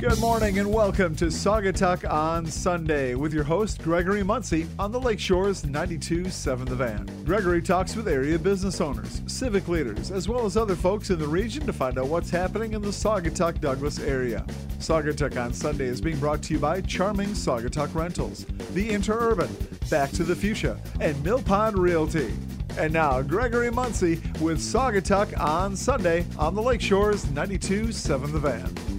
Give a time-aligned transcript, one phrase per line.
[0.00, 4.98] Good morning and welcome to Saugatuck on Sunday with your host Gregory Muncie on the
[4.98, 7.06] Lakeshores 92.7 The Van.
[7.26, 11.28] Gregory talks with area business owners, civic leaders, as well as other folks in the
[11.28, 14.42] region to find out what's happening in the Saugatuck Douglas area.
[14.78, 19.50] Saugatuck on Sunday is being brought to you by Charming Saugatuck Rentals, The Interurban,
[19.90, 22.32] Back to the Fuchsia, and Mill Pond Realty.
[22.78, 28.89] And now, Gregory Muncie with Saugatuck on Sunday on the Lakeshores 92.7 The Van.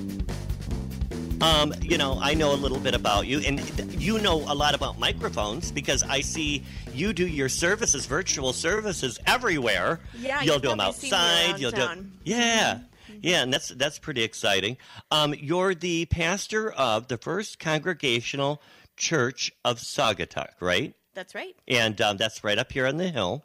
[1.41, 3.59] Um, you know, I know a little bit about you, and
[4.00, 9.17] you know a lot about microphones because I see you do your services, virtual services
[9.26, 10.02] everywhere.
[10.20, 11.59] Yeah, you'll do them probably seen me outside.
[11.59, 12.12] You'll do, town.
[12.23, 12.81] yeah,
[13.22, 14.77] yeah, and that's that's pretty exciting.
[15.09, 18.62] Um, you're the pastor of the First Congregational
[18.95, 20.94] Church of Saugatuck, right?
[21.16, 21.55] That's right.
[21.67, 23.44] And um, that's right up here on the hill.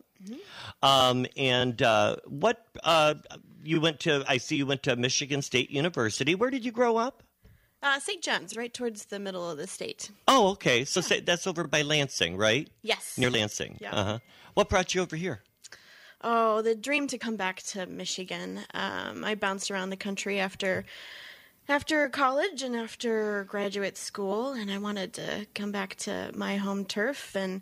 [0.82, 3.14] Um, and uh, what uh,
[3.64, 4.24] you went to?
[4.28, 6.34] I see you went to Michigan State University.
[6.34, 7.22] Where did you grow up?
[7.86, 8.20] Uh, St.
[8.20, 10.10] John's, right towards the middle of the state.
[10.26, 10.84] Oh, okay.
[10.84, 12.68] So say, that's over by Lansing, right?
[12.82, 13.16] Yes.
[13.16, 13.78] Near Lansing.
[13.80, 13.94] Yeah.
[13.94, 14.18] Uh huh.
[14.54, 15.42] What brought you over here?
[16.20, 18.58] Oh, the dream to come back to Michigan.
[18.74, 20.84] Um, I bounced around the country after
[21.68, 26.84] after college and after graduate school, and I wanted to come back to my home
[26.86, 27.36] turf.
[27.36, 27.60] And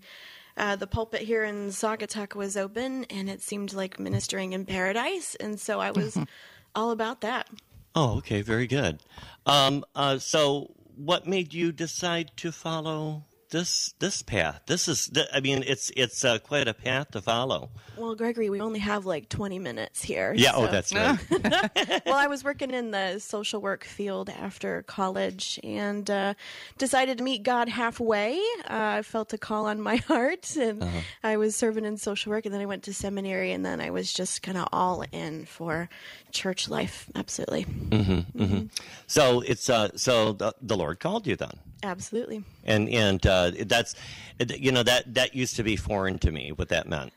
[0.56, 5.34] uh, the pulpit here in Saugatuck was open, and it seemed like ministering in paradise,
[5.34, 6.16] and so I was
[6.74, 7.50] all about that.
[7.94, 8.42] Oh, okay.
[8.42, 9.00] Very good.
[9.46, 13.24] Um, uh, so, what made you decide to follow
[13.54, 14.62] this this path?
[14.66, 17.70] This is, I mean, it's it's uh, quite a path to follow.
[17.96, 20.34] Well, Gregory, we only have like 20 minutes here.
[20.36, 20.52] Yeah.
[20.54, 21.16] Oh, that's right.
[22.04, 26.34] well, I was working in the social work field after college and uh,
[26.78, 28.34] decided to meet God halfway.
[28.68, 31.00] Uh, I felt a call on my heart, and Uh-huh.
[31.22, 33.90] I was serving in social work, and then I went to seminary, and then I
[33.90, 35.88] was just kind of all in for
[36.32, 37.06] church life.
[37.14, 37.64] Absolutely,
[39.06, 41.60] so it's uh, so the, the Lord called you then.
[41.84, 42.42] Absolutely.
[42.64, 43.94] and and uh, that's
[44.58, 47.12] you know that that used to be foreign to me what that meant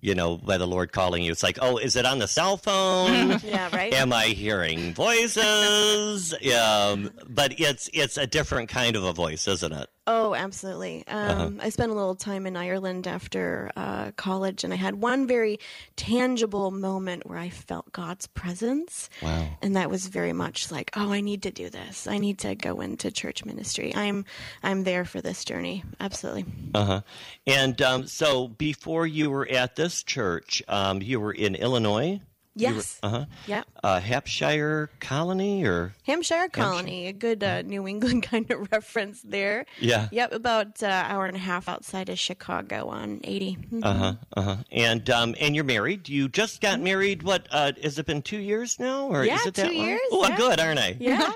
[0.00, 2.56] you know by the lord calling you it's like oh is it on the cell
[2.56, 3.92] phone Yeah, right.
[3.92, 9.72] am i hearing voices um, but it's it's a different kind of a voice isn't
[9.72, 11.04] it Oh, absolutely.
[11.06, 11.50] Um, Uh-huh.
[11.60, 15.60] I spent a little time in Ireland after uh, college, and I had one very
[15.94, 19.08] tangible moment where I felt God's presence.
[19.22, 19.46] Wow.
[19.62, 22.08] And that was very much like, oh, I need to do this.
[22.08, 23.94] I need to go into church ministry.
[23.94, 24.24] I'm,
[24.64, 25.84] I'm there for this journey.
[26.00, 26.44] Absolutely.
[26.74, 27.02] uh-huh
[27.46, 32.20] and um, so before you were at this church um, you were in illinois
[32.60, 32.98] Yes.
[33.02, 33.62] uh-huh Yeah.
[33.82, 39.64] uh, hampshire colony or Hampshire Colony, a good uh, New England kind of reference there.
[39.78, 40.08] Yeah.
[40.10, 43.56] Yep, about uh, hour and a half outside of Chicago on 80.
[43.72, 43.80] Mhm.
[43.84, 44.14] Uh-huh.
[44.36, 44.56] Uh-huh.
[44.72, 46.08] And um and you're married.
[46.08, 49.26] You just got married what uh has it been 2 years now or Mm-hmm.
[49.28, 49.86] Yeah, is it that two long?
[49.86, 50.96] years, Oh, I'm good, aren't I?
[51.00, 51.30] Yeah.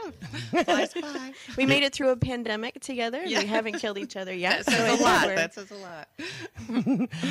[0.65, 0.95] Flies.
[1.57, 3.23] We made it through a pandemic together.
[3.25, 3.41] Yeah.
[3.41, 4.65] We haven't killed each other yet.
[4.67, 5.27] That so I a lot.
[5.27, 6.09] we're- That says a lot.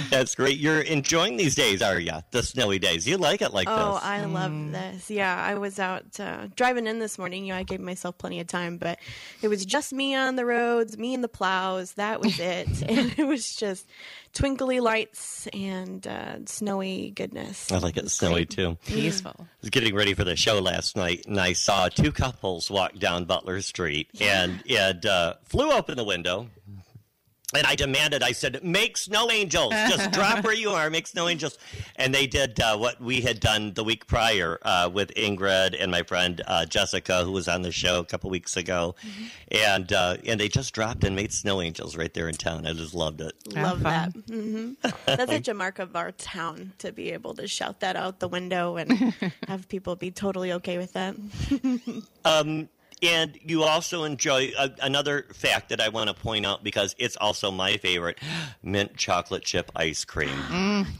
[0.09, 0.57] That's great.
[0.59, 2.13] You're enjoying these days, are you?
[2.31, 3.07] The snowy days.
[3.07, 4.03] You like it like Oh, this.
[4.03, 5.11] I love this.
[5.11, 7.45] Yeah, I was out uh, driving in this morning.
[7.45, 8.99] You know, I gave myself plenty of time, but
[9.41, 11.93] it was just me on the roads, me and the plows.
[11.93, 12.67] That was it.
[12.87, 13.87] and it was just
[14.33, 17.71] twinkly lights and uh, snowy goodness.
[17.71, 18.77] I like it snowy too.
[18.85, 19.35] Peaceful.
[19.39, 22.97] I was getting ready for the show last night, and I saw two couples walk
[22.97, 26.47] down Butler Street, and and uh, flew open the window.
[27.55, 29.71] And I demanded, I said, make snow angels.
[29.73, 31.57] Just drop where you are, make snow angels.
[31.97, 35.91] And they did uh, what we had done the week prior uh, with Ingrid and
[35.91, 38.95] my friend uh, Jessica, who was on the show a couple weeks ago.
[39.51, 42.65] And uh, and they just dropped and made snow angels right there in town.
[42.65, 43.33] I just loved it.
[43.53, 43.83] Love fun.
[43.83, 44.33] that.
[44.33, 44.73] hmm
[45.05, 48.27] That's such a mark of our town to be able to shout that out the
[48.27, 48.91] window and
[49.47, 51.15] have people be totally okay with that.
[52.25, 52.69] Um,
[53.03, 57.15] and you also enjoy uh, another fact that I want to point out because it's
[57.17, 58.19] also my favorite
[58.63, 60.29] mint chocolate chip ice cream.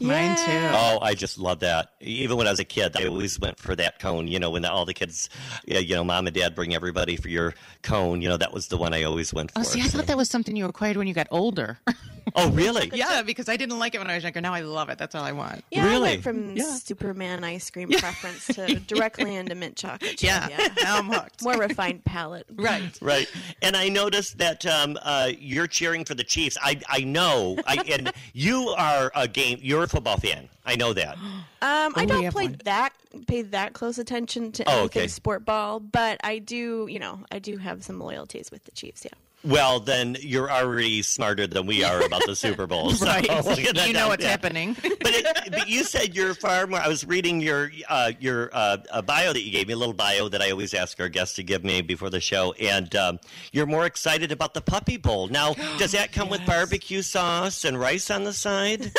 [0.00, 0.68] Mine too.
[0.72, 1.90] Oh, I just love that.
[2.00, 4.28] Even when I was a kid, I always went for that cone.
[4.28, 5.28] You know, when all the kids,
[5.66, 8.20] you know, mom and dad bring everybody for your cone.
[8.22, 9.60] You know, that was the one I always went for.
[9.60, 11.78] Oh, see, I So- thought that was something you acquired when you got older.
[12.36, 12.90] oh, really?
[12.94, 14.40] yeah, because I didn't like it when I was younger.
[14.40, 14.98] Now I love it.
[14.98, 15.64] That's all I want.
[15.70, 16.00] Yeah, I Really?
[16.10, 16.64] went from Yeah.
[16.76, 20.18] Superman ice cream preference to directly into mint chocolate.
[20.18, 21.42] chip, Yeah, now I'm hooked.
[21.42, 22.46] More refined palate.
[22.56, 22.98] right.
[23.00, 23.30] Right,
[23.62, 26.56] and I noticed that um, uh, you're cheering for the Chiefs.
[26.62, 29.58] I I know, I, and you are a game.
[29.62, 30.48] You're a football fan.
[30.66, 31.16] I know that.
[31.16, 32.56] Um, I don't play one.
[32.64, 32.92] that
[33.26, 35.08] pay that close attention to Oh, anything okay.
[35.08, 39.04] sport ball, but I do, you know, I do have some loyalties with the Chiefs.
[39.04, 39.10] Yeah.
[39.44, 42.90] Well, then you're already smarter than we are about the Super Bowl.
[42.94, 43.24] So Right.
[43.86, 44.30] you know what's Yeah.
[44.30, 44.74] happening.
[44.82, 46.80] but, it, but you said you're far more.
[46.80, 49.94] I was reading your uh, your uh, uh, bio that you gave me, a little
[49.94, 53.18] bio that I always ask our guests to give me before the show, and um,
[53.52, 55.28] you're more excited about the Puppy Bowl.
[55.28, 58.92] Now, does that come with barbecue sauce and rice on the side,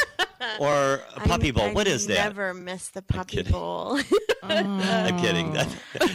[0.59, 1.65] or a Puppy I, Bowl?
[1.65, 2.15] I what is that?
[2.15, 3.51] Never miss the puppy kidding.
[3.51, 3.99] bowl.
[4.43, 5.53] I'm kidding.
[5.53, 5.67] That,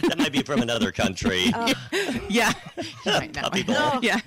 [0.03, 1.45] that might be from another country.
[1.55, 1.73] Oh.
[2.29, 2.53] yeah.
[3.05, 3.41] You might know.
[3.43, 3.99] Puppy bowl.
[4.01, 4.19] Yeah.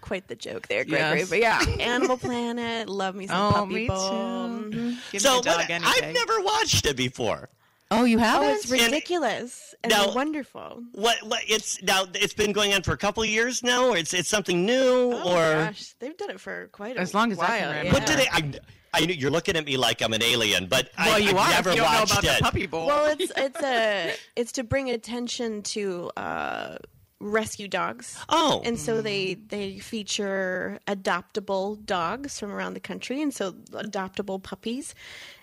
[0.00, 1.20] Quite the joke there, Gregory.
[1.20, 1.30] Yes.
[1.30, 2.88] But yeah, Animal Planet.
[2.88, 3.96] Love me some Oh, puppy me bowl.
[4.08, 4.70] too.
[4.70, 4.96] Mhm.
[5.12, 7.48] Give so me a dog what- I've never watched it before.
[7.90, 10.82] Oh, you have Oh, it's ridiculous and Now- wonderful.
[10.92, 11.16] What?
[11.22, 11.42] What?
[11.48, 12.04] It's now.
[12.14, 13.88] It's been going on for a couple years now.
[13.90, 17.14] Or it's it's something new, Oh or gosh, they've done it for quite a As
[17.14, 17.92] long as I can remember.
[17.92, 18.28] what do they?
[18.28, 18.52] I,
[18.96, 21.36] I knew you're looking at me like I'm an alien, but well, I, you I've
[21.36, 21.50] are.
[21.50, 22.38] never you don't know watched about it.
[22.38, 22.86] the puppy bowl.
[22.86, 26.76] Well, it's it's a it's to bring attention to uh,
[27.20, 28.18] rescue dogs.
[28.28, 34.42] Oh, And so they they feature adoptable dogs from around the country, and so adoptable
[34.42, 34.94] puppies,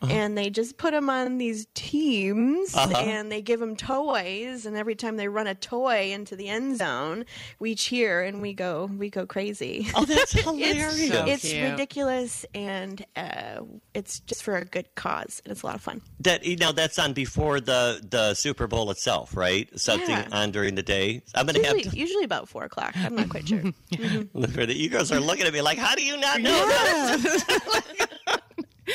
[0.03, 0.11] Uh-huh.
[0.13, 2.97] and they just put them on these teams, Uh-huh.
[2.97, 6.77] and they give them toys, and every time they run a toy into the end
[6.77, 7.25] zone,
[7.59, 9.87] we cheer and we go we go crazy.
[9.95, 11.07] oh, that's It's, hilarious.
[11.09, 13.61] So it's ridiculous, and uh,
[13.93, 16.01] it's just for a good cause, and it's a lot of fun.
[16.19, 19.67] that you know that's on before the the Super Bowl itself, right?
[19.79, 20.27] Something Yeah.
[20.31, 21.21] on during the day.
[21.35, 22.93] I'm gonna Usually, have usually about four o'clock.
[22.95, 23.61] I'm not quite sure.
[23.91, 24.73] to.
[24.73, 28.41] You girls are looking at me like, how do you not know that?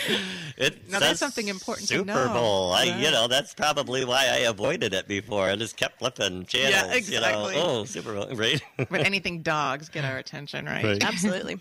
[0.60, 2.32] It Now, that's something important to Super know.
[2.32, 2.72] Bowl.
[2.72, 5.44] I, you know, that's probably why I avoided it before.
[5.44, 6.72] I just kept flipping channels.
[6.72, 7.54] Yeah, exactly.
[7.54, 8.60] You know, oh, Super Bowl, right?
[8.76, 10.84] but anything dogs get our attention, right?
[10.84, 11.04] Right.
[11.04, 11.58] Absolutely.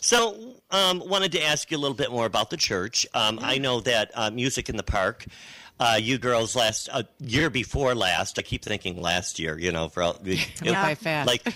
[0.00, 3.06] So, um, wanted to ask you a little bit more about the church.
[3.12, 5.26] Um, I know that uh, music in the park.
[5.78, 8.38] Uh, you girls last uh, year before last.
[8.38, 9.58] I keep thinking last year.
[9.58, 11.26] You know, for all, Went by fast.
[11.26, 11.54] like.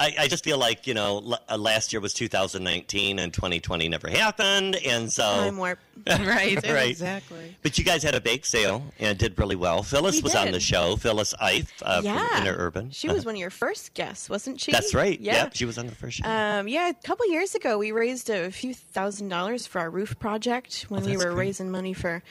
[0.00, 3.88] I, I just feel like you know l- uh, last year was 2019 and 2020
[3.88, 5.78] never happened, and so Time warp.
[6.06, 6.56] right.
[6.66, 6.90] Right.
[7.00, 7.56] Exactly.
[7.62, 9.82] But you guys had a bake sale and did really well.
[9.82, 10.96] Phyllis We was on the show.
[10.96, 12.26] Phyllis Eif uh, Yeah.
[12.26, 12.88] from Interurban.
[12.94, 14.72] She was one of your first guests, wasn't she?
[14.72, 15.20] That's right.
[15.20, 15.50] Yeah.
[15.52, 16.28] She was on the first show.
[16.28, 20.18] Um, yeah, a couple years ago, we raised a few thousand dollars for our roof
[20.18, 21.46] project when we Oh, that's were great.
[21.46, 22.22] raising money for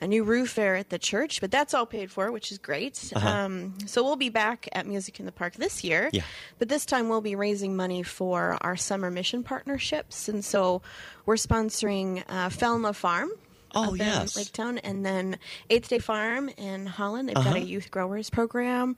[0.00, 1.40] a new roof there at the church.
[1.40, 3.12] But that's all paid for, which is great.
[3.14, 6.02] Um, so we'll be back at Music in the Park this year.
[6.06, 6.10] Uh-huh.
[6.12, 6.22] Yeah.
[6.58, 10.28] But this time we'll be raising money for our summer mission partnerships.
[10.28, 10.82] And so
[11.24, 13.30] we're sponsoring uh, Felma Farm.
[13.76, 14.36] Oh, up in yes.
[14.36, 15.38] Lake Town, and then
[15.70, 17.28] Eighth Day Farm in Holland.
[17.28, 17.56] They've got Uh-huh.
[17.56, 18.96] a youth growers program,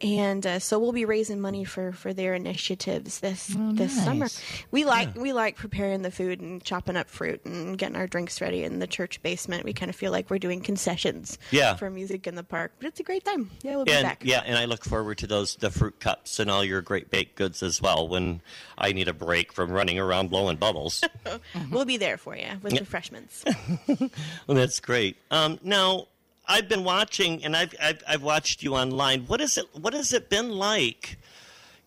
[0.00, 4.28] and uh, so we'll be raising money for, for their initiatives this Oh, this summer.
[4.70, 8.40] We like we like preparing the food and chopping up fruit and getting our drinks
[8.40, 9.64] ready in the church basement.
[9.64, 11.74] We kind of feel like we're doing concessions Yeah.
[11.76, 13.50] for music in the park, but it's a great time.
[13.62, 14.22] Yeah, we'll be and back.
[14.24, 17.36] yeah, and I look forward to those the fruit cups and all your great baked
[17.36, 18.06] goods as well.
[18.08, 18.40] When
[18.76, 21.02] I need a break from running around blowing bubbles,
[21.70, 23.44] We'll be there for you with refreshments.
[24.46, 25.16] well, that's great.
[25.30, 26.06] Um, now
[26.46, 29.22] I've been watching, and I've, I've I've watched you online.
[29.26, 29.66] What is it?
[29.74, 31.18] What has it been like?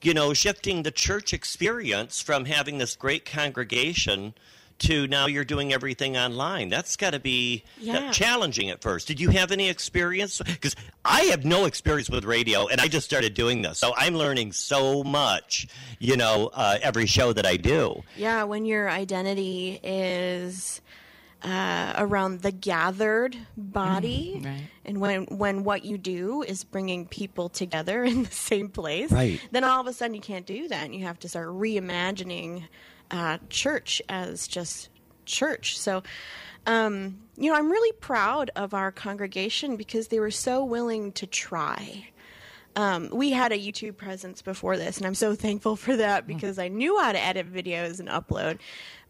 [0.04, 4.33] You know, shifting the church experience from having this great congregation
[4.80, 6.68] to now you're doing everything online.
[6.69, 8.12] That's got to be uh, Yeah.
[8.12, 9.07] challenging at first.
[9.07, 10.42] Did you have any experience?
[10.44, 10.75] Because
[11.06, 14.54] I have no experience with radio, and I just started doing this, so I'm learning
[14.54, 15.68] so much.
[16.00, 18.01] You know, uh, every show that I do.
[18.18, 20.81] Yeah, when your identity is
[21.44, 24.46] uh, around the gathered body, Mm-hmm.
[24.46, 24.64] right.
[24.86, 29.42] and when when what you do is bringing people together in the same place, Right.
[29.52, 32.64] then all of a sudden you can't do that, and you have to start reimagining
[33.10, 34.90] uh, church as just
[35.26, 35.78] church.
[35.80, 36.04] So.
[36.68, 41.26] Um, you know, I'm really proud of our congregation because they were so willing to
[41.26, 42.06] try
[42.75, 46.57] um, we had a YouTube presence before this, and I'm so thankful for that because
[46.57, 48.59] I knew how to edit videos and upload.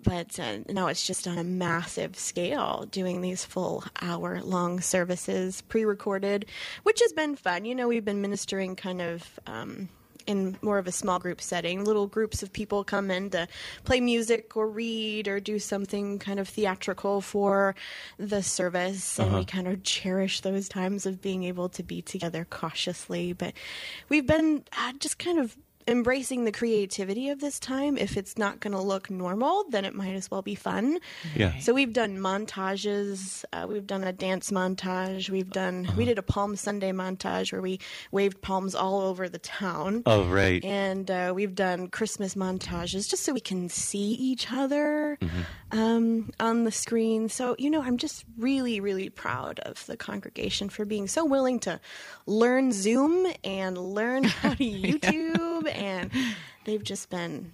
[0.03, 5.62] But uh, now it's just on a massive scale, doing these full hour long services,
[5.62, 6.48] pre recorded,
[6.84, 7.65] which has been fun.
[7.65, 9.39] You know, we've been ministering kind of.
[9.46, 9.89] Um,
[10.32, 13.48] in more of a small group setting, little groups of people come in to
[13.84, 17.76] play music or read or do something kind of theatrical for
[18.18, 22.48] the service, and we kind of cherish those times of being able to be together
[22.50, 23.34] cautiously.
[23.34, 23.54] But
[24.10, 25.56] we've been uh, just kind of
[25.88, 27.98] embracing the creativity of this time.
[27.98, 31.00] If it's not going to look normal, then it might as well be fun.
[31.36, 31.58] Yeah.
[31.60, 33.44] So we've done montages.
[33.54, 35.30] Uh, we've done a dance montage.
[35.30, 35.88] We've done.
[35.98, 37.80] We did a Palm Sunday montage where we
[38.12, 40.04] waved palms all over the town.
[40.06, 40.64] Oh, right.
[40.64, 45.18] And uh, we've done Christmas montages just so we can see each other
[45.72, 47.30] um, on the screen.
[47.30, 51.60] So, you know, I'm just really, really proud of the congregation for being so willing
[51.62, 51.80] to
[52.26, 56.12] learn Zoom and learn how to YouTube and
[56.66, 57.51] they've just been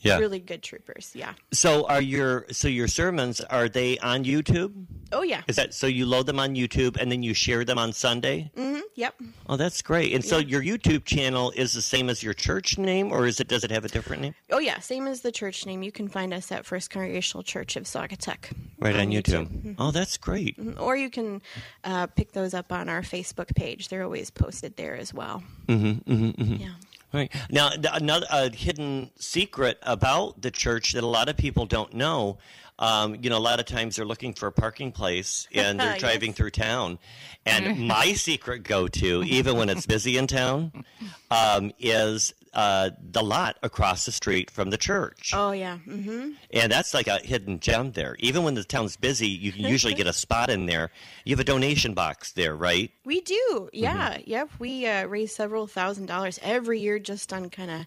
[0.00, 0.18] Yeah.
[0.18, 1.12] really good troopers.
[1.14, 1.34] Yeah.
[1.52, 4.72] So are your so your sermons are they on YouTube?
[5.12, 5.42] Oh yeah.
[5.46, 8.50] Is that so you load them on YouTube and then you share them on Sunday?
[8.56, 8.80] Mm-hmm.
[8.94, 9.14] Yep.
[9.48, 10.12] Oh, that's great.
[10.12, 13.46] And so your YouTube channel is the same as your church name or is it
[13.48, 14.34] does it have a different name?
[14.50, 14.80] Oh yeah.
[14.80, 15.82] Same as the church name.
[15.84, 18.50] You can find us at First Congregational Church of Saugatuck.
[18.80, 19.76] Right on, YouTube.
[19.78, 20.56] Oh, that's great.
[20.78, 21.40] Or you can
[21.84, 23.88] uh, pick those up on our Facebook page.
[23.88, 25.42] They're always posted there as well.
[25.68, 26.68] Mm-hmm, Yeah.
[27.12, 27.30] Right.
[27.50, 32.38] Now, another hidden secret about the church that a lot of people don't know,
[32.82, 35.92] um, you know, a lot of times they're looking for a parking place and they're
[35.92, 36.00] Yes.
[36.00, 36.98] driving through town.
[37.46, 40.84] And my secret go to, even when it's busy in town,
[41.30, 45.32] um, is uh, the lot across the street from the church.
[45.34, 45.78] Oh yeah.
[45.78, 48.14] hmm And that's like a hidden gem there.
[48.18, 50.90] Even when the town's busy, you can usually get a spot in there.
[51.24, 52.90] You have a donation box there, right?
[53.06, 53.70] We do.
[53.72, 54.10] Yeah.
[54.18, 54.22] Mm-hmm.
[54.30, 54.48] Yep.
[54.58, 57.86] We uh, raise several thousand dollars every year just on kind of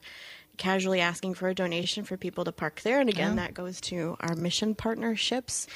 [0.57, 2.99] casually asking for a donation for people to park there.
[2.99, 5.67] And again, that goes to our mission partnerships.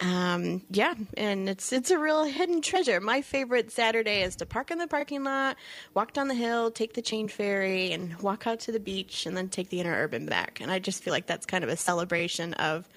[0.00, 3.00] Um, yeah, and it's it's a real hidden treasure.
[3.00, 5.56] My favorite Saturday is to park in the parking lot,
[5.94, 9.36] walk down the hill, take the chain ferry, and walk out to the beach, and
[9.36, 10.60] then take the interurban back.
[10.60, 12.88] And I just feel like that's kind of a celebration of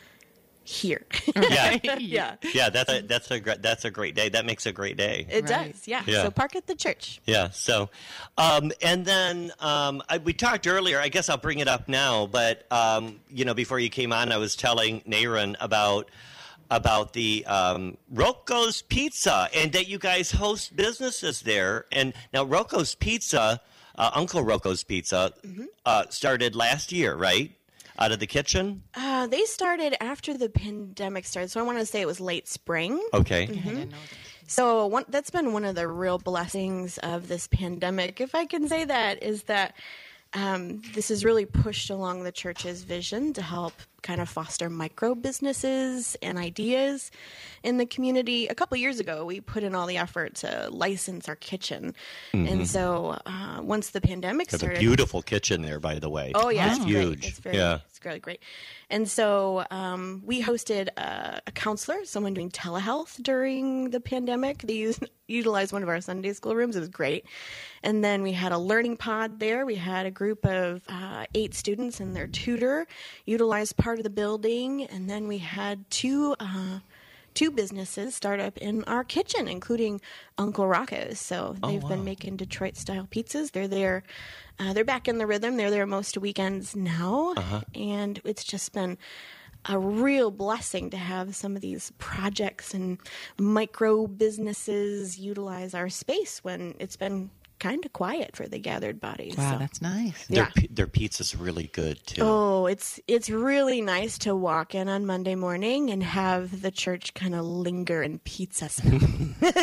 [0.68, 1.06] here.
[1.36, 1.78] Yeah.
[2.00, 4.30] yeah, Yeah, that's a that's a great that's a great day.
[4.30, 5.26] That makes a great day.
[5.30, 5.72] it Right.
[5.74, 5.88] does.
[5.88, 6.04] Yeah.
[6.06, 6.24] Yeah.
[6.24, 7.22] So park at the church.
[7.26, 7.50] Yeah.
[7.52, 7.90] So,
[8.38, 11.00] um, and then um, I, we talked earlier.
[11.00, 12.28] I guess I'll bring it up now.
[12.28, 16.10] But um, you know, before you came on, I was telling Naren about
[16.70, 21.86] about the um, Rocco's Pizza and that you guys host businesses there.
[21.94, 23.62] And now Rocco's Pizza,
[23.96, 25.32] uh, Uncle Rocco's Pizza,
[25.86, 27.52] uh, started last year, right?
[28.00, 28.84] Out of the kitchen.
[28.94, 32.48] Uh, they started after the pandemic started, so I want to say it was late
[32.48, 33.01] spring.
[33.13, 33.44] Okay.
[33.44, 33.98] I didn't know that.
[34.48, 38.68] So one, that's been one of the real blessings of this pandemic, if I can
[38.68, 39.75] say that, is that
[40.34, 43.74] um, this has really pushed along the church's vision to help
[44.08, 47.12] kind of foster micro businesses and ideas
[47.62, 48.48] in the community.
[48.48, 51.94] A couple years ago, we put in all the effort to license our kitchen,
[52.32, 56.32] and so uh, once the pandemic Have a started, beautiful kitchen there, by the way.
[56.34, 57.20] Oh yeah, it's it's huge.
[57.20, 57.30] Great.
[57.30, 57.80] It's very, yeah.
[57.90, 58.42] it's really great.
[58.90, 64.60] And so um, we hosted a, a counselor, someone doing telehealth during the pandemic.
[64.60, 66.78] They used, utilized one of our Sunday school rooms.
[66.78, 67.26] It was great.
[67.84, 69.66] And then we had a learning pod there.
[69.66, 72.88] We had a group of uh, eight students and their tutor
[73.26, 74.84] utilize part of the building.
[74.86, 76.36] And then we had two.
[76.39, 76.80] Uh,
[77.34, 80.01] Two businesses start up in our kitchen, including
[80.39, 81.20] Uncle Rocco's.
[81.20, 83.51] So they've been making Detroit style pizzas.
[83.51, 84.01] They're there,
[84.58, 85.56] uh, they're back in the rhythm.
[85.56, 87.36] They're there most weekends now,
[87.75, 88.98] and it's just been
[89.66, 92.98] a real blessing to have some of these projects and
[93.38, 99.36] micro businesses utilize our space when it's been kind of quiet for the gathered bodies.
[99.38, 100.28] Wow, So- that's nice.
[100.28, 100.50] Their Yeah.
[100.56, 102.22] pi- their pizza's really good too.
[102.24, 107.14] Oh, it's it's really nice to walk in on Monday morning and have the church
[107.14, 109.00] kind of linger in pizza smell.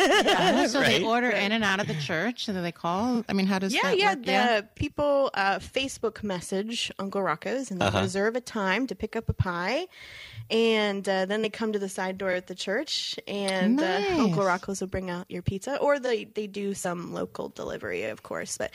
[0.47, 0.99] Oh, so Right.
[0.99, 3.23] they order in and out of the church, and then they call.
[3.29, 4.11] I mean, how does yeah, that yeah.
[4.15, 4.25] work?
[4.25, 8.01] The people uh, Facebook message Uncle Rocco's and they Uh-huh.
[8.01, 9.87] reserve a time to pick up a pie,
[10.49, 14.43] and uh, then they come to the side door at the church, and uh, Uncle
[14.43, 18.57] Rocco's will bring out your pizza, or they they do some local delivery, of course.
[18.57, 18.71] But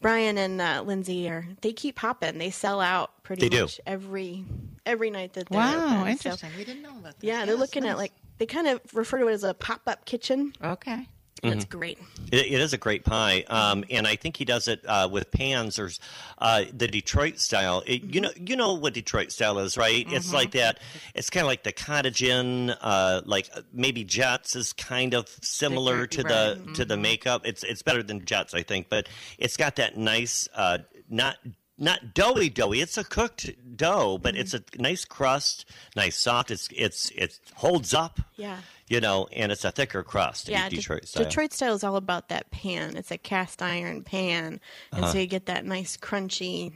[0.00, 2.38] Brian and uh, Lindsay are they keep popping.
[2.38, 3.62] They sell out pretty They do.
[3.62, 4.44] much every
[4.86, 6.16] every night that they're Wow, open.
[6.18, 6.50] So, interesting.
[6.56, 7.26] we didn't know about that.
[7.26, 7.92] yeah, they're Yes, looking nice.
[7.92, 10.52] at like they kind of refer to it as a pop up kitchen.
[10.62, 11.06] Okay.
[11.42, 11.98] That's great.
[12.30, 15.30] It, it is a great pie, um, and I think he does it uh, with
[15.30, 15.90] pans or
[16.38, 17.82] uh, the Detroit style.
[17.86, 20.06] It, You know, you know what Detroit style is, right?
[20.10, 20.78] It's like that.
[21.14, 25.28] It's kind of like the cottage inn, uh, like uh, maybe Jets is kind of
[25.42, 27.42] similar Right, to the to the makeup.
[27.44, 30.78] It's it's better than Jets, I think, but it's got that nice, uh,
[31.08, 31.36] not
[31.80, 32.80] not doughy doughy.
[32.80, 35.64] It's a cooked dough, but it's a nice crust,
[35.96, 36.50] nice soft.
[36.50, 38.20] It's it's it holds up.
[38.36, 38.58] Yeah.
[38.88, 40.48] You know, and it's a thicker crust.
[40.48, 41.24] Yeah, De- De- Detroit style.
[41.24, 42.96] Detroit style is all about that pan.
[42.96, 44.60] It's a cast iron pan,
[44.92, 45.12] and Uh-huh.
[45.12, 46.72] so you get that nice crunchy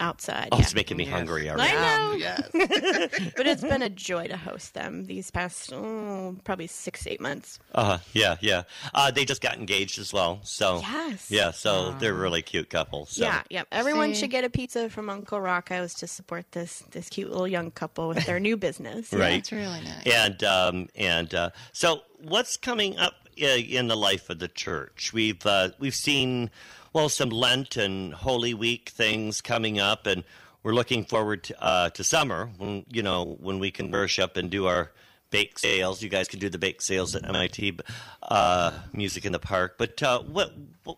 [0.00, 0.48] outside.
[0.52, 0.62] Oh, yeah.
[0.62, 1.76] it's making me hungry already.
[1.76, 2.48] I know, Yes.
[3.36, 7.58] but it's been a joy to host them these past oh, probably six eight months.
[7.74, 8.62] Uh, yeah, yeah.
[8.94, 10.40] Uh, they just got engaged as well.
[10.42, 11.30] So Yes.
[11.30, 11.50] yeah.
[11.50, 13.06] So they're a really cute couple.
[13.06, 13.24] So.
[13.24, 13.62] Yeah, yeah.
[13.72, 14.20] Everyone See?
[14.20, 18.08] should get a pizza from Uncle Rocco's to support this this cute little young couple
[18.08, 19.12] with their new business.
[19.18, 19.36] Right.
[19.36, 20.06] That's really nice.
[20.06, 25.12] And um, and uh, so what's coming up uh, in the life of the church?
[25.12, 26.50] We've uh, we've seen
[26.92, 30.24] well some Lent and Holy Week things coming up, and
[30.62, 34.50] we're looking forward to, uh, to summer when you know when we can worship and
[34.50, 34.90] do our
[35.30, 36.02] bake sales.
[36.02, 37.78] You guys can do the bake sales at MIT,
[38.22, 39.76] uh, Music in the Park.
[39.78, 40.52] But uh, what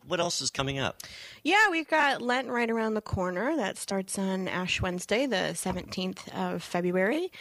[0.07, 1.03] what else is coming up?
[1.43, 3.57] Yeah, we've got Lent right around the corner.
[3.57, 7.33] That starts on Ash Wednesday, the 17th of February.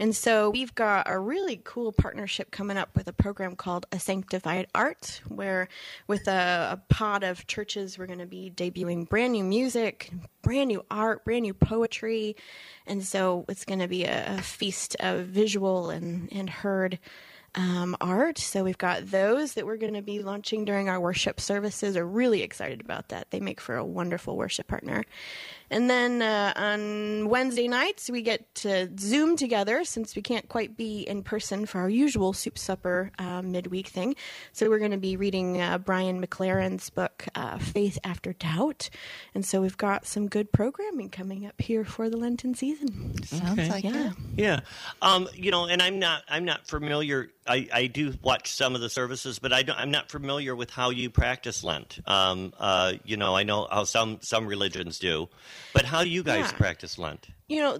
[0.00, 4.00] And so we've got a really cool partnership coming up with a program called A
[4.00, 5.68] Sanctified Art, where
[6.08, 10.10] with a, a pod of churches, we're going to be debuting brand new music,
[10.42, 12.34] brand new art, brand new poetry.
[12.88, 16.98] And so it's going to be a, a feast of visual and, and heard
[17.54, 18.38] um, art.
[18.38, 21.96] So we've got those that we're going to be launching during our worship services.
[21.96, 23.30] Are really excited about that.
[23.30, 25.04] They make for a wonderful worship partner.
[25.70, 30.76] And then uh, on Wednesday nights, we get to Zoom together since we can't quite
[30.76, 34.14] be in person for our usual soup supper uh, midweek thing.
[34.52, 38.90] So we're going to be reading uh, Brian McLaren's book, uh, Faith After Doubt.
[39.34, 43.22] And so we've got some good programming coming up here for the Lenten season.
[43.24, 43.68] Sounds Okay.
[43.70, 44.08] like Yeah.
[44.10, 44.12] it.
[44.36, 44.60] Yeah,
[45.02, 47.30] um, you know, and I'm not I'm not familiar.
[47.46, 50.70] I, I do watch some of the services, but I don't, I'm not familiar with
[50.70, 51.98] how you practice Lent.
[52.06, 55.28] Um, uh, you know, I know how some some religions do,
[55.74, 56.56] but how do you guys Yeah.
[56.58, 57.28] practice Lent?
[57.46, 57.78] You know, Uh,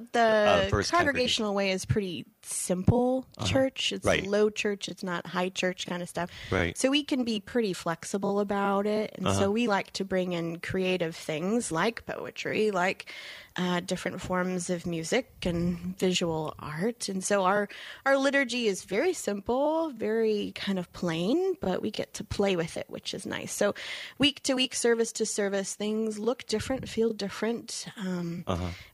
[0.65, 3.91] the first congregational way is pretty simple church.
[3.93, 4.27] It's Right.
[4.27, 6.29] low church, it's not high church kind of stuff.
[6.51, 6.77] Right.
[6.77, 9.15] So we can be pretty flexible about it.
[9.17, 13.11] And so we like to bring in creative things like poetry, like
[13.57, 17.09] uh, different forms of music and visual art.
[17.09, 17.69] And so our
[18.05, 22.77] our liturgy is very simple, very kind of plain, but we get to play with
[22.77, 23.53] it, which is nice.
[23.55, 23.75] So
[24.19, 27.87] week to week, service to service, things look different, feel different.
[27.97, 28.45] Um,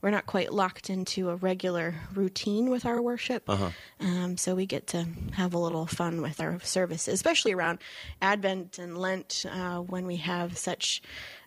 [0.03, 3.49] We're not quite locked into a regular routine with our worship.
[3.99, 7.79] Um, so we get to have a little fun with our services, especially around
[8.21, 11.00] Advent and Lent uh, when we have such,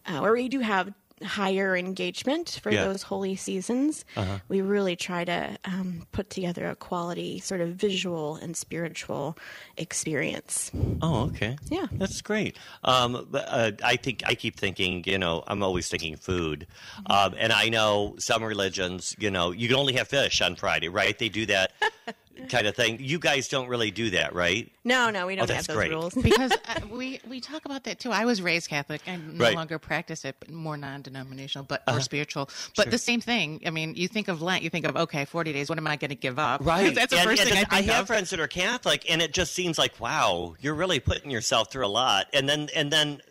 [0.08, 0.92] uh, where we do have
[1.24, 2.86] higher engagement for Yeah.
[2.86, 4.06] those holy seasons.
[4.50, 9.38] We really try to um, put together a quality sort of visual and spiritual
[9.78, 10.72] experience.
[11.02, 11.58] Oh, okay.
[11.70, 11.88] Yeah.
[11.92, 12.58] That's great.
[12.84, 16.68] Um, but, uh, I think I keep thinking, you know, I'm always thinking food.
[17.08, 20.90] Um, and I know some religions, you know, you can only have fish on Friday,
[20.90, 21.18] right?
[21.18, 21.72] They do that
[22.50, 22.98] kind of thing.
[23.00, 24.72] You guys don't really do that, right?
[24.84, 25.92] No, no, we don't that's have those great.
[25.92, 26.14] rules.
[26.22, 28.12] because uh, we we talk about that too.
[28.12, 29.02] I was raised Catholic.
[29.08, 29.56] I no Right.
[29.56, 32.50] longer practice it, but more non-denominational, but more spiritual.
[32.76, 33.62] But the same thing.
[33.66, 35.70] I mean, you think of Lent, you think of okay, forty days.
[35.70, 36.66] What am I going to give up?
[36.66, 36.94] Right.
[36.96, 38.08] That's the And- first and thing I that's- think have of.
[38.08, 41.86] friends that are Catholic, and it just seems like, wow, you're really putting yourself through
[41.86, 42.28] a lot.
[42.34, 43.22] And then, and then,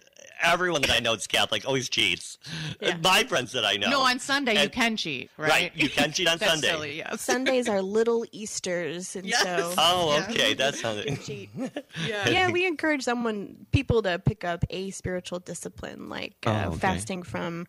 [0.42, 2.38] everyone that I know that's Catholic always cheats.
[2.80, 2.96] Yeah.
[3.02, 3.90] My friends that I know.
[3.90, 5.50] No, on Sunday you can cheat, right?
[5.50, 6.68] Right, you can cheat on That's Sunday.
[6.68, 7.20] Silly, yes.
[7.32, 11.24] Sundays are little Easters, and so Oh, okay, that sounds.
[11.26, 11.50] cheat.
[12.06, 12.50] Yeah.
[12.50, 16.78] we encourage someone, people to pick up a spiritual discipline like uh, Oh, okay.
[16.78, 17.66] fasting from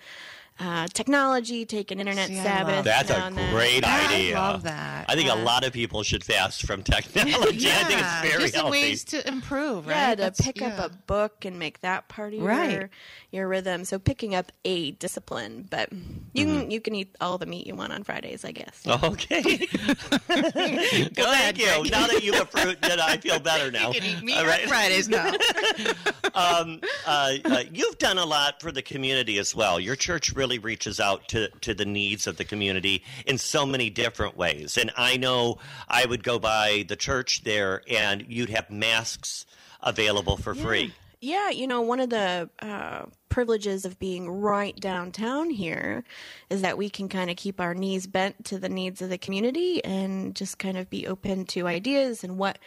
[0.59, 2.85] uh, technology, take an internet See, Sabbath.
[2.85, 3.53] That's a and then.
[3.53, 4.35] great I idea.
[4.35, 5.05] love that.
[5.09, 7.69] I think a lot of people should fast from technology.
[7.69, 8.71] I think it's very just healthy.
[8.71, 9.95] ways to improve, right?
[9.95, 12.71] Yeah, to That's- pick up a book and make that part of Right.
[12.71, 12.89] your
[13.31, 13.83] your rhythm.
[13.83, 16.59] So picking up a discipline, but you Mm-hmm.
[16.59, 18.83] can you can eat all the meat you want on Fridays, I guess.
[19.03, 19.41] Okay.
[20.29, 21.89] well, thank you.
[21.89, 23.91] Now that you've approved it, I feel better now.
[23.91, 24.67] You can eat meat All on right.
[24.67, 25.31] Fridays now.
[26.35, 29.79] um, uh, uh, you've done a lot for the community as well.
[29.79, 33.89] Your church really reaches out to, to the needs of the community in so many
[33.89, 34.77] different ways.
[34.77, 39.45] And I know I would go by the church there and you'd have masks
[39.81, 40.93] available for free.
[41.19, 46.03] Yeah, you know, one of the uh, privileges of being right downtown here
[46.49, 49.17] is that we can kind of keep our knees bent to the needs of the
[49.17, 52.59] community and just kind of be open to ideas and what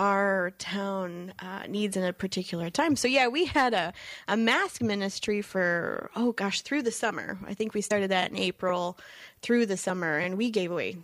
[0.00, 2.96] our town uh, needs in a particular time.
[2.96, 3.92] So, yeah, we had a,
[4.26, 7.38] a mask ministry for, oh gosh, through the summer.
[7.46, 8.98] I think we started that in April
[9.42, 10.96] through the summer, and we gave away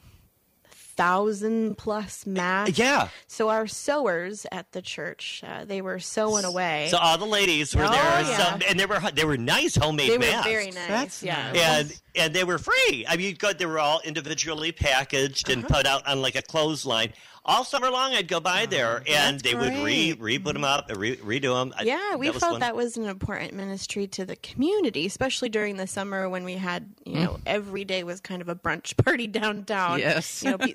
[0.71, 2.79] thousand plus masks.
[2.79, 3.09] Yeah.
[3.27, 6.89] So our sewers at the church, uh, they were sewing away.
[6.91, 8.37] So all the ladies were Oh, there, yeah.
[8.53, 10.47] some, and they were they were nice homemade they were masks.
[10.49, 10.89] very nice.
[10.89, 11.53] That's yeah.
[11.53, 11.61] nice.
[11.63, 13.05] and and they were free.
[13.07, 15.61] I mean, you got they were all individually packaged Uh-huh.
[15.61, 17.13] and put out on like a clothesline.
[17.49, 20.21] All summer long, I'd go by there, and they would re great.
[20.21, 21.73] re put them up, re, redo them.
[21.87, 22.61] Yeah, we was felt fun.
[22.61, 26.93] that was an important ministry to the community, especially during the summer when we had,
[27.05, 30.01] you know, every day was kind of a brunch party downtown.
[30.01, 30.43] Yes.
[30.43, 30.57] You know,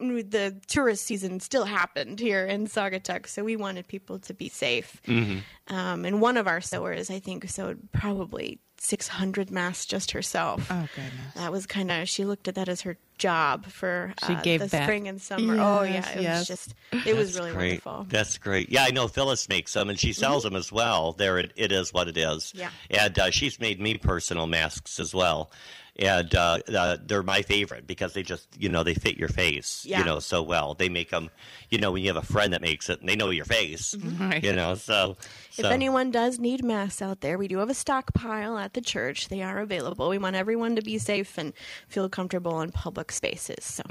[0.00, 4.48] the, the tourist season still happened here in Saugatuck, so we wanted people to be
[4.48, 5.00] safe.
[5.06, 5.38] Mm-hmm.
[5.72, 10.66] Um, and one of our sewers, I think, sewed probably 600 masks just herself.
[10.70, 11.34] Oh goodness.
[11.34, 14.60] That was kind of she looked at that as her job for She uh, gave
[14.60, 14.84] the back.
[14.84, 15.54] spring and summer.
[15.54, 16.38] oh yeah, Yes, it yes.
[16.40, 16.74] was just
[17.06, 17.84] it was really great.
[17.84, 18.06] wonderful.
[18.08, 18.70] That's great.
[18.70, 21.12] Yeah, I know Phyllis makes them, and she sells them as well.
[21.12, 22.52] There, it, it is what it is.
[22.54, 22.70] Yeah.
[22.90, 25.50] and uh, she's made me personal masks as well.
[25.98, 29.84] And uh, uh, they're my favorite because they just you know they fit your face
[29.86, 29.98] Yeah.
[30.00, 30.74] you know so well.
[30.74, 31.30] They make them
[31.70, 33.94] you know when you have a friend that makes it and they know your face
[34.20, 34.42] Right.
[34.42, 35.16] you know so.
[35.56, 38.80] If so- anyone does need masks out there, we do have a stockpile at the
[38.80, 39.28] church.
[39.28, 40.08] They are available.
[40.08, 41.52] We want everyone to be safe and
[41.88, 43.64] feel comfortable in public spaces.
[43.64, 43.82] So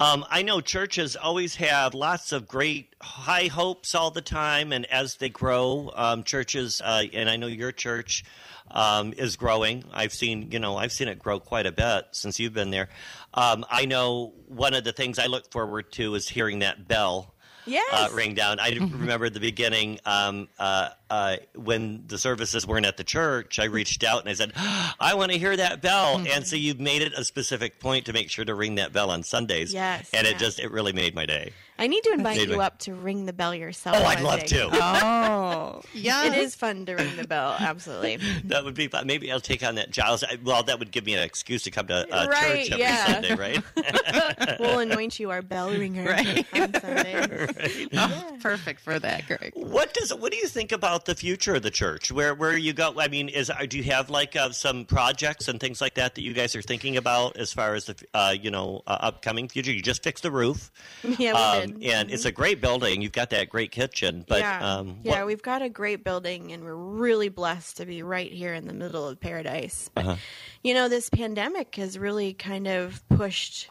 [0.00, 4.84] Um, I know churches always have lots of great high hopes all the time, and
[4.86, 8.24] as they grow, um, churches, uh, and I know your church
[8.70, 9.84] um, is growing.
[9.92, 12.88] I've seen, you know, I've seen it grow quite a bit since you've been there.
[13.34, 17.34] Um, I know one of the things I look forward to is hearing that bell.
[17.68, 17.88] Yes.
[17.92, 18.60] Uh, ring down.
[18.60, 23.58] I remember the beginning um, uh, uh, when the services weren't at the church.
[23.58, 24.52] I reached out and I said,
[25.00, 28.12] "I want to hear that bell." And so you've made it a specific point to
[28.12, 29.74] make sure to ring that bell on Sundays.
[29.74, 31.52] Yes, and it just it really made my day.
[31.78, 32.54] I need to invite Anyway.
[32.54, 33.96] you up to ring the bell yourself.
[33.98, 34.46] Oh, I'd love day.
[34.46, 34.68] to.
[34.72, 36.24] Oh, yeah.
[36.26, 37.54] It is fun to ring the bell.
[37.58, 38.18] Absolutely.
[38.46, 39.06] That would be fun.
[39.06, 40.22] Maybe I'll take on that Giles.
[40.24, 42.82] I- Well, that would give me an excuse to come to uh, Right, church every
[42.84, 43.06] yeah.
[43.06, 43.62] Sunday, right?
[44.60, 46.46] we'll anoint you our bell ringer Right.
[46.54, 47.46] on Sunday.
[47.94, 49.52] Oh, perfect for that, Greg.
[49.54, 52.10] what does what do you think about the future of the church?
[52.12, 52.94] Where where you go?
[52.98, 56.22] I mean, is do you have like uh, some projects and things like that that
[56.22, 59.72] you guys are thinking about as far as the uh, you know uh, upcoming future?
[59.72, 60.70] You just fixed the roof.
[61.18, 61.32] Yeah,
[61.65, 61.90] we um, did.
[61.92, 63.02] and it's a great building.
[63.02, 66.52] You've got that great kitchen, but yeah, um, yeah, what- we've got a great building,
[66.52, 69.90] and we're really blessed to be right here in the middle of paradise.
[69.94, 70.16] But Uh-huh.
[70.62, 73.70] you know, this pandemic has really kind of pushed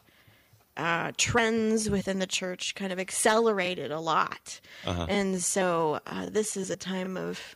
[0.77, 5.05] uh, trends within the church, kind of accelerated a lot, Uh-huh.
[5.10, 7.55] and so uh, this is a time of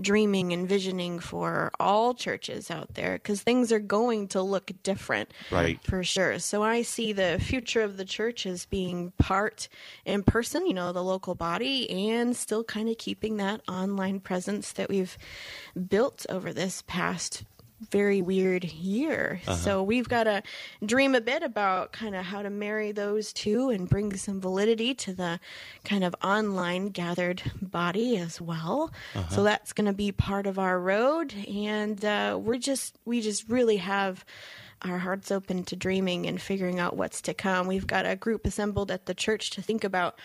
[0.00, 5.30] dreaming and visioning for all churches out there because things are going to look different
[5.50, 5.82] Right.
[5.82, 9.68] for sure so i see the future of the church as being part
[10.04, 14.70] in person you know the local body and still kind of keeping that online presence
[14.72, 15.18] that we've
[15.88, 17.42] built over this past
[17.88, 19.40] very weird year.
[19.56, 20.42] So we've got to
[20.84, 24.94] dream a bit about kind of how to marry those two and bring some validity
[24.94, 25.40] to the
[25.84, 28.92] kind of online gathered body as well.
[29.30, 31.34] So that's going to be part of our road.
[31.48, 34.24] And uh, we're just we just really have
[34.82, 37.66] our hearts open to dreaming and figuring out what's to come.
[37.66, 40.18] We've got a group assembled at the church to think about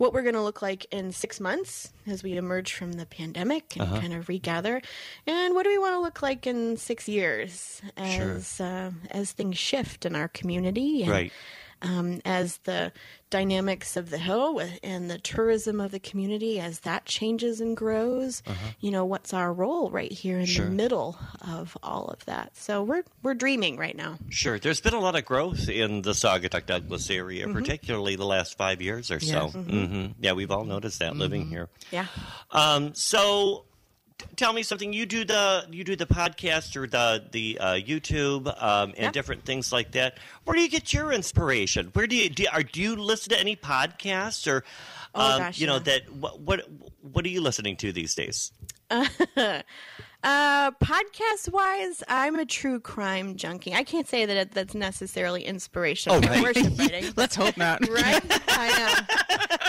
[0.00, 3.76] what we're going to look like in six months as we emerge from the pandemic
[3.76, 4.80] and kind of regather,
[5.26, 9.58] and what do we want to look like in six years as uh, as things
[9.58, 11.32] shift in our community and Right.
[11.82, 12.92] Um, as the
[13.30, 18.42] dynamics of the hill and the tourism of the community as that changes and grows.
[18.80, 20.64] You know, what's our role right here in Sure.
[20.66, 21.16] the middle
[21.46, 22.56] of all of that?
[22.56, 24.18] So we're we're dreaming right now.
[24.30, 24.58] Sure.
[24.58, 27.52] There's been a lot of growth in the Saugatuck Douglas area, Mm-hmm.
[27.58, 29.44] particularly the last five years or so.
[29.44, 29.52] Yes.
[29.54, 31.68] hmm Yeah, we've all noticed that living here.
[31.92, 32.06] Yeah.
[32.50, 33.64] Um, so,
[34.36, 34.92] tell me something.
[34.92, 39.10] You do the you do the podcast or the the uh, YouTube um, and Yeah.
[39.10, 40.18] different things like that.
[40.44, 41.90] Where do you get your inspiration?
[41.92, 42.46] Where do you do?
[42.52, 44.64] Are, do you listen to any podcasts or?
[45.14, 45.78] Oh, um, gosh, you know yeah.
[45.80, 46.60] that what, what
[47.02, 48.52] what are you listening to these days?
[50.22, 53.72] Uh, podcast wise, I'm a true crime junkie.
[53.72, 56.42] I can't say that it, that's necessarily inspirational Oh, right.
[56.42, 57.12] worship writing.
[57.16, 57.80] Let's hope not.
[57.90, 58.22] Right?
[58.48, 59.16] I know.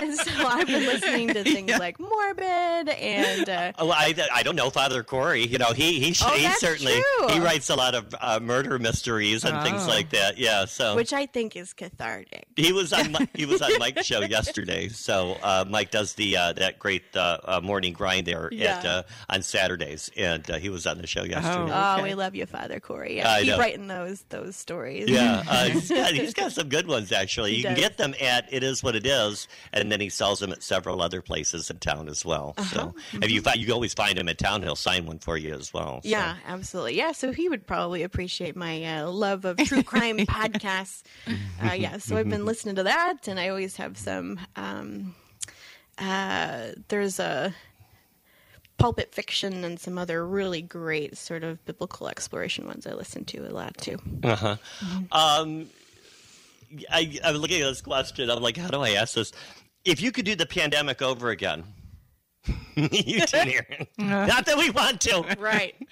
[0.08, 2.44] And so I've been listening to things like Morbid
[2.90, 5.46] and uh, Oh, I, I don't know Father Corey.
[5.48, 7.30] You know he he, Oh, he that's certainly true.
[7.30, 9.90] he writes a lot of uh, murder mysteries and things Oh.
[9.90, 10.38] like that.
[10.38, 12.46] Yeah, so which I think is cathartic.
[12.58, 14.90] He was on he was on Mike's show yesterday.
[14.90, 18.82] So uh, Mike does the uh, that great uh, uh, morning grind there at Yeah.
[18.84, 21.72] uh, on Saturdays, and uh, he was on the show yesterday.
[21.74, 22.04] Oh, Okay.
[22.04, 23.18] we love you, Father Corey.
[23.18, 23.58] Yeah, I keep know.
[23.60, 25.10] writing those those stories.
[25.10, 27.52] Yeah, uh, he's, got, he's got some good ones actually.
[27.52, 30.40] He You can get them at It Is What It Is, and then he sells
[30.40, 32.54] them at several other places in town as well.
[32.58, 32.76] Uh-huh.
[32.76, 35.38] So if you find, you can always find him in town, he'll sign one for
[35.38, 36.02] you as well.
[36.04, 36.10] so.
[36.10, 36.98] Yeah, absolutely.
[36.98, 41.04] Yeah, so he would probably appreciate my uh, love of true crime podcasts.
[41.62, 44.40] Uh, yeah, so I've been listening to that, and I always have some.
[44.56, 45.16] Um,
[45.98, 47.54] uh, there's a
[48.82, 53.48] pulpit fiction and some other really great sort of biblical exploration ones I listen to
[53.48, 53.98] a lot too.
[54.24, 54.58] Uh-huh.
[55.12, 55.70] Um,
[56.90, 58.30] I, I'm looking at this question.
[58.30, 59.32] I'm like, how do I ask this?
[59.86, 61.64] If you could do the pandemic over again,
[62.76, 63.66] you tune here.
[64.00, 64.26] Uh-huh.
[64.26, 65.24] Not that we want to.
[65.40, 65.76] Right.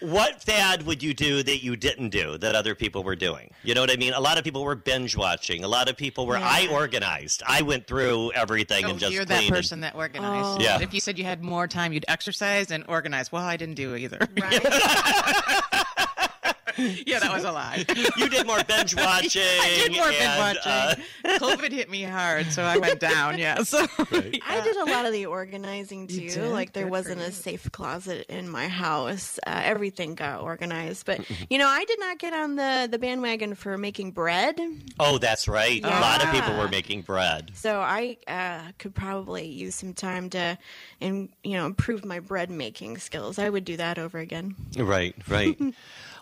[0.00, 3.50] What fad would you do that you didn't do that other people were doing?
[3.64, 4.12] You know what I mean?
[4.12, 5.64] A lot of people were binge watching.
[5.64, 6.36] A lot of people were.
[6.36, 7.42] I organized.
[7.44, 10.60] I went through everything Oh, and just you're that cleaned and- person that organized.
[10.60, 10.62] Oh.
[10.62, 10.80] Yeah.
[10.80, 13.32] If you said you had more time, you'd exercise and organize.
[13.32, 14.20] Well, I didn't do either.
[14.40, 15.84] Right.
[16.78, 17.84] Yeah, that was a lie.
[18.16, 19.42] you did more binge watching.
[19.60, 20.62] I did more binge watching.
[20.72, 20.94] uh,
[21.38, 23.38] COVID hit me hard, so I went down.
[23.38, 26.40] Yeah, so I did a lot of the organizing You too.
[26.42, 26.50] did?
[26.52, 29.38] Like there Good wasn't a safe closet in my house.
[29.46, 31.06] Uh, everything got organized.
[31.06, 34.58] But you know, I did not get on the the bandwagon for making bread.
[35.00, 35.84] oh, that's right.
[35.84, 37.50] A lot of people were making bread.
[37.54, 40.58] So I uh, could probably use some time to,
[41.00, 43.38] and you know, improve my bread making skills.
[43.38, 44.54] I would do that over again.
[44.76, 45.58] Right, right.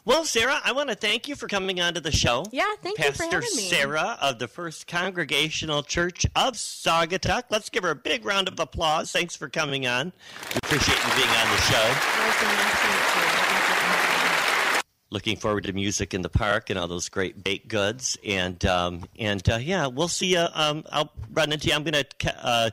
[0.06, 2.46] Well, Sarah, I want to thank you for coming on to the show.
[2.52, 3.68] Yeah, thank you for Pastor having me.
[3.68, 7.42] Sarah of the First Congregational Church of Saugatuck.
[7.50, 9.10] Let's give her a big round of applause.
[9.10, 10.12] Thanks for coming on.
[10.54, 11.88] We appreciate you being on the show.
[11.88, 13.26] Nice and nice to meet you.
[13.26, 14.82] Thank you for having me.
[15.10, 18.16] Looking forward to music in the park and all those great baked goods.
[18.24, 20.46] And um, and uh, yeah, we'll see you.
[20.54, 21.74] Um, I'll run into you.
[21.74, 22.70] I'm going to uh,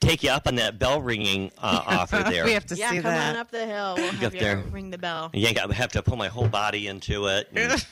[0.00, 2.44] take you up on that bell ringing uh, offer there.
[2.44, 3.34] we have to Yeah, see come that.
[3.34, 3.94] on up the hill.
[3.96, 4.58] We'll have up you there.
[4.70, 5.30] ring the bell.
[5.32, 7.48] Yeah, I have to pull my whole body into it.
[7.54, 7.86] and-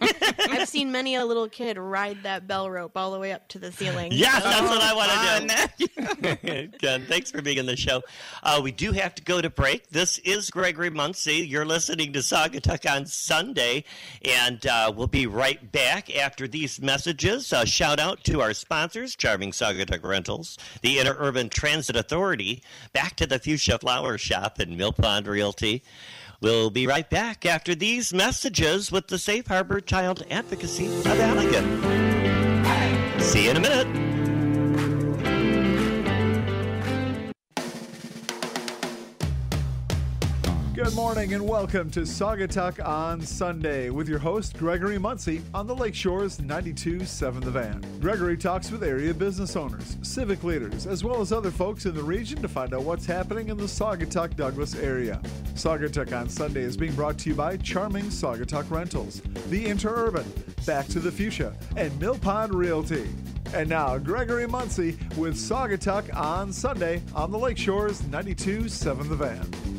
[0.50, 3.58] I've seen many a little kid ride that bell rope all the way up to
[3.58, 4.12] the ceiling.
[4.12, 6.78] Yes, So- that's what I want to do.
[6.78, 8.02] Ken, thanks for being on the show.
[8.42, 9.88] Uh, we do have to go to break.
[9.90, 11.46] This is Gregory Muncie.
[11.46, 13.84] You're listening to Saugatuck on Sunday,
[14.24, 17.52] and uh, we'll be right back after these messages.
[17.52, 22.62] Uh, shout out to our sponsors, Charming Saugatuck Rentals, the Interurban Transit Authority,
[22.92, 25.82] Back to the Fuchsia Flower Shop, and Mill Pond Realty.
[26.40, 31.80] We'll be right back after these messages with the Safe Harbor Child Advocacy of Allegan.
[33.20, 34.09] See you in a minute.
[40.82, 45.76] Good morning and welcome to Saugatuck on Sunday with your host Gregory Muncie on the
[45.76, 47.84] Lakeshores 92.7 The Van.
[48.00, 52.02] Gregory talks with area business owners, civic leaders, as well as other folks in the
[52.02, 55.20] region to find out what's happening in the Saugatuck Douglas area.
[55.52, 60.24] Saugatuck on Sunday is being brought to you by Charming Saugatuck Rentals, The Interurban,
[60.64, 63.06] Back to the Fuchsia, and Mill Pond Realty.
[63.52, 69.69] And now, Gregory Muncie with Saugatuck on Sunday on the Lakeshores 92.7 The Van.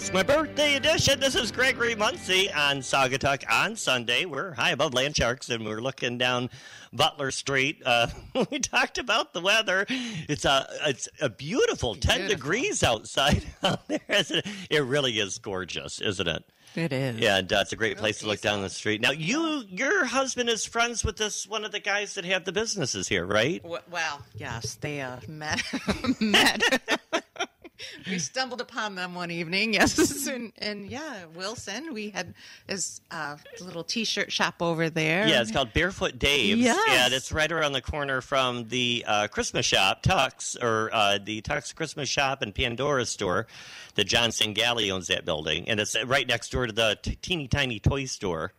[0.00, 1.20] It's my birthday edition.
[1.20, 4.24] This is Gregory Muncie on Saugatuck on Sunday.
[4.24, 6.48] We're high above Land Sharks and we're looking down
[6.90, 7.82] Butler Street.
[7.84, 8.06] Uh,
[8.50, 9.84] we talked about the weather.
[9.90, 12.34] It's a it's a beautiful 10 Beautiful.
[12.34, 14.00] degrees outside out there.
[14.08, 14.46] Isn't it?
[14.70, 16.44] it really is gorgeous, isn't it?
[16.74, 17.18] It is.
[17.18, 19.02] Yeah, and uh, it's a great place to look down the street.
[19.02, 22.52] Now, you your husband is friends with this one of the guys that have the
[22.52, 23.62] businesses here, right?
[23.62, 25.62] Well, yes, they uh, met.
[26.20, 26.62] met.
[28.06, 29.74] we stumbled upon them one evening.
[29.80, 31.94] Yes, and, and yeah, Wilson.
[31.94, 32.34] We had
[32.68, 35.26] his uh, little T-shirt shop over there.
[35.26, 36.78] Yeah, it's called Barefoot Dave's, Yes.
[37.04, 41.40] and it's right around the corner from the uh, Christmas shop, Tux, or uh, the
[41.42, 43.46] Tux Christmas shop and Pandora store.
[43.94, 47.48] That John Sangali owns that building, and it's right next door to the t- teeny
[47.48, 48.52] tiny toy store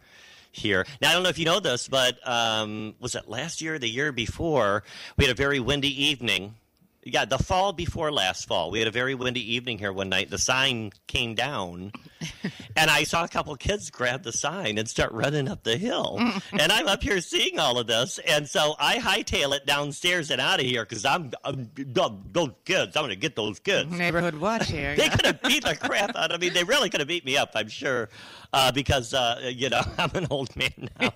[0.52, 0.86] here.
[1.02, 3.80] Now, I don't know if you know this, but um, was it last year or
[3.80, 4.84] the year before?
[5.18, 6.56] We had a very windy evening.
[7.04, 10.30] Yeah, the fall before last fall, we had a very windy evening here one night.
[10.30, 11.94] The sign came down,
[12.76, 16.18] and I saw a couple kids grab the sign and start running up the hill.
[16.52, 20.40] and I'm up here seeing all of this, and so I hightail it downstairs and
[20.40, 22.96] out of here because I'm, I'm those kids.
[22.96, 23.92] I'm going to get those kids.
[23.92, 24.96] neighborhood watch here.
[24.96, 25.16] They yeah.
[25.16, 26.50] could have beat the crap out of me.
[26.50, 28.10] They really could have beat me up, I'm sure,
[28.54, 31.12] uh, because uh, you know I'm an old man now.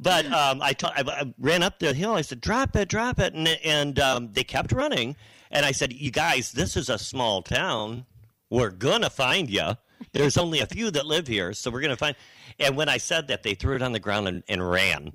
[0.00, 2.14] but um, I, ta- I, ran up the hill.
[2.14, 5.16] I said, "Drop it, drop it," and and um, they kept running.
[5.50, 8.06] And I said, "You guys, this is a small town.
[8.50, 9.76] We're gonna find you.
[10.12, 12.16] There's only a few that live here, so we're gonna find."
[12.58, 15.12] And when I said that, they threw it on the ground and, and ran.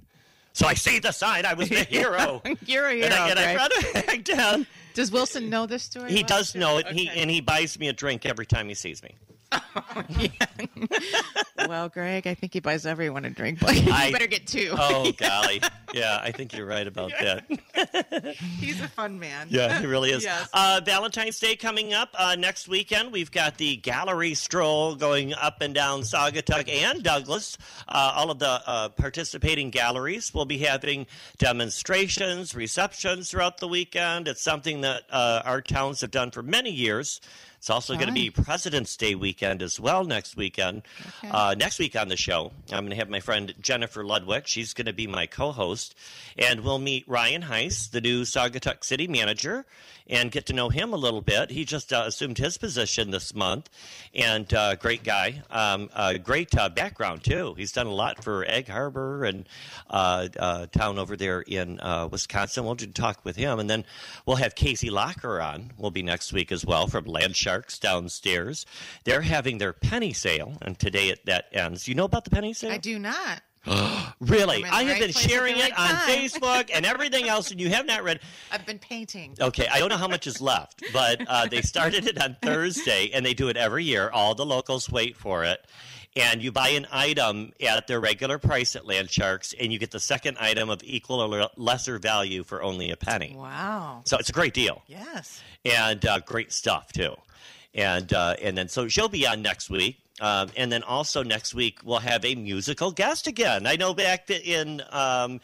[0.54, 1.46] So I see the sign.
[1.46, 2.42] I was the hero.
[2.66, 4.68] You're a hero, and I, and I it back down.
[4.94, 6.12] Does Wilson know this story?
[6.12, 6.28] He well?
[6.28, 6.88] does know it.
[6.88, 9.16] He and he buys me a drink every time he sees me.
[11.68, 14.74] well, Greg, I think he buys everyone a drink, but you I- better get two.
[14.78, 15.62] Oh golly,
[15.94, 17.46] yeah, I think you're right about that.
[18.60, 19.48] He's a fun man.
[19.50, 20.24] Yeah, he really is.
[20.24, 20.50] Yes.
[20.54, 23.12] Uh, Valentine's Day coming up uh, next weekend.
[23.12, 27.58] We've got the gallery stroll going up and down Saugatuck and Douglas.
[27.88, 34.28] Uh, all of the uh, participating galleries will be having demonstrations, receptions throughout the weekend.
[34.28, 37.22] It's something that uh, our towns have done for many years.
[37.62, 40.82] It's also going to be President's Day weekend as well next weekend.
[41.20, 41.30] Okay.
[41.30, 44.48] Uh, next week on the show, I'm going to have my friend Jennifer Ludwig.
[44.48, 45.94] She's going to be my co-host,
[46.40, 49.68] and we'll meet Ryan Heise, the new Saugatuck City manager,
[50.08, 51.52] and get to know him a little bit.
[51.52, 53.70] He just uh, assumed his position this month,
[54.16, 57.54] and uh, great guy, um, uh, great uh, background too.
[57.56, 59.48] He's done a lot for Egg Harbor and
[59.88, 62.66] uh, uh, town over there in uh, Wisconsin.
[62.66, 63.86] We'll talk with him, and then
[64.26, 65.72] we'll have Casey Locker on.
[65.78, 68.66] We'll be next week as well from Land Sharks downstairs.
[69.04, 71.86] They're having their penny sale, and today it, that ends.
[71.86, 72.72] You know about the penny sale?
[72.72, 73.42] I do not.
[74.22, 74.58] Really?
[74.58, 75.90] I'm in the I have right been sharing it on.
[75.90, 78.20] Facebook and everything else, and you have not read.
[78.52, 79.36] I've been painting.
[79.42, 83.10] Okay, I don't know how much is left, but uh, they started it on Thursday,
[83.14, 84.12] and they do it every year.
[84.12, 85.66] All the locals wait for it.
[86.18, 89.92] And you buy an item at their regular price at Land Sharks, and you get
[89.92, 93.34] the second item of equal or lesser value for only a penny.
[93.38, 94.02] Wow.
[94.04, 95.42] So it's a great deal Yes.
[95.64, 97.16] and uh, great stuff too.
[97.74, 101.54] And uh, and then so she'll be on next week, um, and then also next
[101.54, 103.66] week we'll have a musical guest again.
[103.66, 105.42] I know back in um,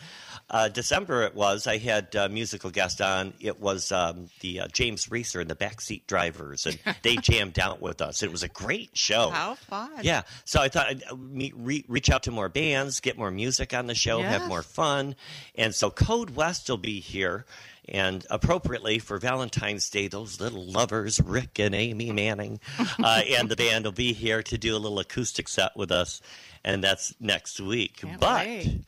[0.49, 3.33] uh, December it was I had a musical guest on.
[3.39, 7.81] It was um, the uh, James Reeser and the Backseat Drivers, and they jammed out
[7.81, 8.23] with us.
[8.23, 9.29] It was a great show.
[9.29, 9.89] How fun.
[10.03, 13.31] Yeah, so I thought I'd uh, meet, re- reach out to more bands, get more
[13.31, 15.15] music on the show, have more fun,
[15.55, 17.45] and so Code West will be here,
[17.87, 22.59] and appropriately for Valentine's Day, those little lovers, Rick and Amy Manning,
[23.03, 26.21] uh, and the band will be here to do a little acoustic set with us,
[26.63, 27.97] and that's next week.
[27.97, 28.81] Can't but wait.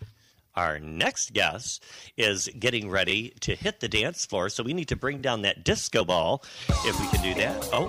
[0.55, 1.83] our next guest
[2.17, 5.63] is getting ready to hit the dance floor, so we need to bring down that
[5.63, 7.69] disco ball if we can do that.
[7.71, 7.87] Oh.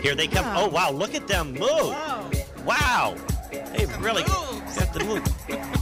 [0.00, 0.46] Here they come.
[0.56, 0.90] Oh, wow.
[0.90, 1.94] Look at them move.
[2.64, 3.16] Wow.
[3.50, 5.77] They really got the move.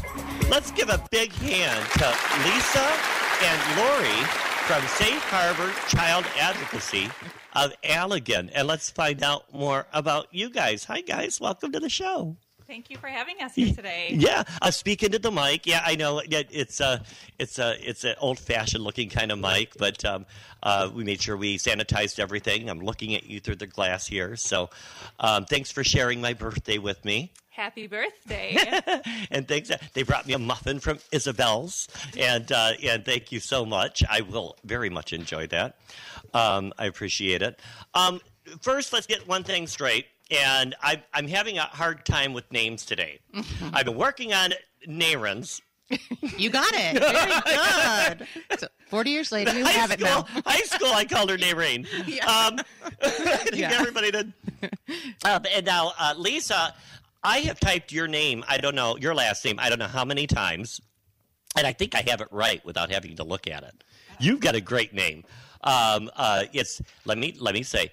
[0.49, 2.07] Let's give a big hand to
[2.45, 2.87] Lisa
[3.43, 4.23] and Lori
[4.67, 7.11] from Safe Harbor Child Advocacy
[7.55, 8.51] of Allegan.
[8.55, 10.85] And let's find out more about you guys.
[10.85, 11.41] Hi, guys.
[11.41, 12.37] Welcome to the show.
[12.67, 14.09] Thank you for having us here today.
[14.13, 15.67] Yeah, uh, speaking to the mic.
[15.67, 16.21] Yeah, I know.
[16.27, 17.03] Yeah, it's a
[17.39, 20.27] it's a it's an old fashioned looking kind of mic, but um,
[20.63, 22.69] uh, we made sure we sanitized everything.
[22.69, 24.71] I'm looking at you through the glass here, so
[25.21, 27.33] um, thanks for sharing my birthday with me.
[27.51, 28.57] Happy birthday.
[29.31, 29.71] and thanks.
[29.95, 34.03] They brought me a muffin from Isabel's, and uh, and thank you so much.
[34.11, 35.79] I will very much enjoy that.
[36.35, 37.61] Um, I appreciate it.
[37.95, 38.21] Um,
[38.61, 40.07] first, let's get one thing straight.
[40.31, 43.21] And I, I'm having a hard time with names today.
[43.73, 44.53] I've been working on
[44.89, 45.61] Narens.
[46.37, 46.99] You got it.
[48.19, 48.59] Very good.
[48.59, 50.43] So 40 years later, you high have it school, now.
[50.45, 51.87] high school, I called her Nareen.
[52.27, 52.59] Um,
[53.03, 53.71] I think Yeah.
[53.79, 54.33] everybody did.
[55.25, 56.75] Um, and now, uh, Lisa,
[57.23, 58.45] I have typed your name.
[58.49, 59.61] I don't know your last name.
[59.61, 60.81] I don't know how many times,
[61.57, 63.85] and I think I have it right without having to look at it.
[64.19, 65.23] You've got a great name.
[65.63, 67.91] Um, uh, it's let me let me say,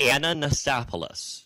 [0.00, 1.44] Ananastopoulos.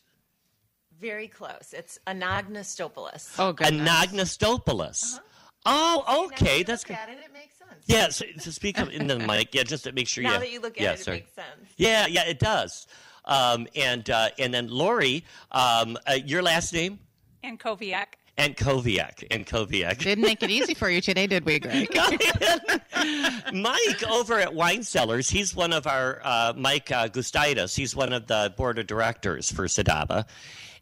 [1.01, 1.75] Very close.
[1.77, 3.35] It's Anagnostopoulos.
[3.39, 3.89] Oh, goodness.
[3.89, 5.21] Anagnostopoulos.
[5.65, 6.93] Oh, okay, Now that's you good.
[6.95, 7.85] look at it, it makes sense.
[7.87, 9.55] Yeah, so, so speak up in the mic.
[9.55, 10.25] Yeah, just to make sure.
[10.25, 10.39] Now yeah.
[10.39, 11.19] that you look at yeah, it, sorry.
[11.19, 11.71] it makes sense.
[11.77, 12.87] Yeah, yeah, it does.
[13.25, 16.99] Um, and uh, and then Lori, um, uh, your last name
[17.45, 18.15] and Koviak.
[18.37, 19.99] And Koviak and Koviak.
[19.99, 21.89] Didn't make it easy for you today, did we, Greg?
[23.53, 27.77] Mike over at Wine Cellars, he's one of our uh, Mike uh, Gustitis.
[27.77, 30.27] He's one of the board of directors for Sadaba.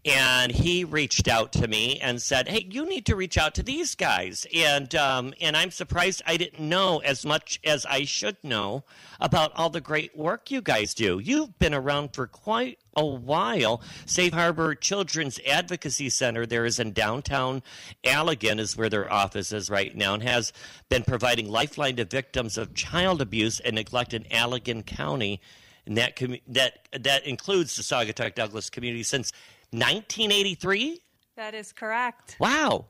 [0.02, 3.62] And he reached out to me and said, "Hey, you need to reach out to
[3.62, 8.38] these guys." And um, and I'm surprised I didn't know as much as I should
[8.42, 8.84] know
[9.20, 11.18] about all the great work you guys do.
[11.18, 13.82] You've been around for quite a while.
[14.06, 17.62] Safe Harbor Children's Advocacy Center there is in downtown
[18.04, 20.52] Allegan is where their office is right now and has
[20.88, 25.40] been providing lifeline to victims of child abuse and neglect in Allegan County.
[25.86, 29.32] And that commu- that that includes the Saugatuck Douglas community since
[29.70, 31.00] 1983.
[31.36, 32.36] That is correct.
[32.38, 32.86] Wow.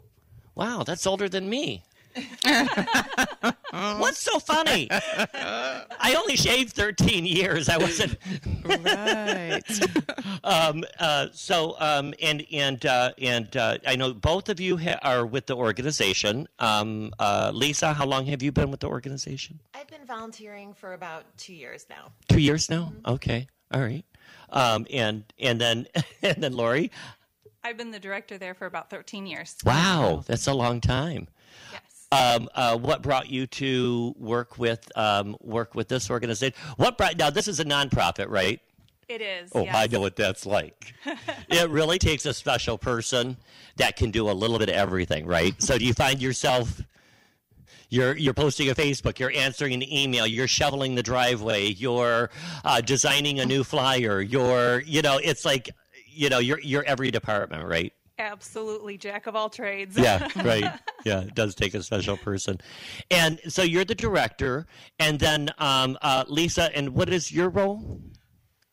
[0.54, 1.84] Wow, that's older than me.
[3.72, 4.88] What's so funny?
[4.90, 7.68] I only shaved 13 years.
[7.68, 8.16] I wasn't.
[8.64, 9.62] right.
[10.42, 14.98] Um, uh, so, um, and and uh, and uh, I know both of you ha-
[15.02, 16.48] are with the organization.
[16.58, 19.60] Um, uh, Lisa, how long have you been with the organization?
[19.74, 22.10] I've been volunteering for about two years now.
[22.28, 22.92] Two years now.
[23.06, 24.04] Okay, all right.
[24.48, 25.86] Um, and and then
[26.22, 26.90] and then Lori.
[27.62, 29.56] I've been the director there for about 13 years.
[29.64, 31.28] Wow, that's a long time.
[31.70, 31.82] Yes.
[32.12, 36.56] Um, uh, what brought you to work with um, work with this organization?
[36.76, 37.30] What brought now?
[37.30, 38.60] This is a nonprofit, right?
[39.08, 39.50] It is.
[39.54, 39.74] Oh, yes.
[39.74, 40.94] I know what that's like.
[41.48, 43.36] it really takes a special person
[43.76, 45.60] that can do a little bit of everything, right?
[45.60, 46.80] So, do you find yourself,
[47.88, 49.18] You're you're posting a Facebook.
[49.18, 50.26] You're answering an email.
[50.26, 51.66] You're shoveling the driveway.
[51.66, 52.30] You're
[52.64, 54.20] uh, designing a new flyer.
[54.20, 55.70] You're you know it's like
[56.06, 57.92] you know you're you're every department, right?
[58.20, 59.96] Absolutely, jack of all trades.
[59.96, 60.78] Yeah, right.
[61.04, 62.58] Yeah, it does take a special person.
[63.10, 64.66] And so you're the director,
[64.98, 66.70] and then um, uh, Lisa.
[66.76, 68.00] And what is your role?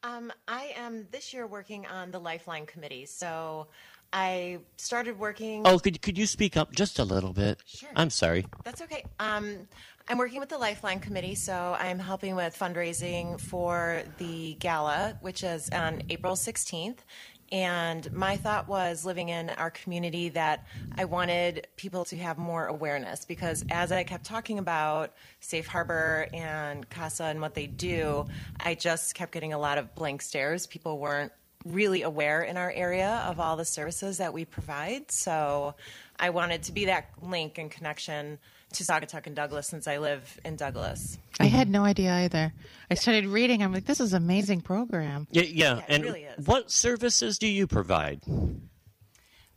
[0.03, 3.05] Um, I am this year working on the Lifeline Committee.
[3.05, 3.67] So
[4.11, 5.63] I started working.
[5.65, 7.61] Oh, could could you speak up just a little bit?
[7.65, 7.89] Sure.
[7.95, 8.45] I'm sorry.
[8.65, 9.05] That's okay.
[9.19, 9.67] Um,
[10.09, 15.43] I'm working with the Lifeline Committee, so I'm helping with fundraising for the gala, which
[15.43, 16.99] is on April 16th.
[17.51, 20.65] And my thought was living in our community that
[20.97, 26.27] I wanted people to have more awareness because as I kept talking about Safe Harbor
[26.33, 28.25] and CASA and what they do,
[28.59, 30.67] I just kept getting a lot of blank stares.
[30.67, 31.31] People weren't
[31.65, 35.11] really aware in our area of all the services that we provide.
[35.11, 35.75] So
[36.19, 38.39] I wanted to be that link and connection
[38.73, 41.17] to Saugatuck and Douglas since I live in Douglas.
[41.39, 42.53] I had no idea either.
[42.91, 43.63] I started reading.
[43.63, 45.27] I'm like, this is an amazing program.
[45.31, 45.77] Yeah, yeah.
[45.77, 46.45] it and really is.
[46.45, 48.21] what services do you provide?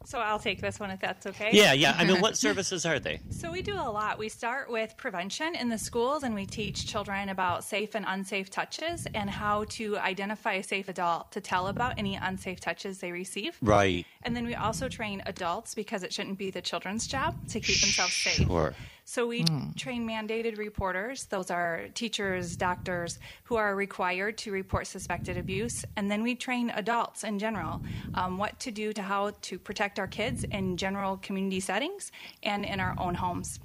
[0.07, 1.51] So I'll take this one if that's okay.
[1.53, 1.95] Yeah, yeah.
[1.97, 3.21] I mean, what services are they?
[3.31, 4.19] So we do a lot.
[4.19, 8.51] We start with prevention in the schools and we teach children about safe and unsafe
[8.51, 13.13] touches and how to identify a safe adult to tell about any unsafe touches they
[13.13, 13.59] receive.
[13.61, 14.07] Right.
[14.23, 17.81] And then we also train adults because it shouldn't be the children's job to keep
[17.81, 18.47] themselves safe.
[18.47, 18.75] Sure.
[19.11, 19.43] So we
[19.77, 21.25] train mandated reporters.
[21.25, 25.85] Those are teachers, doctors who are required to report suspected abuse.
[25.97, 27.83] And then we train adults in general
[28.15, 32.13] um, what to do to how to protect our kids in general community settings
[32.45, 33.59] and in our own homes.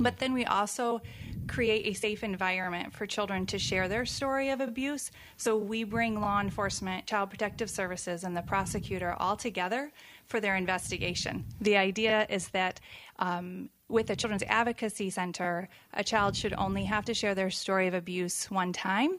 [0.00, 1.02] But then we also
[1.48, 5.10] create a safe environment for children to share their story of abuse.
[5.36, 9.92] So we bring law enforcement, child protective services, and the prosecutor all together
[10.28, 11.44] for their investigation.
[11.60, 12.80] The idea is that
[13.18, 17.86] um, with the Children's Advocacy Center, a child should only have to share their story
[17.86, 19.18] of abuse one time.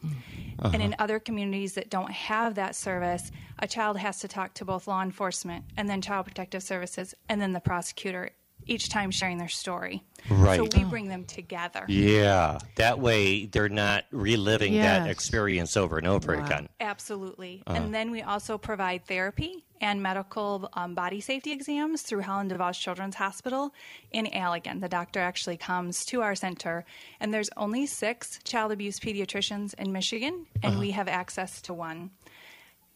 [0.62, 1.04] And in uh-huh.
[1.04, 5.02] other communities that don't have that service, a child has to talk to both law
[5.02, 8.32] enforcement and then child protective services and then the prosecutor
[8.70, 10.04] each time sharing their story.
[10.30, 10.58] Right.
[10.58, 11.86] So we bring them together.
[11.88, 12.60] Yeah.
[12.76, 16.70] That way they're not reliving that experience over and over again.
[16.80, 17.64] Absolutely.
[17.66, 17.78] Uh-huh.
[17.78, 22.78] And then we also provide therapy and medical um, body safety exams through Helen DeVos
[22.78, 23.74] Children's Hospital
[24.12, 24.82] in Allegan.
[24.82, 26.84] The doctor actually comes to our center,
[27.22, 30.82] and there's only six child abuse pediatricians in Michigan, and Uh-huh.
[30.82, 32.12] we have access to one.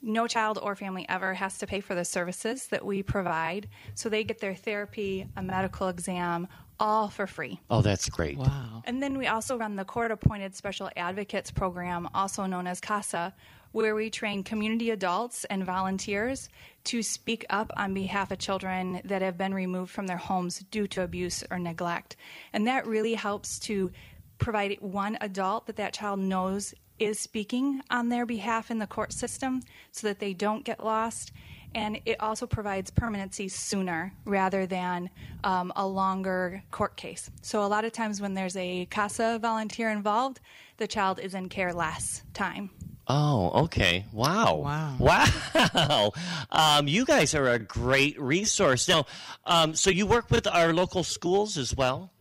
[0.06, 4.10] No child or family ever has to pay for the services that we provide, so
[4.10, 7.62] they get their therapy, a medical exam, all for free.
[7.70, 8.38] Oh, that's great.
[8.38, 8.84] Wow.
[8.84, 13.34] And then we also run the court appointed special advocates program, also known as CASA,
[13.72, 16.50] where we train community adults and volunteers
[16.84, 20.88] to speak up on behalf of children that have been removed from their homes due
[20.88, 22.18] to abuse or neglect.
[22.52, 23.90] And that really helps to
[24.38, 26.74] provide one adult that that child knows
[27.04, 31.32] is speaking on their behalf in the court system so that they don't get lost
[31.76, 35.10] and it also provides permanency sooner rather than
[35.44, 37.32] um, a longer court case.
[37.42, 40.40] So a lot of times when there's a CASA volunteer involved,
[40.78, 42.70] the child is in care less time.
[43.08, 44.06] Oh, okay.
[44.12, 44.56] Wow.
[44.56, 44.98] Wow.
[45.74, 46.12] Wow.
[46.52, 48.88] Um, you guys are a great resource.
[48.88, 49.06] Now,
[49.46, 52.12] um, so you work with our local schools as well?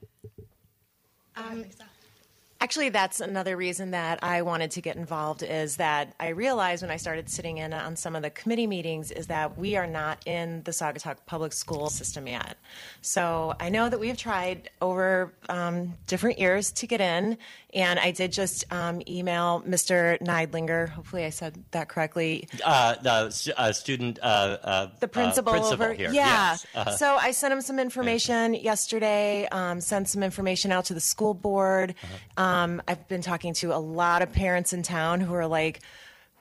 [2.63, 6.93] Actually, that's another reason that I wanted to get involved is that I realized when
[6.93, 10.25] I started sitting in on some of the committee meetings is that we are not
[10.27, 12.57] in the Saugatuck public school system yet.
[13.01, 17.37] So I know that we've tried over um, different years to get in,
[17.73, 20.21] and I did just um, email Mr.
[20.21, 20.89] Neidlinger.
[20.91, 22.49] Hopefully, I said that correctly.
[22.65, 26.11] Uh, the uh, student, uh, uh, the principal, uh, principal over here.
[26.13, 26.67] yeah Yes.
[26.75, 31.01] Uh, so i sent him some information yesterday um, sent some information out to the
[31.01, 32.43] school board Uh-huh.
[32.45, 35.81] um, i've been talking to a lot of parents in town who are like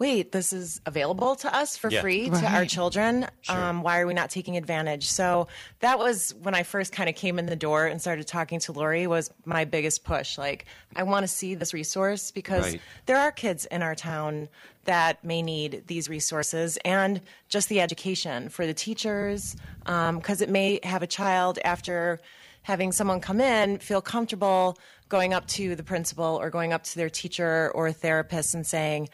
[0.02, 2.02] wait this is available to us for Yeah.
[2.02, 2.70] free to our Right.
[2.78, 5.48] children um, why are we not taking advantage so
[5.86, 8.72] that was when i first kind of came in the door and started talking to
[8.72, 12.82] lori was my biggest push like i want to see this resource because Right.
[13.06, 14.50] there are kids in our town
[14.86, 17.22] that may need these resources and
[17.56, 22.20] just the education for the teachers because it may have a child after
[22.64, 24.78] having someone come in feel comfortable
[25.10, 29.10] going up to the principal or going up to their teacher or therapist and saying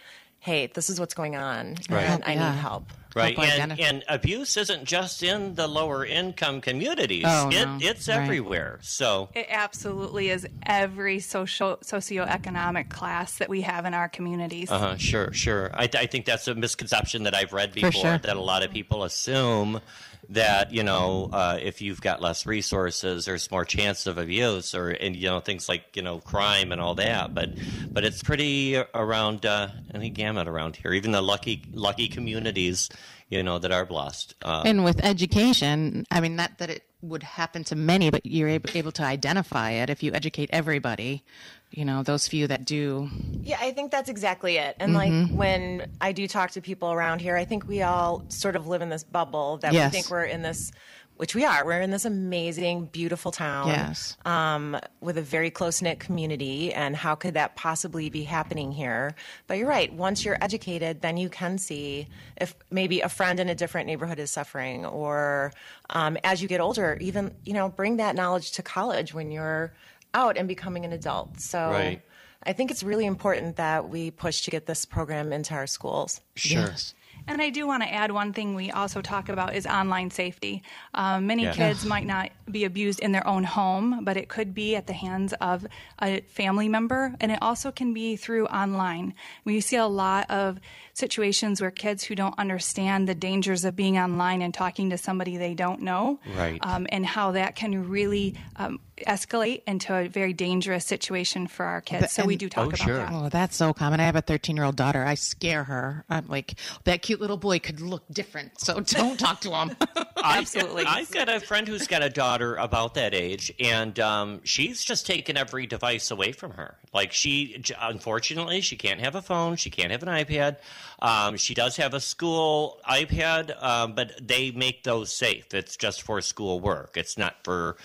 [0.47, 2.03] hey this is what's going on Right.
[2.05, 2.51] and i Yeah.
[2.51, 2.85] need help
[3.15, 7.23] Right, help and, and abuse isn't just in the lower income communities.
[7.27, 7.77] Oh, it, no.
[7.81, 8.19] It's Right.
[8.19, 8.77] everywhere.
[8.83, 14.69] So, It absolutely is every social socioeconomic class that we have in our communities.
[14.69, 14.97] Uh huh.
[14.97, 15.71] sure, sure.
[15.73, 18.17] I, I think that's a misconception that I've read before sure.
[18.19, 19.81] that a lot of people assume
[20.29, 24.89] that you know uh, if you've got less resources, there's more chance of abuse or
[24.89, 27.33] and you know things like you know crime and all that.
[27.33, 27.49] But
[27.91, 30.93] but it's pretty around uh, any gamut around here.
[30.93, 32.89] Even the lucky lucky communities,
[33.29, 34.35] you know, that are blessed.
[34.41, 38.49] Uh, And with education, I mean, not that it would happen to many, but you're
[38.49, 41.23] able, able to identify it if you educate everybody.
[41.69, 43.09] You know, those few that do.
[43.43, 44.77] Yeah, I think that's exactly it.
[44.79, 48.55] And like when I do talk to people around here, I think we all sort
[48.55, 49.91] of live in this bubble that Yes.
[49.91, 50.71] we think we're in this,
[51.17, 51.65] which we are.
[51.65, 54.15] We're in this amazing, beautiful town Yes.
[54.25, 56.73] um, with a very close knit community.
[56.73, 59.13] And how could that possibly be happening here?
[59.45, 59.91] But you're right.
[59.93, 62.07] Once you're educated, then you can see
[62.37, 65.51] if maybe a friend in a different neighborhood is suffering, or
[65.89, 69.73] um, as you get older, even you know, bring that knowledge to college when you're
[70.17, 71.39] out and becoming an adult.
[71.39, 71.59] So.
[71.71, 72.01] Right.
[72.43, 76.21] I think it's really important that we push to get this program into our schools.
[76.35, 76.61] sure.
[76.61, 76.93] Yes.
[77.29, 80.61] And I do want to add one thing we also talk about is online safety.
[80.93, 81.51] Um, many Yeah.
[81.51, 84.93] kids might not be abused in their own home, but it could be at the
[84.93, 85.65] hands of
[86.01, 89.13] a family member, and it also can be through online.
[89.43, 90.59] We see a lot of
[90.97, 95.37] situations where kids who don't understand the dangers of being online and talking to somebody
[95.37, 96.57] they don't know, Right.
[96.61, 101.81] um, and how that can really um, escalate into a very dangerous situation for our
[101.81, 102.11] kids.
[102.11, 102.97] so we do talk Oh, about sure.
[102.97, 103.11] that.
[103.13, 103.99] Oh, that's so common.
[103.99, 105.03] I have a 13 year old daughter.
[105.05, 106.03] I scare her.
[106.09, 108.59] I'm like, that cute little boy could look different.
[108.59, 109.75] So don't talk to him.
[110.23, 110.85] Absolutely.
[110.85, 115.05] I've got a friend who's got a daughter about that age, and um, she's just
[115.05, 116.75] taken every device away from her.
[116.91, 120.57] Like she, unfortunately, she can't have a phone, she can't have an iPad.
[120.99, 125.53] Um, she does have a school iPad, um, but they make those safe.
[125.53, 126.97] It's just for school work.
[126.97, 127.77] It's not for.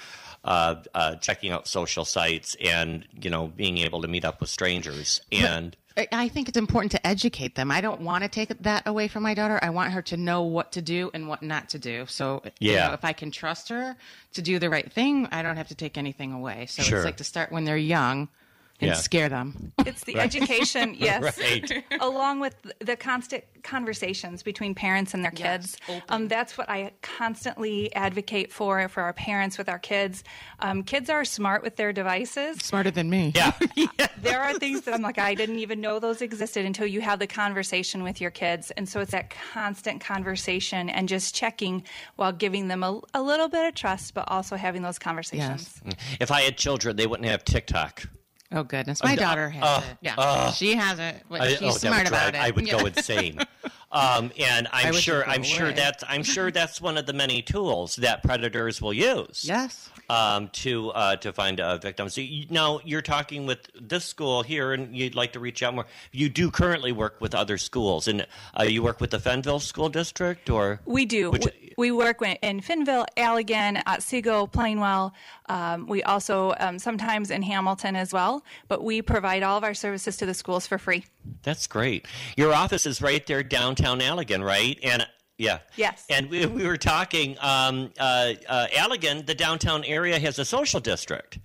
[0.44, 4.50] Uh, uh, checking out social sites and you know being able to meet up with
[4.50, 7.70] strangers and I- I think it's important to educate them.
[7.70, 9.60] I don't want to take that away from my daughter.
[9.62, 12.06] I want her to know what to do and what not to do.
[12.08, 12.88] So, you Yeah.
[12.88, 13.94] know, if I can trust her
[14.32, 16.66] to do the right thing, I don't have to take anything away.
[16.66, 16.98] So Sure.
[16.98, 18.26] it's like to start when they're young
[18.82, 18.94] and Yeah.
[18.96, 19.72] scare them.
[19.86, 21.84] It's the education, yes, Right.
[22.00, 25.76] along with the constant conversations between parents and their kids.
[25.88, 26.02] open.
[26.08, 30.24] Um, that's what I constantly advocate for for our parents with our kids.
[30.58, 32.58] Um, kids are smart with their devices.
[32.58, 33.32] Smarter than me.
[33.36, 33.52] yeah
[34.20, 37.18] There are things that I'm like, I didn't even know those existed until you have
[37.20, 38.70] the conversation with your kids.
[38.72, 41.84] And so it's that constant conversation and just checking
[42.16, 45.80] while giving them a, a little bit of trust, but also having those conversations.
[45.84, 45.94] Yes.
[46.20, 48.02] if i had children they wouldn't have tiktok
[48.52, 49.02] Oh, goodness.
[49.02, 49.96] My daughter has it.
[50.02, 50.50] Yeah.
[50.52, 51.22] she has it.
[51.28, 52.40] But I- she's oh, smart would drive- about it.
[52.40, 52.78] I would Yeah.
[52.78, 53.38] go insane.
[53.94, 57.96] Um, and I'm sure I'm sure that's I'm sure that's one of the many tools
[57.96, 59.44] that predators will use.
[59.46, 59.90] Yes.
[60.08, 62.08] Um, to uh, to find a victim.
[62.08, 65.74] So you, now you're talking with this school here, and you'd like to reach out
[65.74, 65.84] more.
[66.10, 68.26] You do currently work with other schools, and
[68.58, 71.30] uh, you work with the Fenville School District, or We do.
[71.30, 75.10] Which- we, we work in Fenville, Allegan, Otsego, Plainwell.
[75.46, 78.44] Um, we also um, sometimes in Hamilton as well.
[78.68, 81.04] But we provide all of our services to the schools for free.
[81.42, 82.06] That's great.
[82.36, 84.78] Your office is right there downtown Allegan, right?
[84.84, 85.04] And
[85.38, 85.58] yeah.
[85.74, 86.06] Yes.
[86.08, 90.78] And we, we were talking, um, uh, uh, Allegan, the downtown area has a social
[90.78, 91.40] district.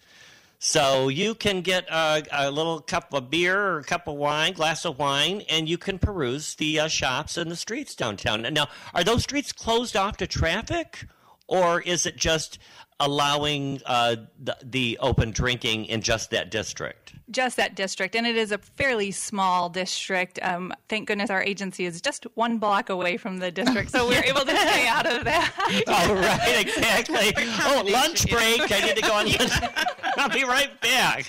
[0.60, 4.54] So you can get a, a little cup of beer or a cup of wine,
[4.54, 8.42] glass of wine, and you can peruse the uh, shops and the streets downtown.
[8.54, 11.06] Now, are those streets closed off to traffic,
[11.48, 12.58] or is it just
[13.00, 17.14] allowing uh, the, the open drinking in just that district?
[17.30, 20.40] Just that district, and it is a fairly small district.
[20.42, 24.24] Um, thank goodness our agency is just one block away from the district, so we're
[24.26, 25.54] able to stay out of that.
[25.88, 27.34] All right, exactly.
[27.38, 28.72] oh, lunch break.
[28.72, 29.52] I need to go on lunch.
[30.18, 31.28] I'll be right back.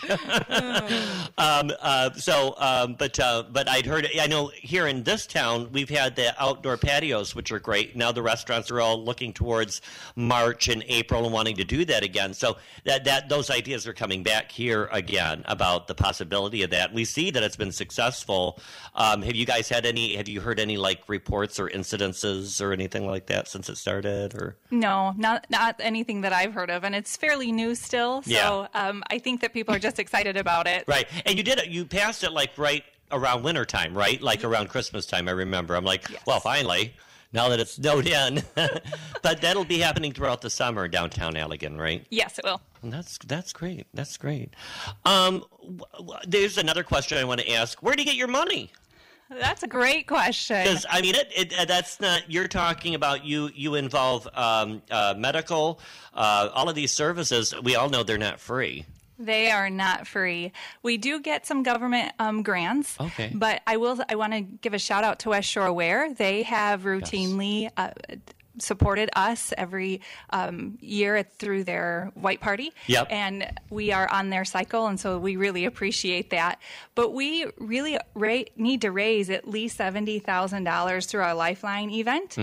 [1.36, 4.08] um, uh, so, um, but uh, but I'd heard.
[4.20, 7.96] I know here in this town we've had the outdoor patios, which are great.
[7.96, 9.82] Now the restaurants are all looking towards
[10.14, 12.32] March and April and wanting to do that again.
[12.34, 16.92] So that that those ideas are coming back here again about the possibility of that.
[16.92, 18.58] We see that it's been successful.
[18.94, 20.16] Um, have you guys had any?
[20.16, 24.34] Have you heard any like reports or incidences or anything like that since it started?
[24.34, 28.22] Or No, not not anything that I've heard of, and it's fairly new still.
[28.22, 28.66] So Yeah.
[28.74, 30.84] um, I think that people are just excited about it.
[30.88, 31.06] Right.
[31.26, 31.68] And you did it.
[31.68, 34.20] You passed it like right around wintertime, right?
[34.20, 35.74] Like around Christmas time, I remember.
[35.76, 36.94] I'm like, well, finally,
[37.32, 38.42] now that it's snowed in.
[39.22, 42.06] but that'll be happening throughout the summer downtown Allegan, right?
[42.10, 42.60] Yes, it will.
[42.82, 43.86] And That's that's great.
[43.94, 44.54] That's great.
[45.04, 47.82] Um, w- w- there's another question I want to ask.
[47.82, 48.70] Where do you get your money?
[49.30, 50.62] That's a great question.
[50.62, 52.30] Because I mean, it, it, that's not.
[52.30, 53.50] You're talking about you.
[53.54, 55.80] You involve um, uh, medical,
[56.14, 57.54] uh, all of these services.
[57.62, 58.86] We all know they're not free.
[59.18, 60.52] They are not free.
[60.82, 62.98] We do get some government um, grants.
[63.00, 63.32] Okay.
[63.34, 63.98] But I will.
[64.08, 66.14] I want to give a shout out to West Shore Aware.
[66.14, 67.70] They have routinely.
[67.76, 67.90] Uh,
[68.60, 70.00] supported us every
[70.30, 73.06] um, year through their white party Yep.
[73.08, 76.58] and we are on their cycle and so we really appreciate that
[76.96, 82.36] but we really ra- need to raise at least $70000 through our lifeline event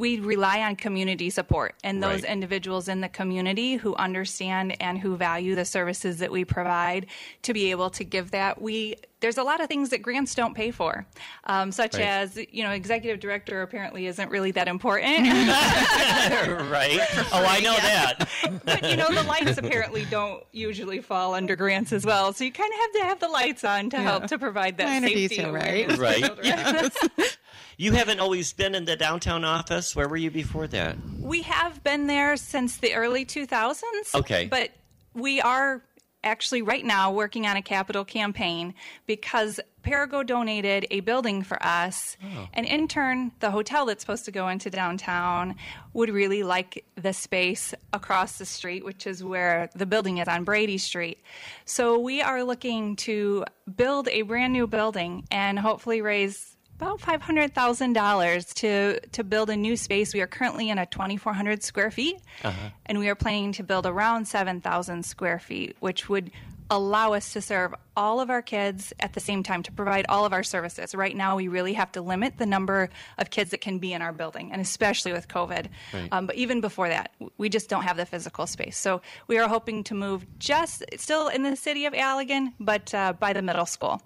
[0.00, 2.32] we rely on community support and those Right.
[2.32, 7.06] individuals in the community who understand and who value the services that we provide
[7.42, 10.54] to be able to give that we there's a lot of things that grants don't
[10.54, 11.04] pay for
[11.44, 12.04] um, such Right.
[12.06, 15.26] as you know executive director apparently isn't really that important
[16.70, 17.00] right?
[17.32, 18.28] Oh, I know that.
[18.64, 22.52] but you know the lights apparently don't usually fall under grants as well so you
[22.52, 25.28] kind of have to have the lights on to help to provide that Minor safety
[25.28, 26.22] detail, awareness right?
[26.22, 26.24] Right.
[26.24, 26.90] children.
[27.80, 29.96] You haven't always been in the downtown office.
[29.96, 30.98] Where were you before that?
[31.18, 34.14] We have been there since the early 2000s.
[34.16, 34.48] Okay.
[34.48, 34.72] But
[35.14, 35.80] we are
[36.22, 38.74] actually right now working on a capital campaign
[39.06, 42.18] because Perrigo donated a building for us.
[42.22, 42.48] Oh.
[42.52, 45.54] And in turn, the hotel that's supposed to go into downtown
[45.94, 50.44] would really like the space across the street, which is where the building is on
[50.44, 51.16] Brady Street.
[51.64, 56.49] So we are looking to build a brand new building and hopefully raise
[56.80, 60.14] about five hundred thousand dollars to to build a new space.
[60.14, 62.70] We are currently in a twenty four hundred square feet, uh-huh.
[62.86, 66.30] and we are planning to build around seven thousand square feet, which would
[66.70, 70.24] allow us to serve all of our kids at the same time to provide all
[70.24, 70.94] of our services.
[70.94, 74.00] Right now, we really have to limit the number of kids that can be in
[74.00, 75.66] our building, and especially with COVID.
[76.12, 78.78] Um, but even before that, we just don't have the physical space.
[78.78, 83.12] So we are hoping to move just still in the city of Allegan, but uh,
[83.14, 84.00] by the middle school.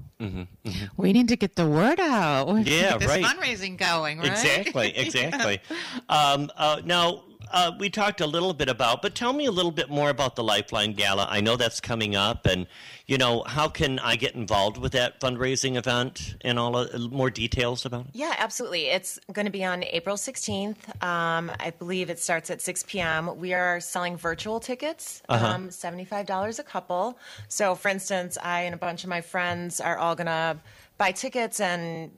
[0.96, 2.46] We need to get the word out.
[2.48, 3.24] We need to Yeah, get this right.
[3.24, 4.30] fundraising going, right?
[4.30, 5.60] Exactly, exactly.
[6.08, 9.70] um, uh, now, uh, we talked a little bit about, but tell me a little
[9.70, 11.26] bit more about the Lifeline Gala.
[11.30, 12.66] I know that's coming up, and
[13.06, 17.30] you know, how can I get involved with that fundraising event and all uh, more
[17.30, 18.12] details about it?
[18.14, 18.86] Yeah, absolutely.
[18.86, 21.02] It's going to be on April 16th.
[21.02, 23.38] Um, I believe it starts at 6 p.m.
[23.38, 27.18] We are selling virtual tickets, um, $75 a couple.
[27.48, 30.56] So, for instance, I and a bunch of my friends are all going to
[30.96, 32.10] buy tickets and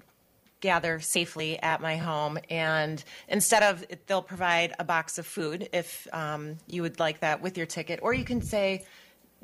[0.67, 2.39] gather safely at my home.
[2.51, 7.41] And instead of, they'll provide a box of food if um, you would like that
[7.41, 8.85] with your ticket, or you can say,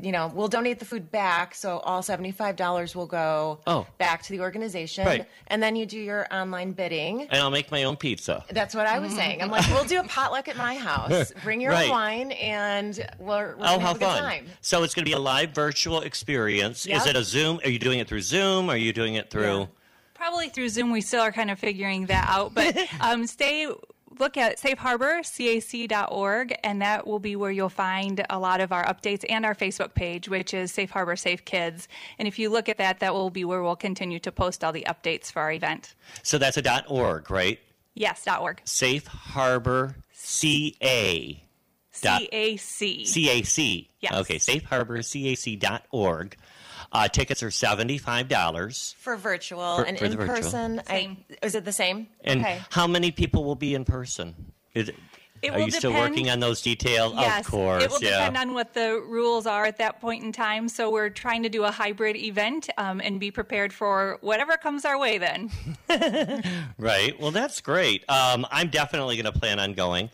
[0.00, 3.86] you know, we'll donate the food back, so all $75 will go Oh.
[3.98, 5.04] back to the organization.
[5.06, 5.26] Right.
[5.48, 7.20] And then you do your online bidding.
[7.30, 8.42] And I'll make my own pizza.
[8.50, 9.42] That's what I was saying.
[9.42, 11.32] I'm like, we'll do a potluck at my house.
[11.44, 11.90] Bring your Right.
[11.90, 14.22] wine, and we're, we're Oh, have a good fun!
[14.22, 14.46] time.
[14.62, 16.86] So it's going to be a live virtual experience.
[16.86, 17.60] Is it a Zoom?
[17.62, 18.70] Are you doing it through Zoom?
[18.70, 19.58] Are you doing it through?
[19.60, 19.66] Yeah.
[20.22, 20.92] Probably through Zoom.
[20.92, 23.66] We still are kind of figuring that out, but um, stay.
[24.20, 28.70] Look at Safe Harbor, cac.org, and that will be where you'll find a lot of
[28.70, 31.88] our updates and our Facebook page, which is Safe Harbor Safe Kids.
[32.20, 34.70] And if you look at that, that will be where we'll continue to post all
[34.70, 35.96] the updates for our event.
[36.22, 37.58] So that's a dot .org, right?
[37.94, 38.60] Yes, .dot .org.
[38.64, 41.42] Safe Harbor CA.
[41.92, 43.02] CAC.
[43.02, 43.88] CAC.
[44.00, 44.12] Yes.
[44.12, 46.36] Okay, Safe Harbor CAC.org.
[46.92, 48.94] Uh, tickets are $75.
[48.96, 50.36] For virtual For- and for in virtual.
[50.36, 51.24] person, Same.
[51.42, 52.08] I, is it the same?
[52.22, 52.60] And okay.
[52.70, 54.34] how many people will be in person?
[54.74, 54.96] Is it,
[55.40, 57.14] It are will you still depend- working on those details?
[57.16, 57.82] Yes, of course.
[57.82, 58.18] it will yeah.
[58.18, 60.68] depend on what the rules are at that point in time.
[60.68, 64.84] So we're trying to do a hybrid event um, and be prepared for whatever comes
[64.84, 65.16] our way.
[65.18, 65.50] Then
[66.78, 67.18] Right.
[67.20, 68.04] Well, that's great.
[68.08, 70.10] Um, I'm definitely going to plan on going.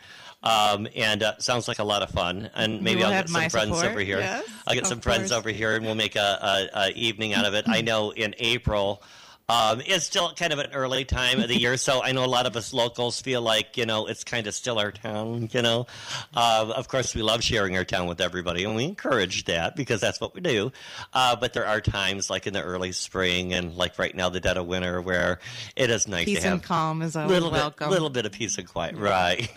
[0.49, 2.51] Um, and uh, sounds like a lot of fun.
[2.55, 4.19] And maybe I'll get some friends support, over here.
[4.19, 7.45] yes, I'll get some friends over here, and we'll make a, a, a evening out
[7.45, 7.65] of it.
[7.69, 9.03] I know in April.
[9.51, 12.27] Um, it's still kind of an early time of the year, so I know a
[12.27, 15.49] lot of us locals feel like you know it's kind of still our town.
[15.53, 15.87] You know,
[16.35, 20.03] uh, of course we love sharing our town with everybody, and we encourage that because
[20.03, 20.71] that's what we do.
[21.15, 24.39] Uh, but there are times like in the early spring and like right now, the
[24.39, 25.39] dead of winter, where
[25.77, 27.89] it is nice Peace to have and calm is always little welcome.
[27.89, 29.49] bit, little bit of peace and quiet, right?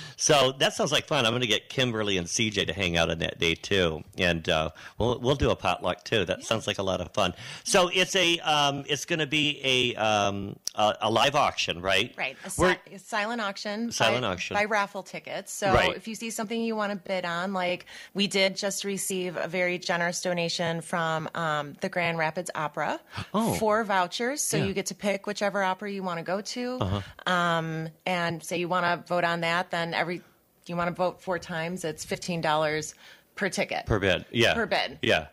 [0.16, 1.26] so that sounds like fun.
[1.26, 4.48] I'm going to get Kimberly and CJ to hang out on that day too, and
[4.48, 6.24] uh, we'll we'll do a potluck too.
[6.24, 7.34] That sounds like a lot of fun.
[7.64, 12.12] So it's a um, it's going to be a, um, a a live auction, right?
[12.16, 13.90] Right, a, si- a silent auction.
[13.92, 14.54] Silent by, auction.
[14.54, 15.52] by raffle tickets.
[15.52, 15.96] So Right.
[15.96, 19.48] if you see something you want to bid on, like we did just receive a
[19.48, 23.00] very generous donation from um, the Grand Rapids Opera,
[23.34, 23.54] Oh.
[23.54, 24.42] four vouchers.
[24.42, 24.64] So Yeah.
[24.64, 27.32] you get to pick whichever opera you want to go to, Uh-huh.
[27.32, 29.70] um, and say you want to vote on that.
[29.70, 30.22] Then every
[30.66, 32.94] you want to vote four times, it's fifteen dollars
[33.36, 34.98] per ticket per bid, yeah, per bid.
[35.02, 35.26] yeah.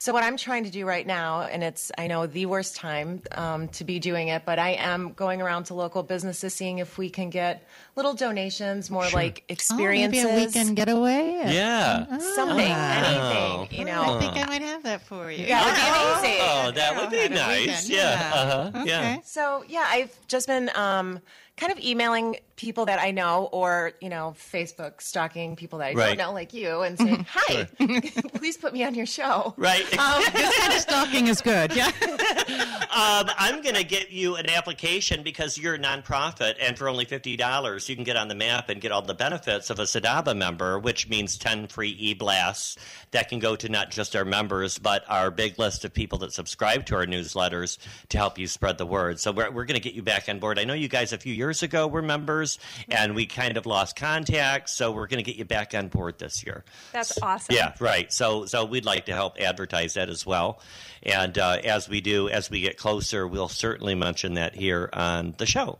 [0.00, 3.20] So what I'm trying to do right now, and it's I know the worst time
[3.32, 6.96] um, to be doing it, but I am going around to local businesses, seeing if
[6.96, 10.24] we can get little donations, more like experiences.
[10.24, 11.42] Oh, maybe a weekend getaway.
[11.52, 12.16] Yeah.
[12.34, 13.66] something, Oh.
[13.66, 15.44] anything, you know, I think I might have that for you.
[15.44, 16.40] Yeah, that'd be amazing.
[16.48, 17.66] Oh, that would be nice.
[17.66, 18.30] weekend, Yeah.
[18.32, 18.80] Uh-huh.
[18.80, 18.88] Okay.
[18.88, 19.20] Yeah.
[19.22, 21.20] So yeah, I've just been um,
[21.60, 25.92] kind of emailing people that I know, or you know, Facebook stalking people that I
[25.94, 26.08] Right.
[26.16, 27.64] don't know, like you, and saying, "Hi,
[28.34, 29.84] please put me on your show." Right.
[29.90, 31.74] this kind of stalking is good.
[31.76, 31.90] Yeah.
[32.90, 37.04] Um, I'm going to get you an application because you're a nonprofit, and for only
[37.04, 39.84] fifty dollars, you can get on the map and get all the benefits of a
[39.84, 42.76] Sadaba member, which means ten free e-blasts
[43.12, 46.32] that can go to not just our members, but our big list of people that
[46.32, 49.20] subscribe to our newsletters to help you spread the word.
[49.20, 50.58] So we're we're going to get you back on board.
[50.58, 53.96] I know you guys a few years ago were members, and we kind of lost
[53.96, 56.64] contact, so we're going to get you back on board this year.
[56.92, 57.54] That's awesome.
[57.54, 58.12] Yeah, right.
[58.12, 60.60] So, so we'd like to help advertise that as well.
[61.02, 65.34] And uh, as we do, as we get closer, we'll certainly mention that here on
[65.38, 65.78] the show.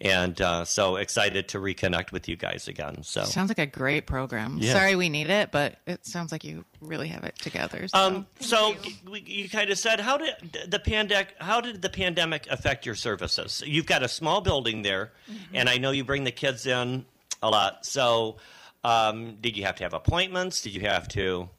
[0.00, 3.02] And uh, so excited to reconnect with you guys again.
[3.02, 4.56] So, Sounds like a great program.
[4.58, 4.72] Yeah.
[4.72, 7.86] Sorry we need it, but it sounds like you really have it together.
[7.88, 7.98] So.
[7.98, 11.34] um, so you, you kind of said, how did the pandemic?
[11.38, 13.62] How did the pandemic affect your services?
[13.66, 15.12] You've got a small building there,
[15.52, 17.04] and I know you bring the kids in
[17.42, 17.84] a lot.
[17.84, 18.36] So,
[18.84, 20.62] um, did you have to have appointments?
[20.62, 21.50] Did you have to?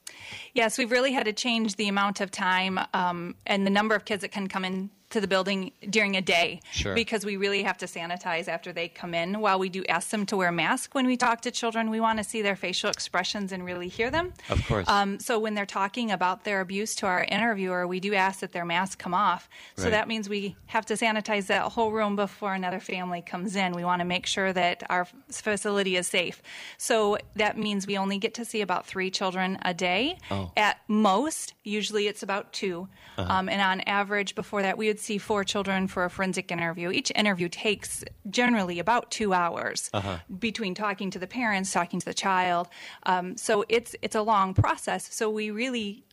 [0.53, 4.05] Yes, we've really had to change the amount of time um, and the number of
[4.05, 6.93] kids that can come in to the building during a day Sure.
[6.95, 9.39] because we really have to sanitize after they come in.
[9.39, 11.99] While we do ask them to wear a mask when we talk to children, we
[11.99, 14.33] want to see their facial expressions and really hear them.
[14.49, 14.87] Of course.
[14.87, 18.51] Um, so when they're talking about their abuse to our interviewer, we do ask that
[18.51, 19.49] their mask come off.
[19.77, 23.73] So that means we have to sanitize that whole room before another family comes in.
[23.73, 26.41] We want to make sure that our facility is safe.
[26.77, 30.17] So that means we only get to see about three children a day.
[30.29, 30.51] Oh.
[30.55, 32.87] At most, usually it's about 2
[33.17, 33.31] Uh-huh.
[33.31, 36.91] Um, and on average, before that, we would see four children for a forensic interview.
[36.91, 40.17] Each interview takes generally about two hours Uh-huh.
[40.39, 42.67] between talking to the parents, talking to the child.
[43.03, 45.13] Um, so it's it's a long process.
[45.13, 46.03] So we really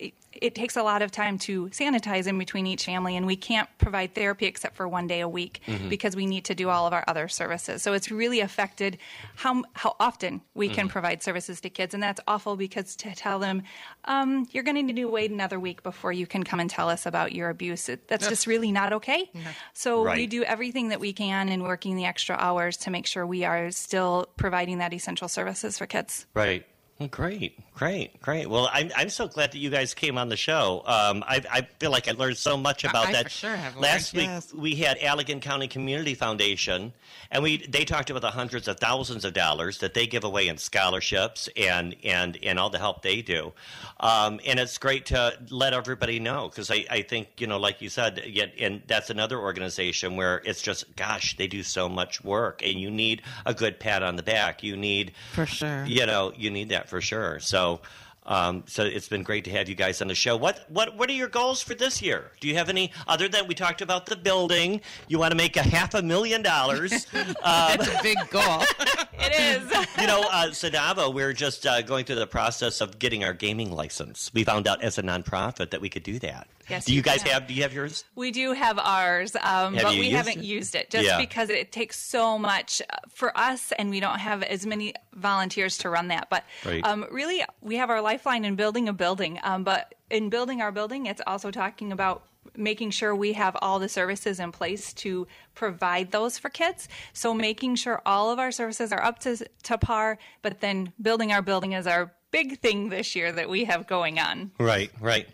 [0.40, 3.36] it, it takes a lot of time to sanitize in between each family, and we
[3.36, 5.88] can't provide therapy except for one day a week Mm-hmm.
[5.88, 7.82] because we need to do all of our other services.
[7.82, 8.98] So it's really affected
[9.36, 10.74] how how often we Mm-hmm.
[10.74, 13.62] can provide services to kids, and that's awful because to tell them
[14.04, 16.88] um, you're going to need to wait another week before you can come and tell
[16.88, 19.30] us about your abuse, it, that's just really not okay.
[19.74, 23.26] So we do everything that we can and working the extra hours to make sure
[23.26, 26.26] we are still providing that essential services for kids.
[26.34, 26.64] Right.
[27.06, 28.50] Great, great, great.
[28.50, 30.82] Well, I'm I'm so glad that you guys came on the show.
[30.84, 33.24] Um, I I feel like I learned so much about I that.
[33.26, 34.52] for sure have learned, Last week yes.
[34.52, 36.92] we had Allegan County Community Foundation,
[37.30, 40.48] and we they talked about the hundreds of thousands of dollars that they give away
[40.48, 43.52] in scholarships and and and all the help they do.
[44.00, 47.80] Um, and it's great to let everybody know because I, I think you know, like
[47.80, 52.24] you said, yet and that's another organization where it's just gosh, they do so much
[52.24, 54.64] work, and you need a good pat on the back.
[54.64, 55.84] You need For sure.
[55.84, 57.38] you know, you need that for sure.
[57.40, 57.80] So,
[58.26, 60.36] um, so it's been great to have you guys on the show.
[60.36, 62.30] What what what are your goals for this year?
[62.40, 64.82] Do you have any other than we talked about the building?
[65.08, 67.06] You want to make a half a million dollars?
[67.12, 68.62] That's a big goal.
[69.20, 69.88] It is.
[70.00, 73.72] you know, uh, Sadaba, we're just uh, going through the process of getting our gaming
[73.72, 74.30] license.
[74.32, 76.46] We found out as a nonprofit that we could do that.
[76.68, 77.32] Yes, do you guys can.
[77.32, 77.46] have?
[77.46, 78.04] Do you have yours?
[78.14, 80.44] We do have ours, um, Have but we haven't it?
[80.44, 81.18] used it just Yeah.
[81.18, 85.78] because it takes so much uh, for us, and we don't have as many volunteers
[85.78, 86.28] to run that.
[86.30, 86.84] But Right.
[86.84, 89.38] um, really, we have our lifeline in building a building.
[89.42, 92.24] Um, but in building our building, it's also talking about
[92.56, 96.88] making sure we have all the services in place to provide those for kids.
[97.12, 101.30] So making sure all of our services are up to, to par, but then building
[101.32, 104.50] our building is our big thing this year that we have going on.
[104.58, 105.28] Right, right.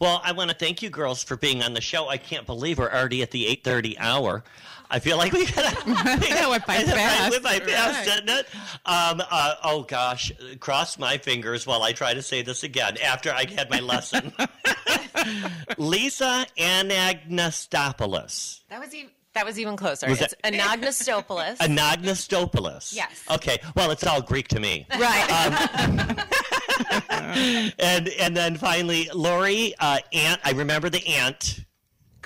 [0.00, 2.08] Well, I want to thank you girls for being on the show.
[2.08, 4.44] I can't believe we're already at the 8:30 hour.
[4.90, 5.76] I feel like we gotta.
[5.86, 7.30] That went by fast.
[7.30, 8.46] went by fast, didn't it?
[8.86, 13.30] Um, uh, oh gosh, cross my fingers while I try to say this again after
[13.30, 14.32] I had my lesson.
[15.78, 18.60] Lisa Anagnostopoulos.
[18.70, 20.08] That was even that was even closer.
[20.08, 21.58] Was it's that- Anagnostopoulos.
[21.58, 22.94] Anagnostopoulos.
[22.94, 23.24] Yes.
[23.30, 23.58] Okay.
[23.76, 24.86] Well, it's all Greek to me.
[24.98, 26.24] right.
[27.78, 30.40] and and then finally, Lori uh, Ant.
[30.44, 31.64] I remember the Ant.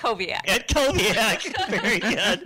[0.03, 0.49] Koviak.
[0.49, 1.69] At Koviak.
[1.69, 2.45] Very good.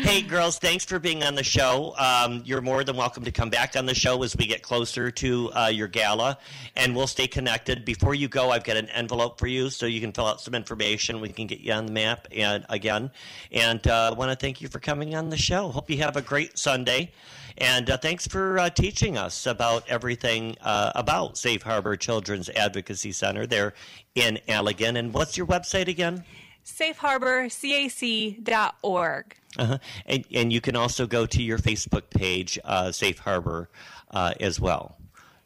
[0.00, 1.94] Hey, girls, thanks for being on the show.
[1.98, 5.10] Um, you're more than welcome to come back on the show as we get closer
[5.10, 6.38] to uh, your gala,
[6.74, 7.84] and we'll stay connected.
[7.84, 10.54] Before you go, I've got an envelope for you so you can fill out some
[10.54, 11.20] information.
[11.20, 13.10] We can get you on the map and again.
[13.52, 15.68] And uh, I want to thank you for coming on the show.
[15.68, 17.12] Hope you have a great Sunday.
[17.58, 23.12] And uh, thanks for uh, teaching us about everything uh, about Safe Harbor Children's Advocacy
[23.12, 23.72] Center there
[24.14, 24.98] in Allegan.
[24.98, 26.24] And what's your website again?
[26.66, 29.36] safeharborcac.org.
[29.58, 29.78] Uh-huh.
[30.04, 33.70] And, and you can also go to your Facebook page, uh, Safe Harbor,
[34.10, 34.98] uh, as well.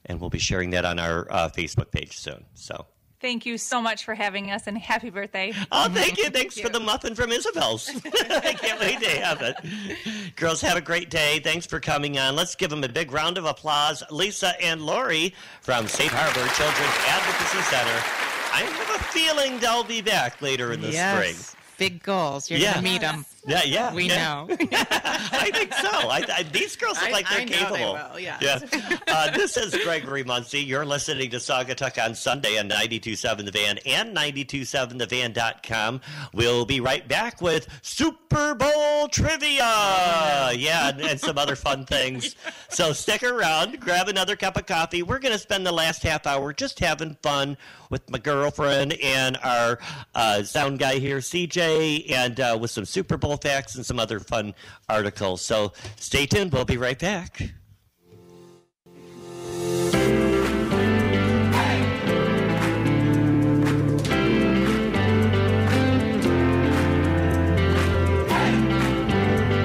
[0.07, 2.47] And we'll be sharing that on our uh, Facebook page soon.
[2.55, 2.87] So.
[3.21, 5.53] Thank you so much for having us and happy birthday.
[5.71, 6.31] Oh, thank you.
[6.31, 7.91] Thanks for the muffin from Isabel's.
[8.31, 10.37] I can't wait to have it.
[10.37, 11.39] Girls, have a great day.
[11.41, 12.35] Thanks for coming on.
[12.35, 14.03] Let's give them a big round of applause.
[14.11, 18.31] Lisa and Lori from Safe Harbor Children's Advocacy Center.
[18.53, 21.37] I have a feeling they'll be back later in the spring.
[21.81, 22.51] Big goals.
[22.51, 22.75] You're Yeah.
[22.75, 23.25] going to meet them.
[23.47, 23.95] Yeah, yeah.
[23.95, 24.17] We yeah.
[24.45, 24.49] know.
[24.73, 25.89] I think so.
[25.89, 27.93] I, I, these girls look I- like they're I know they capable.
[28.13, 28.43] will, yes.
[28.71, 28.99] Yeah.
[29.11, 30.61] Uh, this is Gregory Muncie.
[30.61, 36.01] You're listening to Saga Saugatuck on Sunday on 92.7 The Van and 92.7thevan.com.
[36.33, 40.51] We'll be right back with Super Bowl trivia.
[40.55, 42.37] Yeah, and, and some other fun things.
[42.73, 45.03] So stick around, grab another cup of coffee.
[45.03, 47.57] We're going to spend the last half hour just having fun
[47.91, 49.79] with my girlfriend and our
[50.15, 54.21] uh, sound guy here, CJ, and uh, with some Super Bowl facts and some other
[54.21, 54.55] fun
[54.89, 55.43] articles.
[55.43, 56.53] So stay tuned.
[56.53, 57.43] We'll be right back.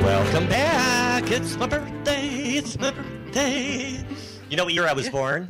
[0.04, 1.32] Welcome back.
[1.32, 2.28] It's my birthday.
[2.28, 4.04] It's my birthday.
[4.50, 5.48] You know what year I was born?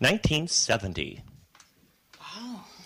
[0.00, 1.22] 1970.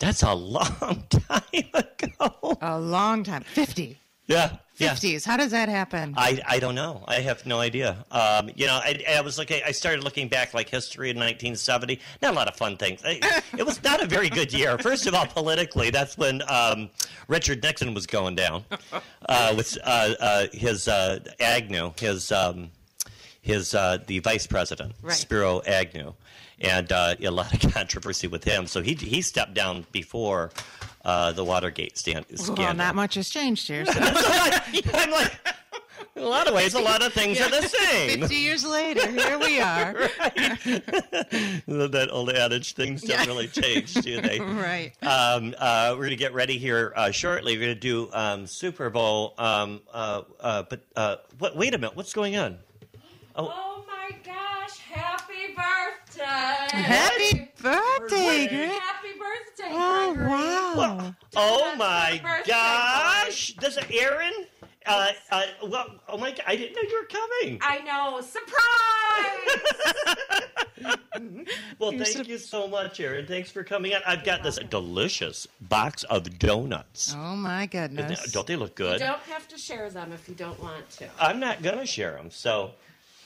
[0.02, 1.42] That's a long time
[1.74, 2.58] ago.
[2.60, 3.44] A long time.
[3.44, 3.96] 50.
[4.26, 4.56] Yeah.
[4.78, 4.94] Yeah.
[4.94, 5.24] 50s.
[5.24, 6.14] How does that happen?
[6.16, 7.04] I, I don't know.
[7.06, 8.04] I have no idea.
[8.10, 9.62] Um, you know, I, I was looking.
[9.64, 12.00] I started looking back, like history in 1970.
[12.20, 13.00] Not a lot of fun things.
[13.04, 13.20] I,
[13.56, 14.76] it was not a very good year.
[14.78, 16.90] First of all, politically, that's when um,
[17.28, 18.64] Richard Nixon was going down
[19.28, 22.72] uh, with uh, uh, his uh, Agnew, his um,
[23.40, 25.14] his uh, the vice president, Right.
[25.14, 26.14] Spiro Agnew,
[26.62, 28.66] and uh, a lot of controversy with him.
[28.66, 30.50] So he he stepped down before
[31.04, 32.64] uh, the Watergate stand, scandal.
[32.64, 33.84] well, not much has changed here.
[33.84, 35.32] So I'm like,
[36.14, 38.20] in a lot of ways, a lot of things are the same.
[38.20, 39.94] 50 years later, here we are.
[41.66, 43.24] that old adage, things don't Yeah.
[43.26, 44.38] really change, do they?
[44.40, 44.92] Right.
[45.02, 47.56] Um, uh, we're going to get ready here uh, shortly.
[47.56, 49.34] We're going to do um, Super Bowl.
[49.38, 52.58] Um, uh, uh, but uh, what, wait a minute, what's going on?
[53.34, 56.01] Oh my gosh, happy birthday!
[56.26, 58.70] Happy birthday, Greg.
[58.70, 60.28] Happy birthday, Oh, Gregory.
[60.28, 61.14] wow.
[61.36, 63.54] Oh my birthday, gosh!
[63.60, 64.32] This is Aaron.
[64.84, 66.42] Uh, uh, well, oh my god!
[66.46, 67.58] I didn't know you were coming.
[67.62, 69.58] I know, surprise!
[71.78, 73.26] Well, thank you so much, Aaron.
[73.26, 74.00] Thanks for coming on.
[74.06, 77.14] I've got this delicious box of donuts.
[77.16, 78.32] Oh, my goodness.
[78.32, 79.00] Don't they look good?
[79.00, 81.08] you don't have to share them if you don't want to.
[81.20, 82.72] I'm not gonna share them, so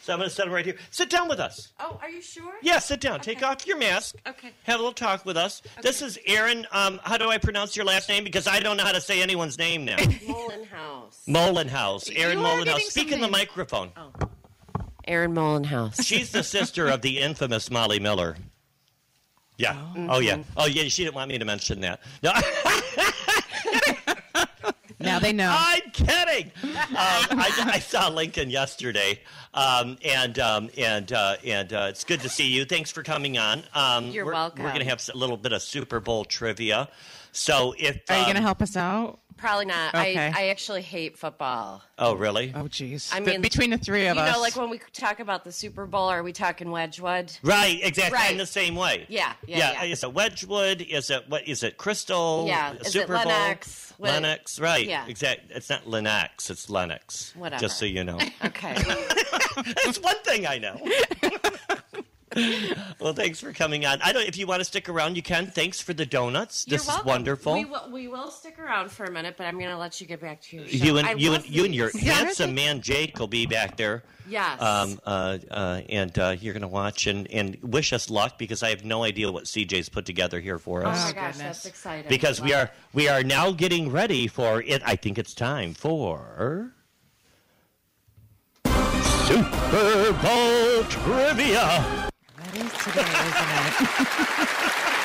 [0.07, 0.77] so I'm gonna set them right here.
[0.93, 1.73] Sit down with us.
[1.81, 2.53] Oh, are you sure?
[2.63, 3.19] Yeah, sit down.
[3.19, 4.15] Take off your mask.
[4.25, 4.51] Okay.
[4.63, 5.63] Have a little talk with us.
[5.83, 6.65] This is Aaron.
[6.71, 8.23] Um, how do I pronounce your last name?
[8.23, 9.97] Because I don't know how to say anyone's name now.
[10.29, 11.27] Molenhouse.
[11.27, 12.09] Molenhouse.
[12.15, 12.83] Aaron You Molenhouse.
[12.83, 13.33] Speak some in the names.
[13.33, 13.91] microphone.
[15.09, 16.01] Aaron Molenhouse.
[16.05, 18.37] She's the sister of the infamous Molly Miller.
[19.59, 19.77] Yeah.
[20.09, 20.39] Oh, yeah.
[20.57, 20.85] Oh yeah.
[20.85, 22.01] She didn't want me to mention that.
[22.23, 22.31] No.
[24.99, 25.55] Now they know.
[25.57, 26.51] I'm kidding.
[26.65, 29.21] Um, I, I saw Lincoln yesterday,
[29.53, 32.65] um, and um, and uh, and uh, it's good to see you.
[32.65, 33.63] Thanks for coming on.
[33.75, 34.65] Um, You're we're, welcome.
[34.65, 36.89] We're going to have a little bit of Super Bowl trivia.
[37.33, 39.19] So if Are you going to um, help us out?
[39.37, 39.95] Probably not.
[39.95, 40.17] Okay.
[40.19, 41.83] I, I actually hate football.
[41.99, 42.53] Oh, really?
[42.55, 43.11] Oh, jeez.
[43.15, 44.29] I mean, between the three of you us.
[44.29, 47.33] You know, like when we talk about the Super Bowl, are we talking Wedgwood?
[47.43, 47.79] Right.
[47.83, 48.17] Exactly.
[48.19, 48.33] Right.
[48.33, 49.05] In the same way.
[49.09, 49.85] Yeah, yeah, yeah.
[49.85, 50.81] Is it Wedgwood?
[50.81, 51.47] Is it what?
[51.47, 52.45] Is it Crystal?
[52.47, 53.27] Yeah, is Super Bowl?
[53.27, 53.93] Lennox?
[53.99, 54.59] What- Lennox.
[54.59, 54.87] Right.
[54.87, 55.07] Yeah.
[55.07, 55.55] Exactly.
[55.55, 56.49] It's not Lennox.
[56.51, 57.35] It's Lennox.
[57.37, 57.61] Whatever.
[57.61, 58.19] Just so you know.
[58.45, 58.75] Okay.
[59.85, 60.81] That's one thing I know.
[63.01, 64.01] well, thanks for coming on.
[64.03, 64.27] I don't.
[64.29, 65.47] If you want to stick around, you can.
[65.47, 66.65] Thanks for the donuts.
[66.67, 67.03] You're This welcome.
[67.03, 67.53] is wonderful.
[67.55, 70.07] We will, we will stick around for a minute, but I'm going to let you
[70.07, 70.85] get back to your show.
[70.85, 72.03] you I you love and you and your these.
[72.03, 74.03] handsome man Jake will be back there.
[74.29, 74.61] Yes.
[74.61, 78.63] Um, uh, uh, and uh, you're going to watch and, and wish us luck because
[78.63, 80.99] I have no idea what CJ's put together here for us.
[81.01, 81.63] oh my gosh, goodness.
[81.63, 82.09] that's exciting.
[82.09, 84.83] because we are we are now getting ready for it.
[84.85, 86.73] I think it's time for
[89.27, 92.09] Super Bowl trivia.
[92.47, 94.87] That is today, isn't it?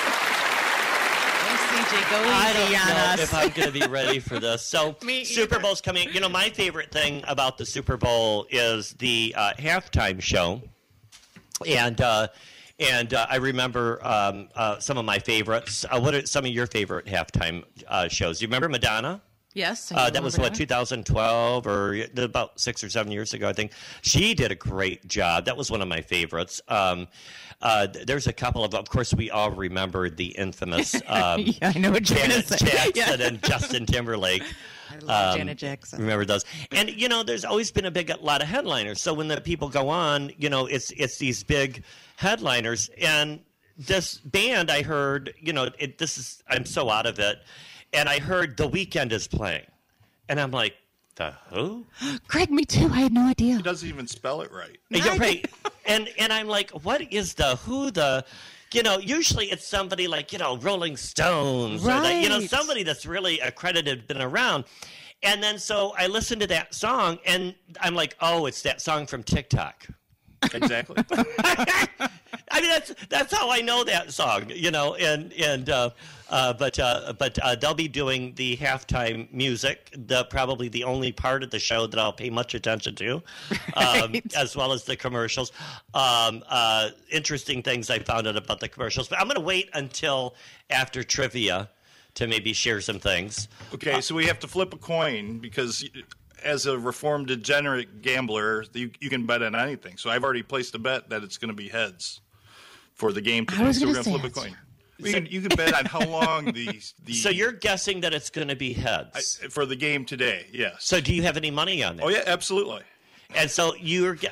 [1.71, 3.19] CJ, go I don't easy on know us.
[3.21, 4.61] if I'm going to be ready for this.
[4.61, 5.61] So, Me Super either.
[5.63, 6.09] Bowl's coming.
[6.13, 10.61] You know, my favorite thing about the Super Bowl is the uh, halftime show,
[11.65, 12.27] and uh,
[12.79, 15.85] and uh, I remember um, uh, some of my favorites.
[15.89, 18.41] Uh, what are some of your favorite halftime uh, shows?
[18.41, 19.21] You remember Madonna?
[19.53, 19.91] Yes.
[19.93, 23.71] Uh, that was what 2012 or about six or seven years ago, I think.
[24.01, 25.45] She did a great job.
[25.45, 26.61] That was one of my favorites.
[26.67, 27.07] Um,
[27.61, 31.77] uh, there's a couple of, of course, we all remember the infamous um, Yeah, I
[31.79, 32.47] know what Janet.
[32.47, 33.15] Jackson Yeah.
[33.19, 34.43] and Justin Timberlake.
[34.91, 35.99] I love Um, Janet Jackson.
[36.01, 36.43] Remember those?
[36.71, 38.99] And you know, there's always been a big a lot of headliners.
[39.01, 41.83] So when the people go on, you know, it's it's these big
[42.17, 42.89] headliners.
[42.99, 43.39] And
[43.77, 47.37] this band, I heard, you know, it, this is I'm so out of it,
[47.93, 49.67] and I heard the Weeknd is playing,
[50.29, 50.75] and I'm like,
[51.15, 51.85] the who?
[52.27, 52.89] Greg, me too.
[52.91, 53.57] I had no idea.
[53.57, 54.77] He doesn't even spell it right.
[54.93, 55.49] Uh, yeah, right.
[55.83, 58.23] And and I'm like, what is the who the
[58.73, 62.83] you know, usually it's somebody like, you know, Rolling Stones or the, you know, somebody
[62.83, 64.65] that's really accredited, been around.
[65.23, 69.05] And then so I listened to that song and I'm like, oh, it's that song
[69.05, 69.87] from TikTok.
[70.53, 71.03] Exactly.
[72.53, 74.95] I mean, that's that's how I know that song, you know.
[74.95, 75.89] And and uh,
[76.29, 81.11] uh, but uh, but uh, they'll be doing the halftime music, the probably the only
[81.11, 83.15] part of the show that I'll pay much attention to,
[83.75, 84.33] um, Right.
[84.35, 85.51] as well as the commercials.
[85.93, 89.69] Um, uh, interesting things I found out about the commercials, but I'm going to wait
[89.73, 90.35] until
[90.69, 91.69] after trivia
[92.15, 93.47] to maybe share some things.
[93.73, 95.85] Okay, so we have to flip a coin because
[96.43, 99.97] as a reformed degenerate gambler, you, you can bet on anything.
[99.97, 102.21] So I've already placed a bet that it's going to be heads
[102.93, 103.63] for the game today.
[103.65, 104.55] was so we're gonna going to flip a heads.
[104.55, 104.57] coin.
[105.07, 108.29] You can, you can bet on how long the the So you're guessing that it's
[108.29, 109.37] going to be heads.
[109.49, 110.45] for the game today.
[110.51, 110.75] Yes.
[110.79, 112.05] so do you have any money on that?
[112.05, 112.81] oh yeah, absolutely.
[113.33, 114.15] And so you're.
[114.15, 114.27] ge-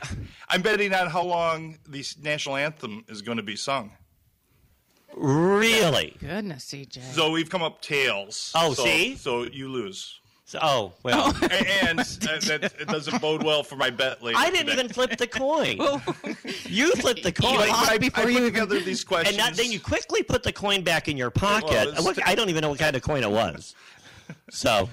[0.50, 3.92] I'm betting on how long the national anthem is going to be sung.
[5.16, 6.16] Really?
[6.20, 7.02] Goodness, CJ.
[7.14, 8.52] So we've come up tails.
[8.56, 9.16] Oh, so, see?
[9.16, 10.19] So you lose.
[10.50, 11.26] So, oh well.
[11.28, 11.40] Oh.
[11.48, 14.36] A- and that, uh, that it doesn't bode well for my bet later.
[14.40, 14.72] I didn't today.
[14.74, 15.78] even flip the coin.
[15.80, 16.02] Oh.
[16.66, 17.56] you flipped the coin.
[17.58, 19.38] But I, I before put you even- together these questions.
[19.38, 21.70] and not, then you quickly put the coin back in your pocket.
[21.70, 23.76] Well, it's- What- I don't even know what kind of coin it was.
[24.52, 24.90] So,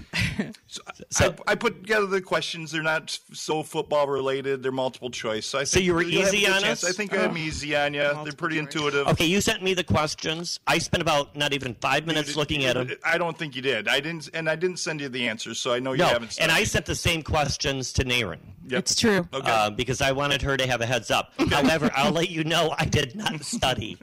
[1.09, 2.70] so- I, I put together the questions.
[2.70, 4.62] They're not so football related.
[4.62, 5.47] They're multiple choice.
[5.47, 6.84] So I think you were you'll have a easy on chance.
[6.84, 6.91] us?
[6.91, 7.37] I think I'm oh.
[7.39, 8.03] easy on you.
[8.22, 9.09] They're pretty intuitive.
[9.09, 10.61] okay, you sent me the questions.
[10.66, 12.91] I spent about not even five minutes looking at them.
[13.03, 13.89] I don't think you did.
[13.89, 16.37] I didn't, and I didn't send you the answers, so I know you No, haven't.
[16.39, 18.41] and I sent the same questions to Naren.
[18.68, 18.78] Yep.
[18.80, 19.28] It's true.
[19.32, 19.50] Okay.
[19.50, 21.32] uh, because I wanted her to have a heads up.
[21.50, 23.96] However, I'll let you know I did not study.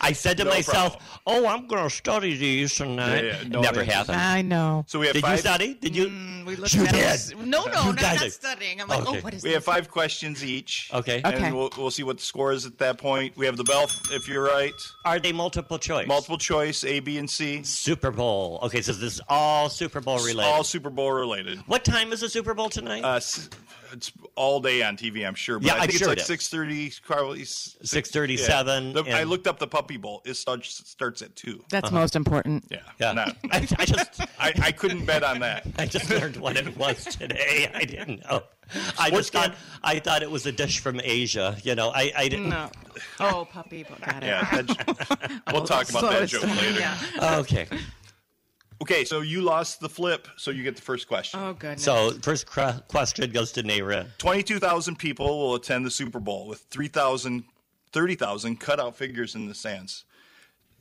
[0.00, 1.44] I said to No myself, problem.
[1.44, 4.20] "Oh, I'm going to study these tonight." Yeah, yeah, no, Never it's- happened.
[4.20, 4.84] I know.
[4.88, 5.32] so we have Did five.
[5.32, 5.74] you study?
[5.74, 6.08] Did you?
[6.08, 7.38] Mm, we looked You at did.
[7.38, 8.80] No, no, You not, not studying.
[8.80, 9.18] I'm like, Okay.
[9.18, 9.54] oh, what is We this?
[9.56, 10.90] have five questions each.
[10.92, 11.22] Okay.
[11.24, 11.52] And Okay.
[11.52, 13.36] we'll, we'll see what the score is at that point.
[13.36, 14.72] We have the bell if you're right.
[15.04, 16.06] Are they multiple choice?
[16.06, 17.62] Multiple choice, A, B, and C.
[17.62, 18.58] Super Bowl.
[18.62, 20.42] Okay, so this is all Super Bowl related.
[20.44, 21.58] All Super Bowl related.
[21.66, 23.02] what time is the Super Bowl tonight?
[23.04, 23.48] Uh, s-
[23.92, 25.58] it's all day on TV, I'm sure.
[25.58, 26.26] But Yeah, I I'm think sure it's it like is.
[26.26, 26.92] six thirty.
[27.04, 28.92] Probably s- Six thirty-seven.
[28.92, 30.22] The- I looked up the Puppy Bowl.
[30.24, 31.64] It starts starts at two.
[31.70, 31.96] That's uh-huh.
[32.00, 32.64] most important.
[32.70, 33.12] Yeah, Yeah.
[33.12, 35.66] Not- I, I just I, I couldn't bet on that.
[35.78, 37.70] I just learned what it was today.
[37.74, 38.42] I didn't know.
[38.98, 41.56] I Sports just thought I thought it was a dish from Asia.
[41.64, 42.50] You know, I, I didn't.
[42.50, 42.70] No.
[43.18, 43.84] Oh, puppy.
[44.04, 44.26] Got it.
[44.26, 46.78] Yeah, that- we'll talk about So that joke later.
[46.80, 47.38] Yeah.
[47.40, 47.66] Okay.
[48.82, 51.38] Okay, so you lost the flip, so you get the first question.
[51.38, 51.82] Oh, goodness.
[51.84, 54.06] So first cr- question goes to Nayra.
[54.18, 57.44] 22,000 people will attend the Super Bowl with 3,000,
[57.92, 60.04] 30,000 cutout figures in the stands.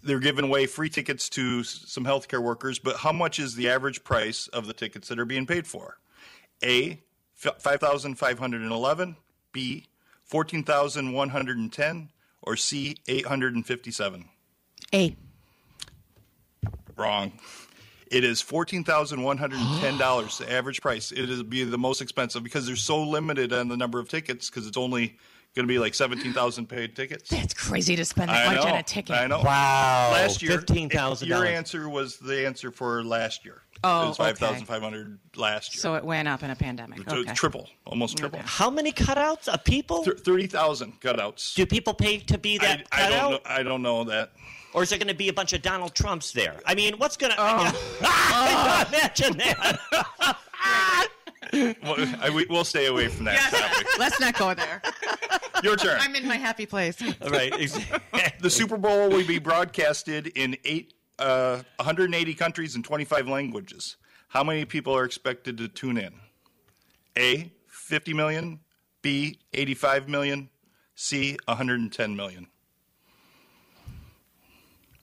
[0.02, 3.68] They're giving away free tickets to s- some healthcare workers, but how much is the
[3.70, 5.98] average price of the tickets that are being paid for?
[6.64, 7.02] A,
[7.44, 9.18] f- 5,511,
[9.52, 9.88] B,
[10.24, 12.10] 14,110,
[12.42, 14.30] or C, 857?
[14.94, 15.18] A.
[16.96, 17.34] Wrong.
[18.10, 20.38] It is fourteen thousand one hundred and ten dollars.
[20.40, 21.12] the average price.
[21.12, 24.50] It is be the most expensive because they're so limited on the number of tickets
[24.50, 25.18] because it's only
[25.56, 27.30] going to be like seventeen thousand paid tickets.
[27.30, 28.72] That's crazy to spend that I much know.
[28.72, 29.16] on a ticket.
[29.16, 29.42] I know.
[29.42, 30.10] Wow.
[30.12, 33.62] Last year, fifteen thousand Your answer was the answer for last year.
[33.84, 34.30] Oh, it was okay.
[34.30, 35.82] five thousand five hundred last year.
[35.82, 37.02] So it went up in a pandemic.
[37.02, 37.18] Okay.
[37.20, 38.40] it's triple, almost triple.
[38.44, 40.04] How many cutouts of people?
[40.04, 41.54] Th- Thirty thousand cutouts.
[41.56, 43.40] Do people pay to be I, that I don't know.
[43.46, 44.32] I don't know that.
[44.74, 46.60] Or is there going to be a bunch of Donald Trumps there?
[46.66, 47.38] I mean, what's going to.
[47.40, 48.86] Oh.
[48.90, 50.38] imagine that.
[51.52, 53.88] Well, I, we, we'll stay away from that topic.
[53.98, 54.84] Let's not go there.
[55.64, 55.98] Your turn.
[56.00, 57.02] I'm in my happy place.
[57.02, 57.52] right.
[57.60, 58.00] exactly.
[58.40, 63.98] The Super Bowl will be broadcasted in eight, uh, 180 countries and 25 languages.
[64.28, 66.14] How many people are expected to tune in?
[67.18, 68.60] A, 50 million.
[69.02, 70.50] B, 85 million.
[70.94, 72.48] C, 110 million.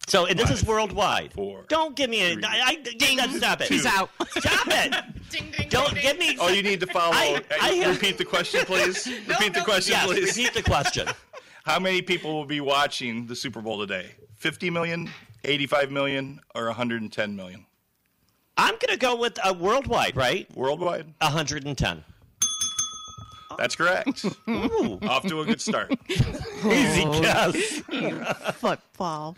[0.06, 1.32] So and this is worldwide.
[1.32, 2.34] four, Don't give me a.
[2.34, 3.68] three, I, I, stop it.
[3.68, 4.08] He's out.
[4.28, 4.94] Stop it.
[5.30, 6.02] ding, ding, Don't ding, ding.
[6.02, 6.36] give me.
[6.40, 7.12] Oh, you need to follow.
[7.12, 9.06] I- I have- repeat the question, please.
[9.26, 10.36] repeat the no, question, Yes, please.
[10.36, 11.08] repeat the question.
[11.64, 14.12] How many people will be watching the Super Bowl today?
[14.36, 15.10] 50 million,
[15.42, 17.66] 85 million, or 110 million?
[18.56, 20.48] I'm going to go with uh, worldwide, right?
[20.56, 21.06] Worldwide?
[21.20, 22.04] 110.
[23.58, 24.24] That's correct.
[24.48, 25.92] Ooh, Off to a good start.
[26.08, 27.56] easy guess.
[28.56, 29.36] Football.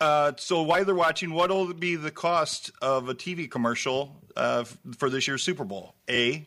[0.00, 4.60] Uh, so while they're watching, what will be the cost of a TV commercial uh,
[4.66, 5.94] f- for this year's Super Bowl?
[6.08, 6.46] A,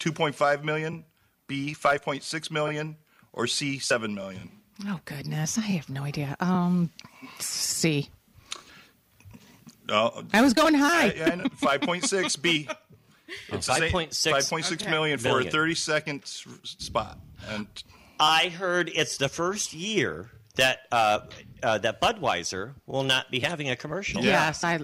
[0.00, 1.04] 2.5 million,
[1.46, 2.96] B, 5.6 million,
[3.32, 4.50] or C, 7 million?
[4.86, 6.36] Oh goodness, I have no idea.
[6.40, 6.90] Um,
[7.38, 8.10] C.
[9.88, 11.06] Uh, I was going high.
[11.08, 12.68] I- I know, 5.6 B.
[13.48, 17.18] It's the same- 5.6 5.6 million for a 30 second s- spot.
[17.48, 17.66] And
[18.20, 21.20] I heard it's the first year that uh,
[21.62, 24.22] uh, that Budweiser will not be having a commercial.
[24.22, 24.80] Yes, I.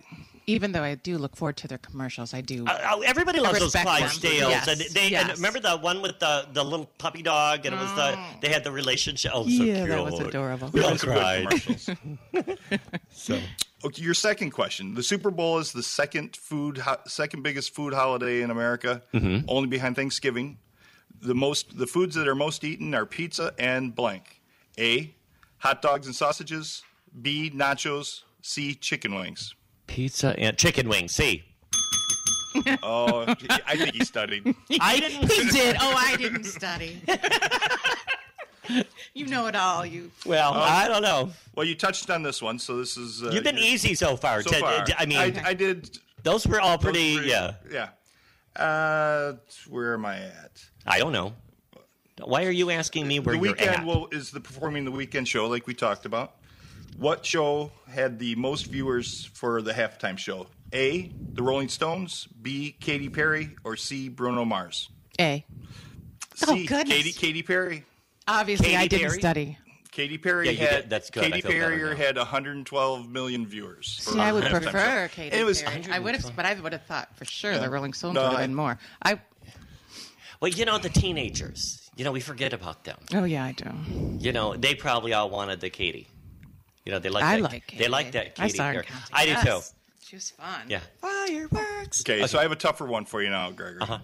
[0.47, 2.65] Even though I do look forward to their commercials, I do.
[2.67, 3.75] Uh, uh, everybody loves those.
[3.75, 5.37] Clydesdales, Yes, and they and yes.
[5.37, 8.65] remember the one with the, the little puppy dog, and it was the they had
[8.65, 9.33] the relationship.
[9.35, 9.89] Oh, so Yeah, cute.
[9.91, 10.71] that was adorable.
[10.73, 12.49] We all Those are cried.
[13.11, 13.39] So
[13.85, 14.95] Okay, your second question.
[14.95, 19.45] The Super Bowl is the second food ho- second biggest food holiday in America, mm-hmm.
[19.49, 20.59] only behind Thanksgiving.
[21.21, 24.41] The most the foods that are most eaten are pizza and blank.
[24.79, 25.15] A,
[25.59, 26.83] hot dogs and sausages.
[27.23, 28.23] B, nachos.
[28.43, 29.55] C, chicken wings.
[29.87, 31.13] pizza and chicken wings.
[31.13, 31.45] C.
[32.83, 33.25] Oh,
[33.67, 34.55] I think he studied.
[34.81, 35.31] I didn't.
[35.31, 35.77] he did.
[35.81, 37.01] Oh, I didn't study.
[39.15, 39.85] you know it all.
[39.87, 40.11] You.
[40.27, 41.31] Well, I don't know.
[41.55, 43.23] Well, you touched on this one, so this is.
[43.23, 44.43] Uh, You've been your- easy so far.
[44.43, 44.61] So Ted.
[44.61, 44.87] far.
[44.99, 45.99] I mean, I, I did.
[46.23, 47.17] those were all pretty.
[47.19, 47.89] three- Yeah, Yeah.
[48.57, 49.35] Uh,
[49.69, 50.65] where am I at?
[50.87, 51.33] I don't know.
[52.25, 53.85] Why are you asking me where the you're weekend at?
[53.87, 56.35] will is the performing the Weeknd show like we talked about.
[56.97, 60.49] What show had the most viewers for the halftime show?
[60.73, 61.13] A.
[61.35, 62.27] The Rolling Stones.
[62.43, 62.75] B.
[62.81, 63.51] Katy Perry.
[63.63, 64.09] Or C.
[64.09, 64.89] Bruno Mars.
[65.21, 65.45] A.
[66.35, 66.45] C.
[66.49, 66.97] Oh, goodness.
[66.97, 67.85] Katy Katy Perry.
[68.29, 69.19] Obviously, Katy I didn't Perry?
[69.21, 69.59] study.
[69.91, 71.25] Katy Perry Yeah, had did- that's good.
[71.25, 73.97] Katy Perry had 112 million viewers.
[74.01, 75.15] See, I would prefer show.
[75.15, 75.85] Katy It was Perry.
[75.91, 77.59] I would have, but I would have thought for sure Yeah.
[77.59, 78.79] the Rolling Stones No, would have I- been more.
[79.03, 79.19] I.
[80.41, 81.91] Well, you know the teenagers.
[81.97, 82.99] You know we forget about them.
[83.13, 83.71] Oh yeah, I do.
[84.21, 86.07] You know they probably all wanted the Katie.
[86.85, 87.25] You know they like.
[87.25, 87.75] I that, like.
[87.77, 88.57] They like that Katy I Katie.
[88.57, 88.85] saw her Perry.
[88.85, 89.11] concert.
[89.15, 89.61] I do too.
[90.05, 90.61] She was fun.
[90.69, 90.81] Yeah.
[91.01, 92.03] Fireworks.
[92.03, 93.81] Okay, so I have a tougher one for you now, Gregory.
[93.83, 93.99] Uh-huh.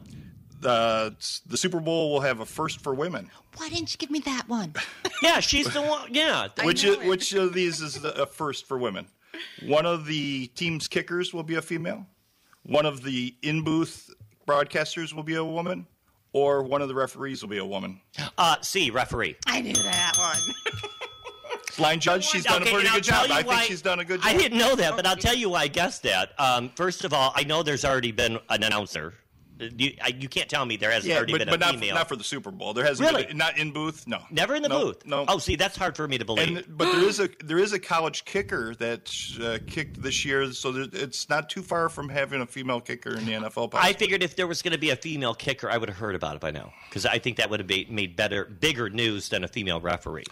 [0.64, 1.14] The
[1.46, 3.30] the Super Bowl will have a first for women.
[3.58, 4.72] Why didn't you give me that one?
[5.22, 6.08] Yeah, she's the one.
[6.12, 6.48] Yeah.
[6.64, 9.06] Which is, which of these is the, a first for women?
[9.64, 12.06] One of the team's kickers will be a female.
[12.64, 14.10] One of the in booth
[14.46, 15.86] broadcasters will be a woman,
[16.34, 18.00] or one of the referees will be a woman.
[18.36, 19.36] Uh, C referee.
[19.46, 20.54] I knew that one.
[21.78, 23.26] Line judge, she's done Okay, a pretty good job.
[23.30, 24.30] I think she's done a good job.
[24.30, 26.32] I didn't know that, but I'll tell you why I guessed that.
[26.38, 29.14] Um, first of all, I know there's already been an announcer.
[29.60, 31.74] You, I, you can't tell me there hasn't Yeah, already but, been but a not,
[31.74, 31.94] female.
[31.94, 32.74] not for the Super Bowl.
[32.74, 33.24] There hasn't Really?
[33.24, 34.04] been not in booth.
[34.06, 35.06] No, Never in the No, booth.
[35.06, 35.24] No.
[35.28, 36.56] Oh, see, that's hard for me to believe.
[36.56, 40.50] And, but there is a there is a college kicker that uh, kicked this year,
[40.52, 43.70] so there, it's not too far from having a female kicker in the NFL.
[43.74, 46.16] I figured if there was going to be a female kicker, I would have heard
[46.16, 49.28] about it by now because I think that would have be, made better, bigger news
[49.28, 50.24] than a female referee.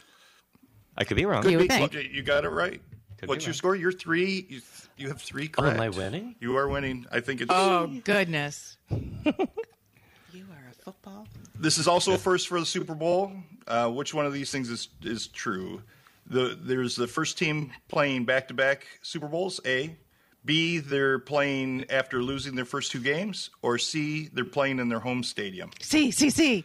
[0.96, 1.48] I could be wrong.
[1.48, 2.12] You would Well, think.
[2.12, 2.80] you got it right.
[3.18, 3.56] Could What's your right.
[3.56, 3.76] score?
[3.76, 4.46] You're three.
[4.48, 4.60] You,
[4.96, 5.76] you have three correct.
[5.76, 6.36] am I winning?
[6.40, 7.06] You are winning.
[7.10, 7.50] I think it's.
[7.52, 8.76] Oh goodness.
[8.90, 11.26] you are a football.
[11.58, 13.32] This is also a first for the Super Bowl.
[13.66, 15.82] Uh, which one of these things is is true?
[16.26, 19.60] The there's the first team playing back to back Super Bowls.
[19.66, 19.96] A,
[20.44, 25.00] B, they're playing after losing their first two games, or C, they're playing in their
[25.00, 25.70] home stadium.
[25.80, 26.64] C C C.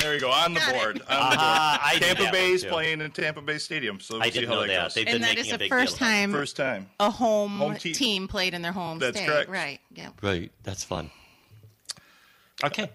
[0.00, 0.86] There you go on the board.
[0.86, 1.96] On the Ah, board.
[1.96, 4.48] I Tampa that Bay is playing in Tampa Bay Stadium, so we'll I see didn't
[4.48, 4.82] how know that that.
[4.84, 4.94] goes.
[4.94, 6.06] They've been And that making a the first deal.
[6.08, 6.88] time First time.
[6.98, 7.94] a home, Home team.
[7.94, 8.28] team.
[8.28, 9.28] played in their home That's state.
[9.28, 9.50] correct.
[9.50, 9.80] Right.
[9.94, 10.10] Yeah.
[10.22, 11.10] Right, that's fun.
[12.64, 12.90] Okay.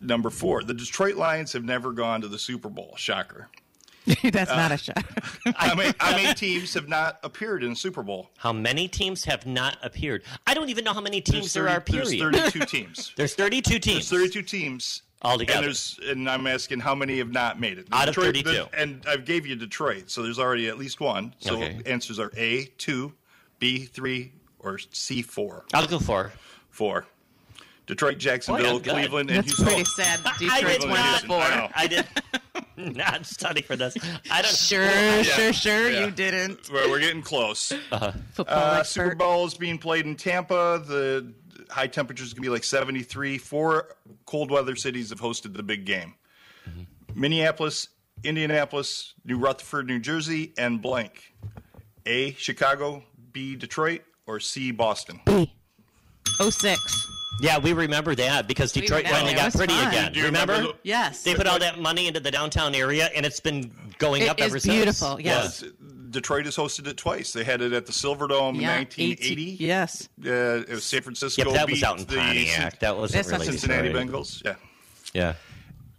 [0.00, 2.94] Number four, the Detroit Lions have never gone to the Super Bowl.
[2.96, 3.48] Shocker.
[4.22, 5.04] That's not a shot.
[5.56, 8.30] How many, how many teams have not appeared in the Super Bowl?
[8.38, 10.22] How many teams have not appeared?
[10.46, 11.82] I don't even know how many teams there are.
[11.82, 12.18] Period.
[12.32, 13.12] There's 32 teams.
[13.14, 14.08] There's 32 teams.
[14.08, 15.02] There's 32 teams.
[15.22, 15.58] Altogether.
[15.58, 17.86] And, there's, and I'm asking how many have not made it.
[17.92, 18.50] Out of Detroit- 32.
[18.52, 21.34] the- and I've gave you Detroit, so there's already at least one.
[21.40, 21.80] So Okay.
[21.86, 23.12] answers are A, 2,
[23.58, 25.64] B, 3, or C, 4.
[25.74, 26.32] I'll go for.
[26.70, 27.06] 4.
[27.86, 28.92] Detroit, Jacksonville, good.
[28.92, 29.66] Cleveland, and That's Houston.
[29.66, 30.20] pretty sad.
[30.24, 31.22] I Detroit's did one not.
[31.22, 31.40] four.
[31.42, 31.68] I know.
[31.74, 32.06] I did
[32.96, 33.96] not study for this.
[34.30, 34.54] I don't.
[34.54, 35.90] Sure, sure, sure.
[35.90, 36.04] Yeah.
[36.04, 36.70] You didn't.
[36.72, 37.72] We're, we're getting close.
[37.72, 37.98] Football
[38.56, 39.18] Uh, Super expert.
[39.18, 40.80] Bowl is being played in Tampa.
[40.86, 41.32] The
[41.70, 43.38] high temperatures going to be like 73.
[43.38, 43.96] Four
[44.26, 46.14] cold weather cities have hosted the big game
[46.68, 46.82] mm-hmm.
[47.20, 47.88] Minneapolis,
[48.24, 51.34] Indianapolis, New Rutherford, New Jersey, and blank.
[52.06, 52.32] A.
[52.34, 53.02] Chicago,
[53.32, 53.56] B.
[53.56, 54.70] Detroit, or C.
[54.70, 55.20] Boston?
[55.26, 55.52] B.
[56.40, 57.08] 06.
[57.40, 59.88] Yeah, we remember that because Detroit remember finally got pretty fun.
[59.88, 60.12] again.
[60.12, 60.52] Do you remember?
[60.54, 61.22] remember Yes.
[61.22, 64.38] They put all that money into the downtown area, and it's been going It up
[64.40, 64.74] is ever since.
[64.74, 65.64] beautiful, yes.
[66.10, 67.32] Detroit has hosted it twice.
[67.32, 69.54] They had it at the Silverdome in Yeah, 1980.
[69.54, 70.08] 18 Yes.
[70.24, 70.30] Uh,
[70.66, 71.44] it was San Francisco.
[71.44, 72.80] Yep, that was out in the Pontiac.
[72.80, 74.06] That wasn't really Cincinnati Detroit.
[74.08, 74.42] Bengals.
[74.44, 74.54] Yeah.
[75.14, 75.34] Yeah.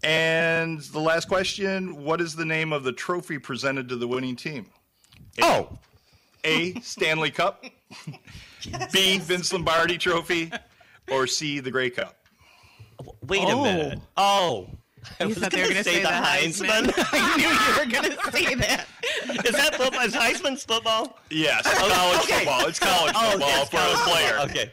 [0.03, 4.35] And the last question: What is the name of the trophy presented to the winning
[4.35, 4.65] team?
[5.41, 5.77] Oh,
[6.43, 6.73] A.
[6.81, 7.63] Stanley Cup.
[8.91, 9.17] B.
[9.19, 10.51] Vince Lombardi Trophy.
[11.11, 11.59] Or C.
[11.59, 12.15] The Grey Cup.
[13.27, 13.59] wait Oh.
[13.61, 13.99] a minute.
[14.17, 14.69] Oh.
[15.19, 16.83] I You thought they were gonna say say the the Heisman.
[16.83, 17.09] Heisman.
[17.13, 18.87] I knew you were going to say that.
[19.45, 20.01] Is that football?
[20.01, 21.17] Is Heisman's football?
[21.29, 22.37] Yes, college okay.
[22.39, 22.67] football.
[22.67, 24.39] It's college Oh, football yes, for college a player.
[24.49, 24.71] Okay.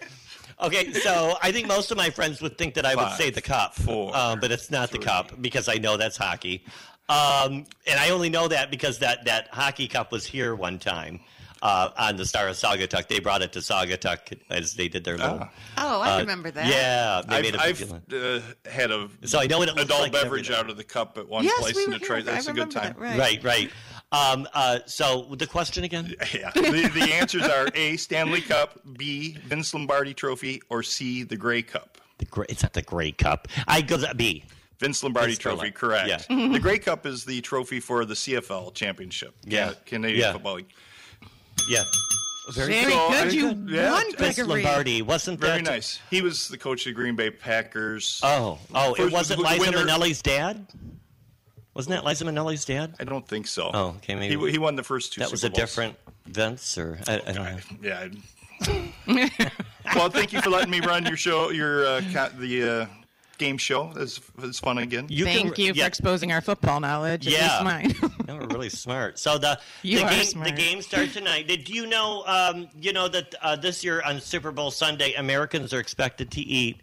[0.61, 3.31] Okay, so I think most of my friends would think that I would Five, say
[3.31, 6.65] the cup, four, um, but it's not the cup because I know that's hockey,
[7.09, 11.21] um, and I only know that because that that hockey cup was here one time
[11.63, 13.09] uh, on the Star of Saugatuck.
[13.09, 15.49] They brought it to Saugatuck as they did their little.
[15.77, 16.67] Oh, I uh, remember that.
[16.67, 18.35] Yeah, they I've, made a big I've deal.
[18.67, 20.85] uh, had a So I know what it looks adult like beverage out of the
[20.85, 22.25] cup at one Yes, place we in were Detroit.
[22.25, 22.95] That's a good time.
[23.01, 23.71] that, Right, right.
[24.11, 26.15] Um, uh, so the question again?
[26.35, 26.51] Yeah.
[26.55, 27.97] The, the answers are A.
[27.97, 29.37] Stanley Cup, B.
[29.47, 31.23] Vince Lombardi Trophy, or C.
[31.25, 31.99] The Grey Cup.
[32.19, 33.49] The gray, it's not the Grey Cup.
[33.67, 34.45] I go to B.
[34.79, 36.09] Vince Lombardi It's still Trophy, correct.
[36.09, 36.49] Yeah.
[36.49, 39.35] The Grey Cup is the trophy for the CFL championship.
[39.45, 39.73] Yeah.
[39.87, 40.33] Canadian Yeah.
[40.33, 40.73] Football League.
[41.69, 41.85] Yeah.
[42.51, 43.27] Very, Very So, good.
[43.29, 44.63] I- You yeah, won, Vince Vince Gregory.
[44.65, 46.01] Lombardi wasn't Very that nice.
[46.11, 48.21] He was the coach of the Green Bay Packers.
[48.23, 50.67] Oh, oh, it wasn't the Liza winner- Minnelli's dad.
[51.75, 52.95] Wasn't that Liza Minnelli's dad?
[52.99, 53.71] I don't think so.
[53.75, 55.21] Oh, okay, maybe- he, he won the first two.
[55.21, 55.59] That was a Bowls.
[55.61, 57.59] different Vince, or I, I don't know.
[57.83, 58.09] Yeah.
[59.95, 62.87] well, thank you for letting me run your show, your uh, co- the uh,
[63.39, 63.93] game show.
[63.97, 65.07] It's, it's fun again.
[65.09, 67.27] You Thank can, you yeah, for exposing our football knowledge.
[67.27, 67.63] Yeah.
[67.63, 67.65] least
[68.03, 68.13] mine.
[68.29, 69.19] you were really smart.
[69.19, 70.49] So the You the are game smart.
[70.49, 71.49] the game starts tonight.
[71.49, 72.25] Did you know?
[72.27, 76.41] Um, you know that uh, this year on Super Bowl Sunday, Americans are expected to
[76.41, 76.81] eat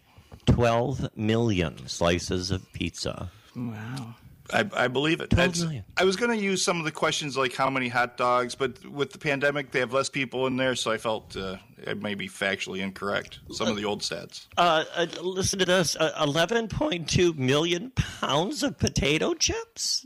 [0.48, 3.30] 12 million slices of pizza.
[3.56, 4.16] wow.
[4.54, 5.30] I, I believe it.
[5.32, 8.54] 12 I was going to use some of the questions like how many hot dogs,
[8.54, 12.02] but with the pandemic, they have less people in there, so I felt uh, it
[12.02, 13.40] may be factually incorrect.
[13.52, 14.48] Some of the old stats.
[14.58, 20.06] Uh, uh, listen to this: uh, 11.2 million pounds of potato chips.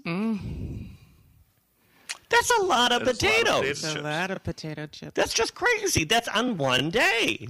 [2.29, 3.59] That's a lot of That's a lot of potatoes.
[3.59, 3.83] potatoes.
[3.83, 5.11] It's a lot of potato chips.
[5.15, 6.03] That's just crazy.
[6.05, 7.47] That's on one day.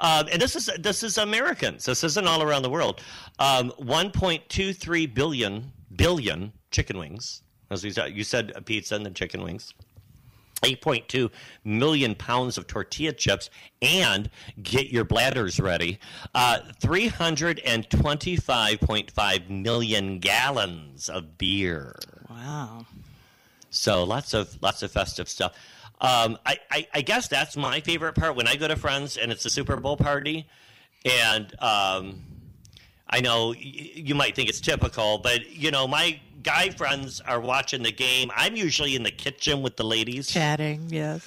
[0.00, 1.84] Um, and this is this is Americans.
[1.84, 3.00] This isn't all around the world.
[3.38, 7.42] Um, 1.23 billion billion chicken wings.
[7.70, 9.74] As we said, you said a pizza and then chicken wings.
[10.62, 11.30] 8.2
[11.64, 13.48] million pounds of tortilla chips
[13.82, 14.28] and
[14.62, 15.98] get your bladders ready.
[16.34, 21.94] Uh, 325.5 million gallons of beer.
[22.28, 22.84] Wow.
[23.70, 25.52] So lots of lots of festive stuff.
[26.00, 29.32] Um, I, I, I guess that's my favorite part when I go to friends and
[29.32, 30.46] it's a Super Bowl party,
[31.04, 32.22] and um,
[33.10, 37.82] I know you might think it's typical, but you know my guy friends are watching
[37.82, 38.30] the game.
[38.34, 41.26] I'm usually in the kitchen with the ladies, Chatting, yes.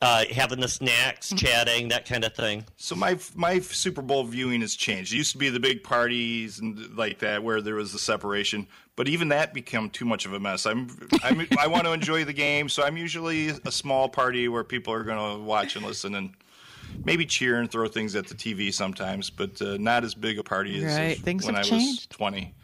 [0.00, 2.64] uh, having the snacks, chatting, that kind of thing.
[2.76, 5.12] So my my Super Bowl viewing has changed.
[5.12, 8.66] It used to be the big parties and like that where there was the separation,
[8.94, 10.66] but even that become too much of a mess.
[10.66, 10.88] I'm,
[11.22, 14.92] I'm I want to enjoy the game, so I'm usually a small party where people
[14.92, 16.30] are going to watch and listen and
[17.04, 20.42] maybe cheer and throw things at the TV sometimes, but uh, not as big a
[20.42, 21.12] party as, Right.
[21.12, 22.08] as Things when have I changed.
[22.10, 22.54] was 20.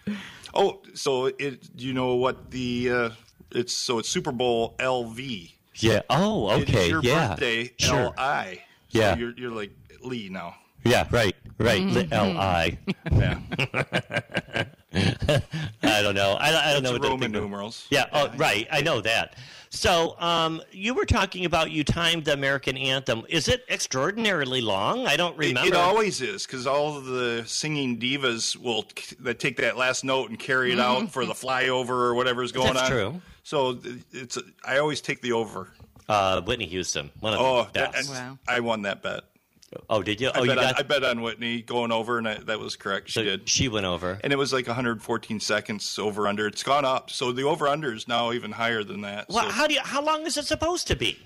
[0.55, 3.11] Oh, so it do you know what the uh,
[3.51, 5.53] it's so it's Super Bowl LV.
[5.77, 6.03] Yeah.
[6.11, 6.89] Oh, It is okay.
[6.89, 7.29] your yeah.
[7.29, 8.15] birthday Sure.
[8.17, 8.61] LI.
[8.89, 9.17] So Yeah.
[9.17, 9.73] you're you're like
[10.03, 10.55] Lee now.
[10.85, 11.09] Yeah.
[11.11, 11.35] Right.
[11.59, 12.09] Right.
[12.13, 12.79] L I.
[13.13, 13.39] Yeah.
[14.95, 16.37] I don't know.
[16.39, 17.43] I, I don't know what It's to Roman think of.
[17.43, 17.87] numerals.
[17.91, 18.07] Yeah.
[18.13, 18.67] Oh, right.
[18.71, 19.35] I know that.
[19.71, 23.25] So, um, you were talking about you timed the American anthem.
[23.29, 25.07] Is it extraordinarily long?
[25.07, 25.67] I don't remember.
[25.69, 28.85] it always is because all of the singing divas will
[29.21, 32.67] that take that last note and carry it out for the flyover or whatever's going
[32.69, 32.75] Mm-hmm.
[32.75, 32.91] That's on.
[32.91, 33.23] true.
[33.43, 33.79] So
[34.13, 35.69] it's I always take the over.
[36.09, 38.13] uh, Whitney Houston, one of Oh, the best.
[38.13, 38.39] that- Wow.
[38.47, 39.25] I won that bet.
[39.91, 40.29] Oh, did you?
[40.29, 40.75] I, Oh, you bet on.
[40.79, 43.09] I bet on Whitney going over, and I, that was correct.
[43.09, 43.49] She so did.
[43.49, 44.19] She went over.
[44.23, 46.47] And it was like 114 seconds over under.
[46.47, 49.29] It's gone up, so the over under is now even higher than that.
[49.29, 49.81] Well, so- how do you?
[49.83, 51.19] How long is it supposed to be?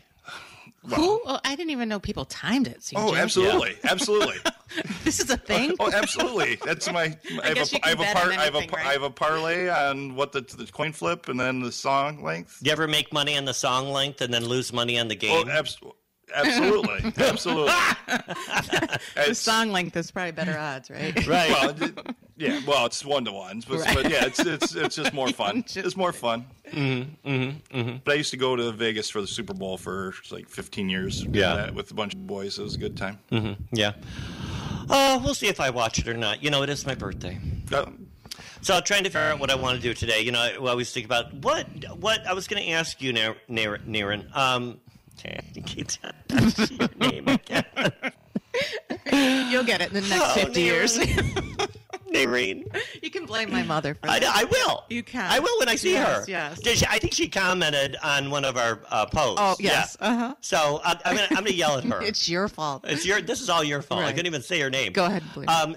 [0.95, 1.21] Who?
[1.27, 2.79] Oh, I didn't even know people timed it.
[2.81, 2.95] CJ.
[2.97, 4.37] oh, absolutely, absolutely.
[5.03, 5.75] This is a thing.
[5.81, 6.57] Oh, absolutely.
[6.63, 7.05] That's my.
[7.43, 8.73] I have guess a, you have a bet on par, I have a, right?
[8.87, 12.59] I have a parlay on what the, the coin flip and then the song length.
[12.63, 15.17] Do you ever make money on the song length and then lose money on the
[15.17, 15.49] Oh, game?
[15.49, 15.98] abs- absolutely,
[16.35, 17.13] absolutely.
[17.25, 17.73] Absolutely.
[18.07, 21.15] the It's- song length is probably better odds, right?
[21.27, 21.51] right.
[21.51, 21.99] well, it-
[22.37, 25.65] Yeah, well, it's one to ones, but, but yeah, it's it's it's just more fun.
[25.75, 26.47] It's more fun.
[26.71, 30.49] Mm-hmm, mm-hmm, But I used to go to Vegas for the Super Bowl for like
[30.49, 31.25] 15 years.
[31.25, 31.57] Yeah.
[31.57, 32.59] that with a bunch of boys.
[32.59, 33.19] It was a good time.
[33.73, 33.95] Yeah.
[34.89, 36.43] Uh, we'll see if I watch it or not.
[36.43, 37.39] You know, it is my birthday.
[37.73, 37.87] Uh,
[38.61, 40.21] So I'm trying to figure out what I want to do today.
[40.23, 41.67] You know, I always think about what
[41.99, 44.35] what I was going to ask you, Nar- Nar- Naren.
[44.37, 44.88] Um, your name again.
[49.51, 50.99] You'll get it in the next Oh, 50 years.
[52.09, 52.65] Naren.
[53.03, 54.35] you can blame my mother for I, that.
[54.35, 54.85] I will.
[54.89, 55.31] You can.
[55.31, 56.31] I will when I see Yes, her.
[56.31, 56.79] yes.
[56.79, 59.37] She, I think she commented on one of our uh, posts.
[59.39, 59.97] Oh, yes.
[60.01, 60.09] Yeah.
[60.09, 60.35] Uh-huh.
[60.41, 62.01] So I, I'm gonna I'm gonna yell at her.
[62.03, 62.85] It's your fault.
[62.89, 63.21] It's your.
[63.21, 64.05] This is all your fault.
[64.05, 64.93] I couldn't even say her name.
[64.95, 65.49] Go ahead, please.
[65.49, 65.77] Um,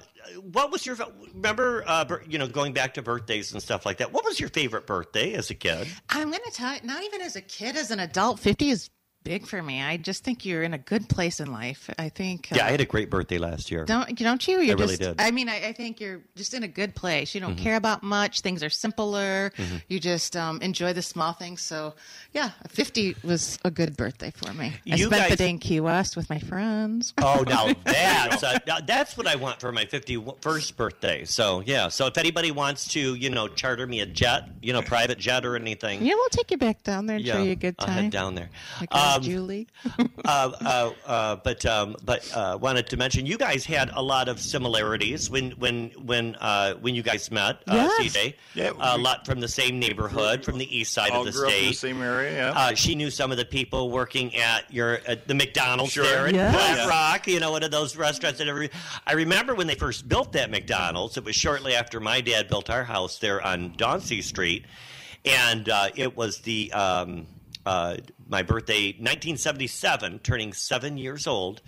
[0.54, 0.96] what was your?
[1.34, 4.14] Remember, uh, you know, going back to birthdays and stuff like that.
[4.14, 5.86] What was your favorite birthday as a kid?
[6.10, 8.90] I'm going to tell you, not even as a kid, as an adult, 50 is
[9.24, 9.82] big for me.
[9.82, 11.90] I just think you're in a good place in life.
[11.98, 12.50] I think.
[12.52, 13.86] Yeah, uh, I had a great birthday last year.
[13.86, 14.60] Don't don't you?
[14.60, 15.18] You're I really did.
[15.18, 15.28] Mm-hmm.
[15.28, 17.34] I mean, I, I think you're just in a good place.
[17.36, 18.42] You don't care about much.
[18.42, 19.52] Things are simpler.
[19.88, 21.62] You just um, enjoy the small things.
[21.62, 21.94] So,
[22.34, 24.74] yeah, 50 was a good birthday for me.
[24.90, 27.14] I You spent the day in Key West with my friends.
[27.22, 31.26] Oh, now that's uh, now that's what I want for my 51st birthday.
[31.26, 34.82] So yeah, so if anybody wants to, you know, charter me a jet, you know,
[34.82, 37.52] private jet or anything, Yeah, we'll take you back down there and yeah, show you
[37.52, 38.04] a good I'll time.
[38.04, 38.50] head down there.
[38.80, 39.68] My girl Um, Julie.
[40.26, 44.28] uh, uh, uh, but um, but uh, wanted to mention you guys had a lot
[44.30, 47.58] of similarities when when when uh, when you guys met.
[47.68, 48.14] Uh, Yes.
[48.16, 51.32] CJ, Yeah, a lot from the same neighborhood, from the east side all of the
[51.32, 51.78] grew up in the state.
[51.90, 52.34] same area.
[52.54, 52.60] Yeah.
[52.60, 56.04] Uh, she knew some of the people working at your at the McDonald's Sure.
[56.04, 56.54] there in Yes.
[56.54, 56.88] Flat Yeah.
[56.88, 57.28] Rock.
[57.28, 58.70] You know, one of those restaurants that every.
[59.08, 61.18] I remember when they first built that McDonald's.
[61.18, 64.66] It was shortly after my dad built our house there on Dauncey Street,
[65.26, 67.28] and uh, it was the um,
[67.66, 67.98] uh,
[68.28, 71.62] my birthday, 1977, turning seven years old.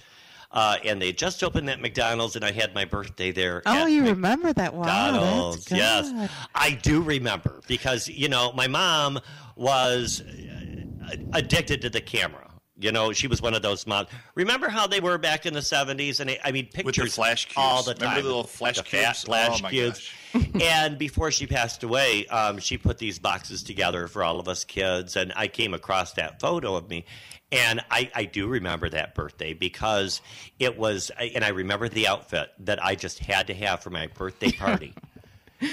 [0.52, 3.64] Uh, and they just opened that McDonald's, and I had my birthday there.
[3.66, 4.76] Oh, you remember that?
[4.76, 6.32] Wow, that's Yes.
[6.54, 9.20] I do remember because you know my mom
[9.56, 12.53] was uh, addicted to the camera.
[12.80, 14.10] You know, she was one of those moms.
[14.34, 16.20] Remember how they were back in the seventies?
[16.20, 17.58] And I mean, pictures With the flash cubes.
[17.58, 18.24] all the Remember time.
[18.24, 19.24] the little flash The cubes?
[19.24, 20.10] flash Oh, cubes.
[20.62, 24.64] and before she passed away, um, she put these boxes together for all of us
[24.64, 27.06] kids, and I came across that photo of me.
[27.52, 30.22] And I, I do remember that birthday because
[30.58, 34.08] it was, and I remember the outfit that I just had to have for my
[34.08, 34.96] birthday party.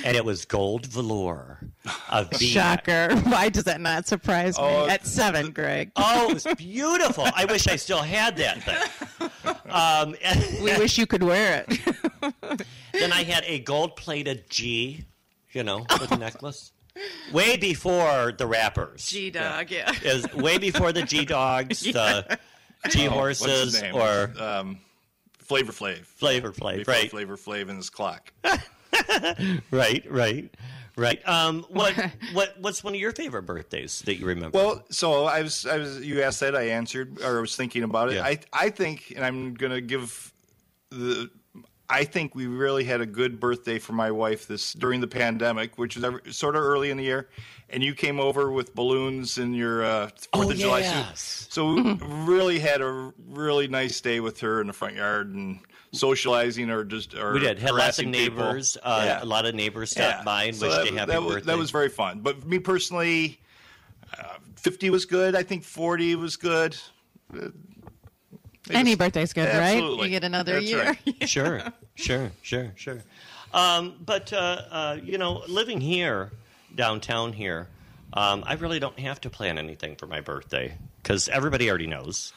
[0.04, 1.58] and it was gold velour
[2.10, 2.86] of V-neck.
[2.86, 3.16] Shocker.
[3.28, 4.64] Why does that not surprise me?
[4.64, 5.92] Oh, At seven, Greg.
[5.96, 7.26] Oh, it was beautiful.
[7.34, 9.30] I wish I still had that thing.
[9.70, 10.14] Um,
[10.62, 11.80] We wish you could wear it.
[12.92, 15.04] then I had a gold plated G,
[15.52, 16.72] you know, with a necklace.
[17.32, 19.06] Way before the rappers.
[19.06, 19.92] G Dog, yeah.
[20.02, 22.38] Is way before the G Dogs, the
[22.88, 23.94] G Oh, what's his Horses, name?
[23.94, 24.78] or um,
[25.38, 26.04] Flavor Flav.
[26.04, 27.10] Flavor Flav, Before right?
[27.10, 28.32] Flavor Flav and his clock.
[29.70, 30.54] Right, right,
[30.96, 31.28] right.
[31.28, 31.94] Um, what,
[32.32, 34.56] what, what's one of your favorite birthdays that you remember?
[34.56, 36.04] Well, so I was, I was.
[36.04, 38.16] You asked that, I answered, or I was thinking about it.
[38.16, 38.24] Yeah.
[38.24, 40.32] I, I think, and I'm gonna give
[40.90, 41.30] the.
[41.90, 45.76] I think we really had a good birthday for my wife this during the pandemic,
[45.76, 47.28] which was ever, sort of early in the year,
[47.68, 51.16] and you came over with balloons and your uh, Fourth Oh, of July suit.
[51.52, 51.92] So we
[52.24, 55.58] really had a really nice day with her in the front yard and
[55.92, 58.76] socializing or just or we did had lots of harassing neighbors.
[58.82, 59.22] Uh, Yeah.
[59.22, 61.46] A lot of neighbors stopped by and So wished that, you happy that was, birthday.
[61.52, 62.20] that was very fun.
[62.20, 63.40] But me personally,
[64.16, 65.34] uh, 50 was good.
[65.34, 66.76] I think 40 was good.
[68.70, 69.82] They Any just- birthday's good, right?
[69.82, 70.84] You get another That's year.
[70.84, 71.28] right.
[71.28, 71.62] sure,
[71.94, 72.98] sure, sure, sure.
[73.52, 76.30] Um, but uh, uh, you know, living here
[76.74, 77.68] downtown here,
[78.12, 82.32] um, I really don't have to plan anything for my birthday because everybody already knows.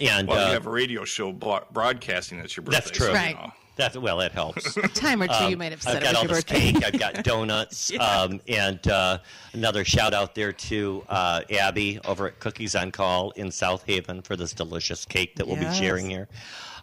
[0.00, 2.78] And Well, uh, you have a radio show broadcasting that's your birthday.
[2.80, 3.06] that's true.
[3.06, 3.36] so, you Right.
[3.36, 3.52] know.
[3.76, 4.76] That well, it helps.
[4.76, 6.72] A time or two you might have said I've got all this birthday.
[6.72, 6.84] cake.
[6.84, 9.18] I've got donuts, um, and uh,
[9.54, 14.20] another shout out there to uh, Abby over at Cookies on Call in South Haven
[14.20, 16.28] for this delicious cake that we'll be sharing here.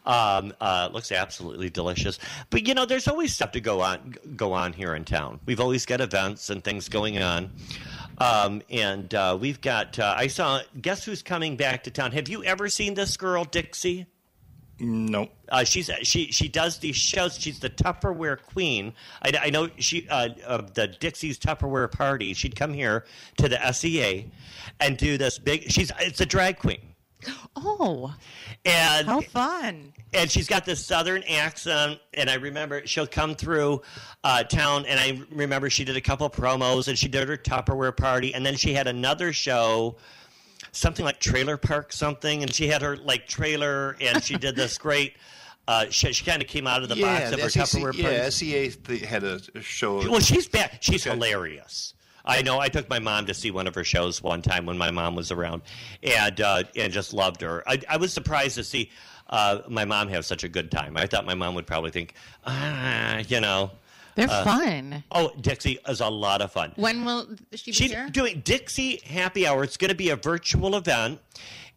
[0.05, 2.17] Um, uh, looks absolutely delicious.
[2.49, 5.39] But you know, there's always stuff to go on go on here in town.
[5.45, 7.51] We've always got events and things going on.
[8.17, 9.99] Um, and uh, we've got.
[9.99, 10.61] Uh, I saw.
[10.81, 12.11] Guess who's coming back to town?
[12.13, 14.07] Have you ever seen this girl, Dixie?
[14.79, 15.29] Nope.
[15.49, 17.37] Uh, she's she she does these shows.
[17.37, 18.93] She's the Tupperware queen.
[19.21, 22.33] I, I know she uh, of the Dixie's Tupperware party.
[22.33, 23.05] She'd come here
[23.37, 24.29] to the SEA
[24.79, 25.69] and do this big.
[25.71, 26.79] She's it's a drag queen,
[27.57, 28.13] Oh,
[28.63, 29.91] and how fun.
[30.13, 31.99] and she's got this southern accent.
[32.13, 33.81] And I remember she'll come through
[34.23, 37.95] uh, town, and I remember she did a couple promos, and she did her Tupperware
[37.97, 39.97] party, and then she had another show.
[40.71, 44.77] Something like trailer park something, and she had her like trailer, and she did this
[44.87, 45.15] great
[45.67, 47.93] Uh, she, she kind of came out of the yeah, box of her SEC, Tupperware
[47.95, 48.29] yeah.
[48.29, 49.97] SEA had a show.
[50.09, 50.77] Well, she's back.
[50.81, 51.15] She's Okay.
[51.15, 51.93] hilarious.
[52.25, 52.59] I know.
[52.59, 55.15] I took my mom to see one of her shows one time when my mom
[55.15, 55.61] was around,
[56.03, 57.63] and uh, and just loved her.
[57.67, 58.89] I, I was surprised to see
[59.29, 60.97] uh, my mom have such a good time.
[60.97, 62.13] I thought my mom would probably think,
[62.45, 63.71] ah, you know.
[64.19, 65.03] They're fun.
[65.11, 66.73] Oh, Dixie is a lot of fun.
[66.75, 68.09] When will she be She's here?
[68.09, 69.63] doing Dixie Happy Hour.
[69.63, 71.19] It's going to be a virtual event,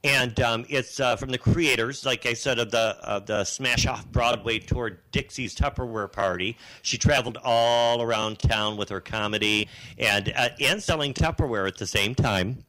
[0.05, 3.87] and um, it's uh, from the creators, like I said, of the of the Smash
[3.87, 6.57] Off Broadway tour, Dixie's Tupperware Party.
[6.83, 11.87] She traveled all around town with her comedy and uh, and selling Tupperware at the
[11.87, 12.65] same time.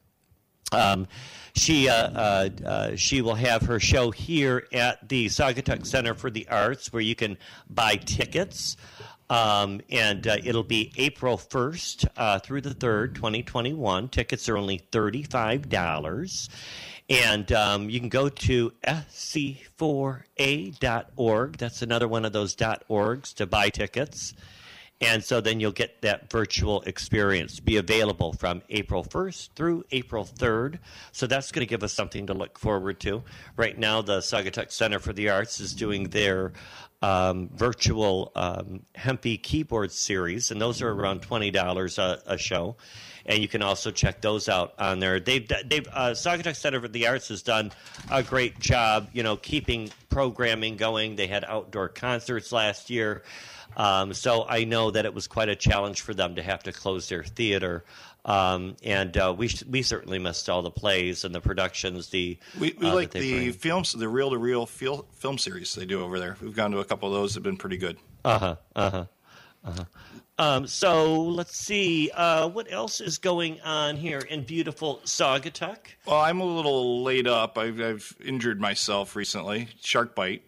[0.72, 1.08] Um,
[1.56, 6.32] she uh, uh, uh, she will have her show here at the Saugatuck Center for
[6.32, 7.38] the Arts, where you can
[7.70, 8.76] buy tickets.
[9.34, 14.10] Um, and uh, it'll be April 1st uh, through the 3rd, 2021.
[14.10, 16.50] Tickets are only $35.
[17.10, 21.58] And um, you can go to sc4a.org.
[21.58, 24.36] That's another one of those .orgs to buy tickets.
[25.02, 30.24] And so then you'll get that virtual experience be available from April 1st through April
[30.24, 30.78] 3rd.
[31.12, 33.22] So that's going to give us something to look forward to.
[33.58, 36.54] Right now, the Saugatuck Center for the Arts is doing their
[37.04, 42.78] um, virtual um, Hempy keyboard series, and those are around $20 a, a show.
[43.26, 45.20] And you can also check those out on there.
[45.20, 47.72] They've, they've uh, Saugatuck Center for the Arts has done
[48.10, 51.18] a great job, you know, keeping programming going.
[51.18, 53.24] They had outdoor concerts last year.
[53.76, 56.72] Um, so I know that it was quite a challenge for them to have to
[56.72, 57.84] close their theater.
[58.26, 62.10] Um, and uh, we we certainly missed all the plays and the productions.
[62.10, 63.54] The We, we uh, like the bring.
[63.54, 66.38] films, the reel to reel film series they do over there.
[66.42, 67.98] We've gone to a couple of those; that have been pretty good.
[68.24, 68.56] Uh huh.
[68.76, 69.06] Uh huh.
[69.66, 69.84] Uh huh.
[70.40, 75.78] Um, so let's see uh, what else is going on here in beautiful Saugatuck.
[76.08, 77.58] Well, I'm a little laid up.
[77.58, 79.68] I've, I've injured myself recently.
[79.82, 80.44] Shark bite.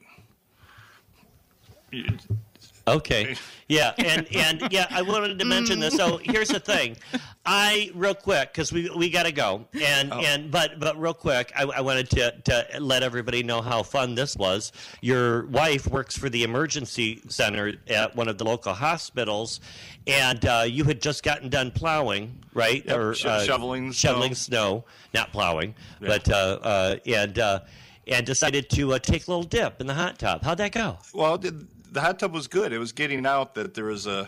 [2.87, 3.35] Okay.
[3.67, 5.95] Yeah, and and yeah, I wanted to mention this.
[5.95, 6.97] So here's the thing,
[7.43, 11.51] I real quick because we we got to go, and and but but real quick,
[11.55, 14.71] I, I wanted to to let everybody know how fun this was.
[15.01, 19.61] Your wife works for the emergency center at one of the local hospitals,
[20.05, 22.85] and uh, you had just gotten done plowing, right?
[22.85, 24.11] Yep, sho- shoveling snow.
[24.11, 27.39] shoveling snow, not plowing, but uh, uh, and.
[27.39, 27.59] Uh,
[28.07, 30.43] and decided to uh, take a little dip in the hot tub.
[30.43, 30.99] How'd that go?
[31.11, 31.39] Well,
[31.95, 32.73] the, the hot tub was good.
[32.73, 34.27] It was getting out that there was a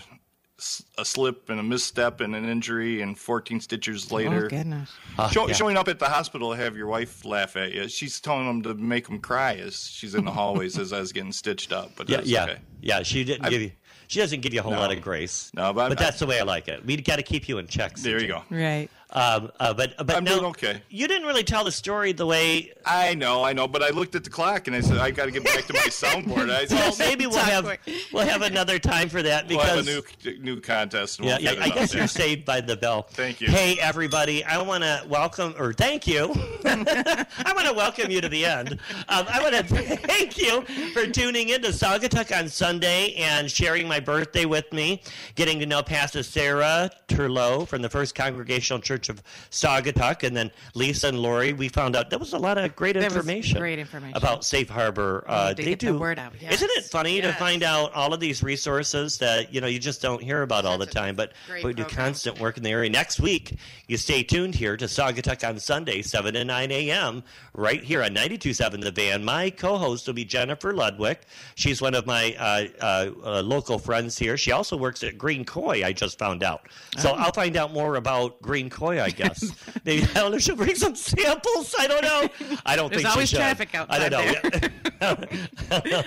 [0.97, 4.45] a slip and a misstep and an injury, and 14 stitches oh, later.
[4.45, 4.91] Oh goodness.
[5.31, 5.53] Show, yeah.
[5.53, 7.87] Showing up at the hospital to have your wife laugh at you.
[7.87, 11.11] She's telling them to make them cry as she's in the hallways as I was
[11.11, 11.91] getting stitched up.
[11.95, 12.57] But Yeah, yeah, okay.
[12.81, 13.03] yeah.
[13.03, 13.71] She didn't give you.
[14.07, 14.79] She doesn't give you a whole No.
[14.79, 15.51] lot of grace.
[15.53, 16.83] No, but I'm- that's the way I like it.
[16.85, 17.95] We got to keep you in check.
[17.97, 18.43] There you go.
[18.49, 18.89] Right.
[19.11, 20.81] Um, uh, but but I'm no, doing okay.
[20.89, 22.73] You didn't really tell the story the way.
[22.85, 25.25] I know, I know, but I looked at the clock and I said I got
[25.25, 26.49] to get back to my soundboard.
[26.51, 27.79] I Well, said, maybe we'll have quick.
[28.11, 29.87] we'll have another time for that we'll because.
[29.87, 31.19] have a new new contest.
[31.19, 32.01] And yeah, we'll yeah, get it I guess there.
[32.01, 33.03] you're saved by the bell.
[33.11, 33.47] Thank you.
[33.47, 36.33] Hey, everybody, I want to welcome, or thank you.
[36.65, 38.71] I want to welcome you to the end.
[39.07, 40.61] Um, I want to thank you
[40.91, 45.01] for tuning in to Saugatuck on Sunday and sharing my birthday with me,
[45.35, 49.21] getting to know Pastor Sarah Turlow from the First Congregational Church of
[49.51, 51.53] Saugatuck, and then Lisa and Lori.
[51.53, 54.17] We found out there was a lot of great There information, great information.
[54.17, 55.23] about Safe Harbor.
[55.27, 56.89] Uh, they get the do word out, Isn't it yes.
[56.89, 60.41] funny to find out all of these resources that you know you just don't hear
[60.41, 61.15] about all the time?
[61.15, 62.05] But but we do program.
[62.05, 62.89] constant work in the area.
[62.89, 63.55] Next week,
[63.87, 68.11] you stay tuned here to Saugatuck on Sunday, 7 to 9 a.m., right here on
[68.15, 69.23] 92.7 The Van.
[69.23, 71.19] My co host will be Jennifer Ludwig.
[71.55, 74.37] She's one of my uh, uh, uh, local friends here.
[74.37, 76.67] She also works at Green Koi, I just found out.
[76.97, 77.15] So Oh.
[77.15, 79.51] I'll find out more about Green I guess.
[79.85, 80.37] Maybe I don't know.
[80.37, 81.75] She'll bring some samples.
[81.77, 82.29] I don't know.
[82.65, 83.41] I don't There's think always she should.
[83.41, 84.01] traffic out there.
[84.01, 86.03] I don't know.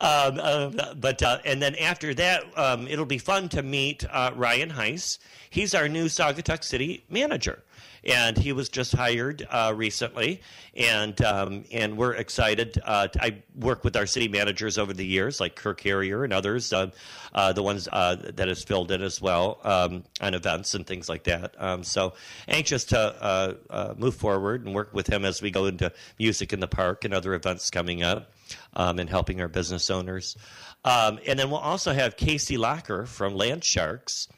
[0.00, 0.40] um,
[0.78, 4.70] uh, but uh, and then after that, um, it'll be fun to meet uh, Ryan
[4.70, 5.18] Heise.
[5.50, 7.62] He's our new Saugatuck City manager,
[8.06, 10.40] and he was just hired uh, recently,
[10.74, 12.80] and um, and we're excited.
[12.84, 16.72] Uh, I work with our city managers over the years, like Kirk Harrier and others,
[16.72, 16.90] uh,
[17.34, 21.08] uh, the ones uh, that has filled in as well um, on events and things
[21.08, 21.54] like that.
[21.58, 22.14] Um, so
[22.46, 22.98] anxious to
[23.70, 27.04] uh, move forward and work with him as we go into music in the park
[27.04, 28.32] and other events coming up,
[28.74, 30.36] um, and helping our business owners.
[30.84, 34.28] Um, and then we'll also have Casey Locker from Land Sharks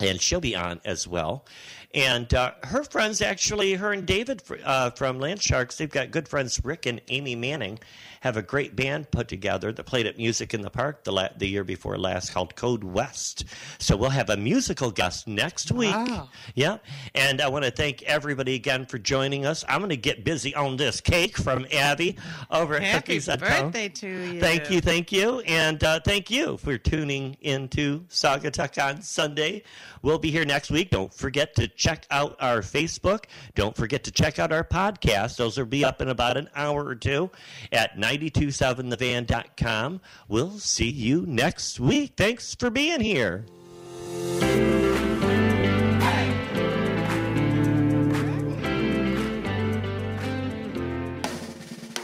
[0.00, 1.44] and she'll be on as well.
[1.92, 6.64] And uh, her friends, actually, her and David uh, from Landsharks, they've got good friends,
[6.64, 7.80] Rick and Amy Manning,
[8.20, 11.30] have a great band put together that played at Music in the Park the, la-
[11.36, 13.44] the year before last called Code West.
[13.78, 15.94] So we'll have a musical guest next week.
[15.94, 16.28] Wow.
[16.54, 16.78] Yeah.
[17.14, 19.64] And I want to thank everybody again for joining us.
[19.68, 22.16] I'm going to get busy on this cake from Abby
[22.50, 24.40] over at Happy Cookies birthday to you.
[24.40, 29.62] Thank you, thank you, and uh, thank you for tuning into Saugatuck on Sunday.
[30.02, 30.90] We'll be here next week.
[30.90, 33.24] Don't forget to check out our Facebook.
[33.54, 35.36] Don't forget to check out our podcast.
[35.36, 37.30] Those will be up in about an hour or two
[37.72, 40.00] at 927thevan.com.
[40.28, 42.12] We'll see you next week.
[42.16, 43.46] Thanks for being here.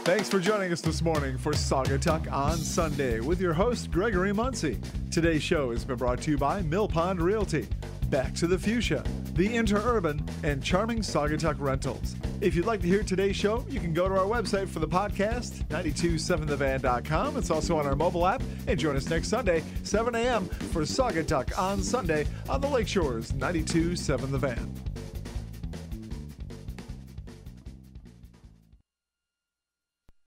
[0.07, 4.33] Thanks for joining us this morning for Saga Saugatuck on Sunday with your host, Gregory
[4.33, 4.79] Muncie.
[5.11, 7.67] Today's show has been brought to you by Mill Pond Realty,
[8.09, 9.03] Back to the Fuchsia,
[9.35, 12.15] The Interurban, and Charming Saugatuck Rentals.
[12.41, 14.87] If you'd like to hear today's show, you can go to our website for the
[14.87, 17.37] podcast, 927thevan.com.
[17.37, 18.45] It's also on our mobile app.
[18.69, 20.47] And join us next Sunday, 7 a.m.
[20.47, 24.96] for Saugatuck on Sunday on the Lakeshores 927 The Van.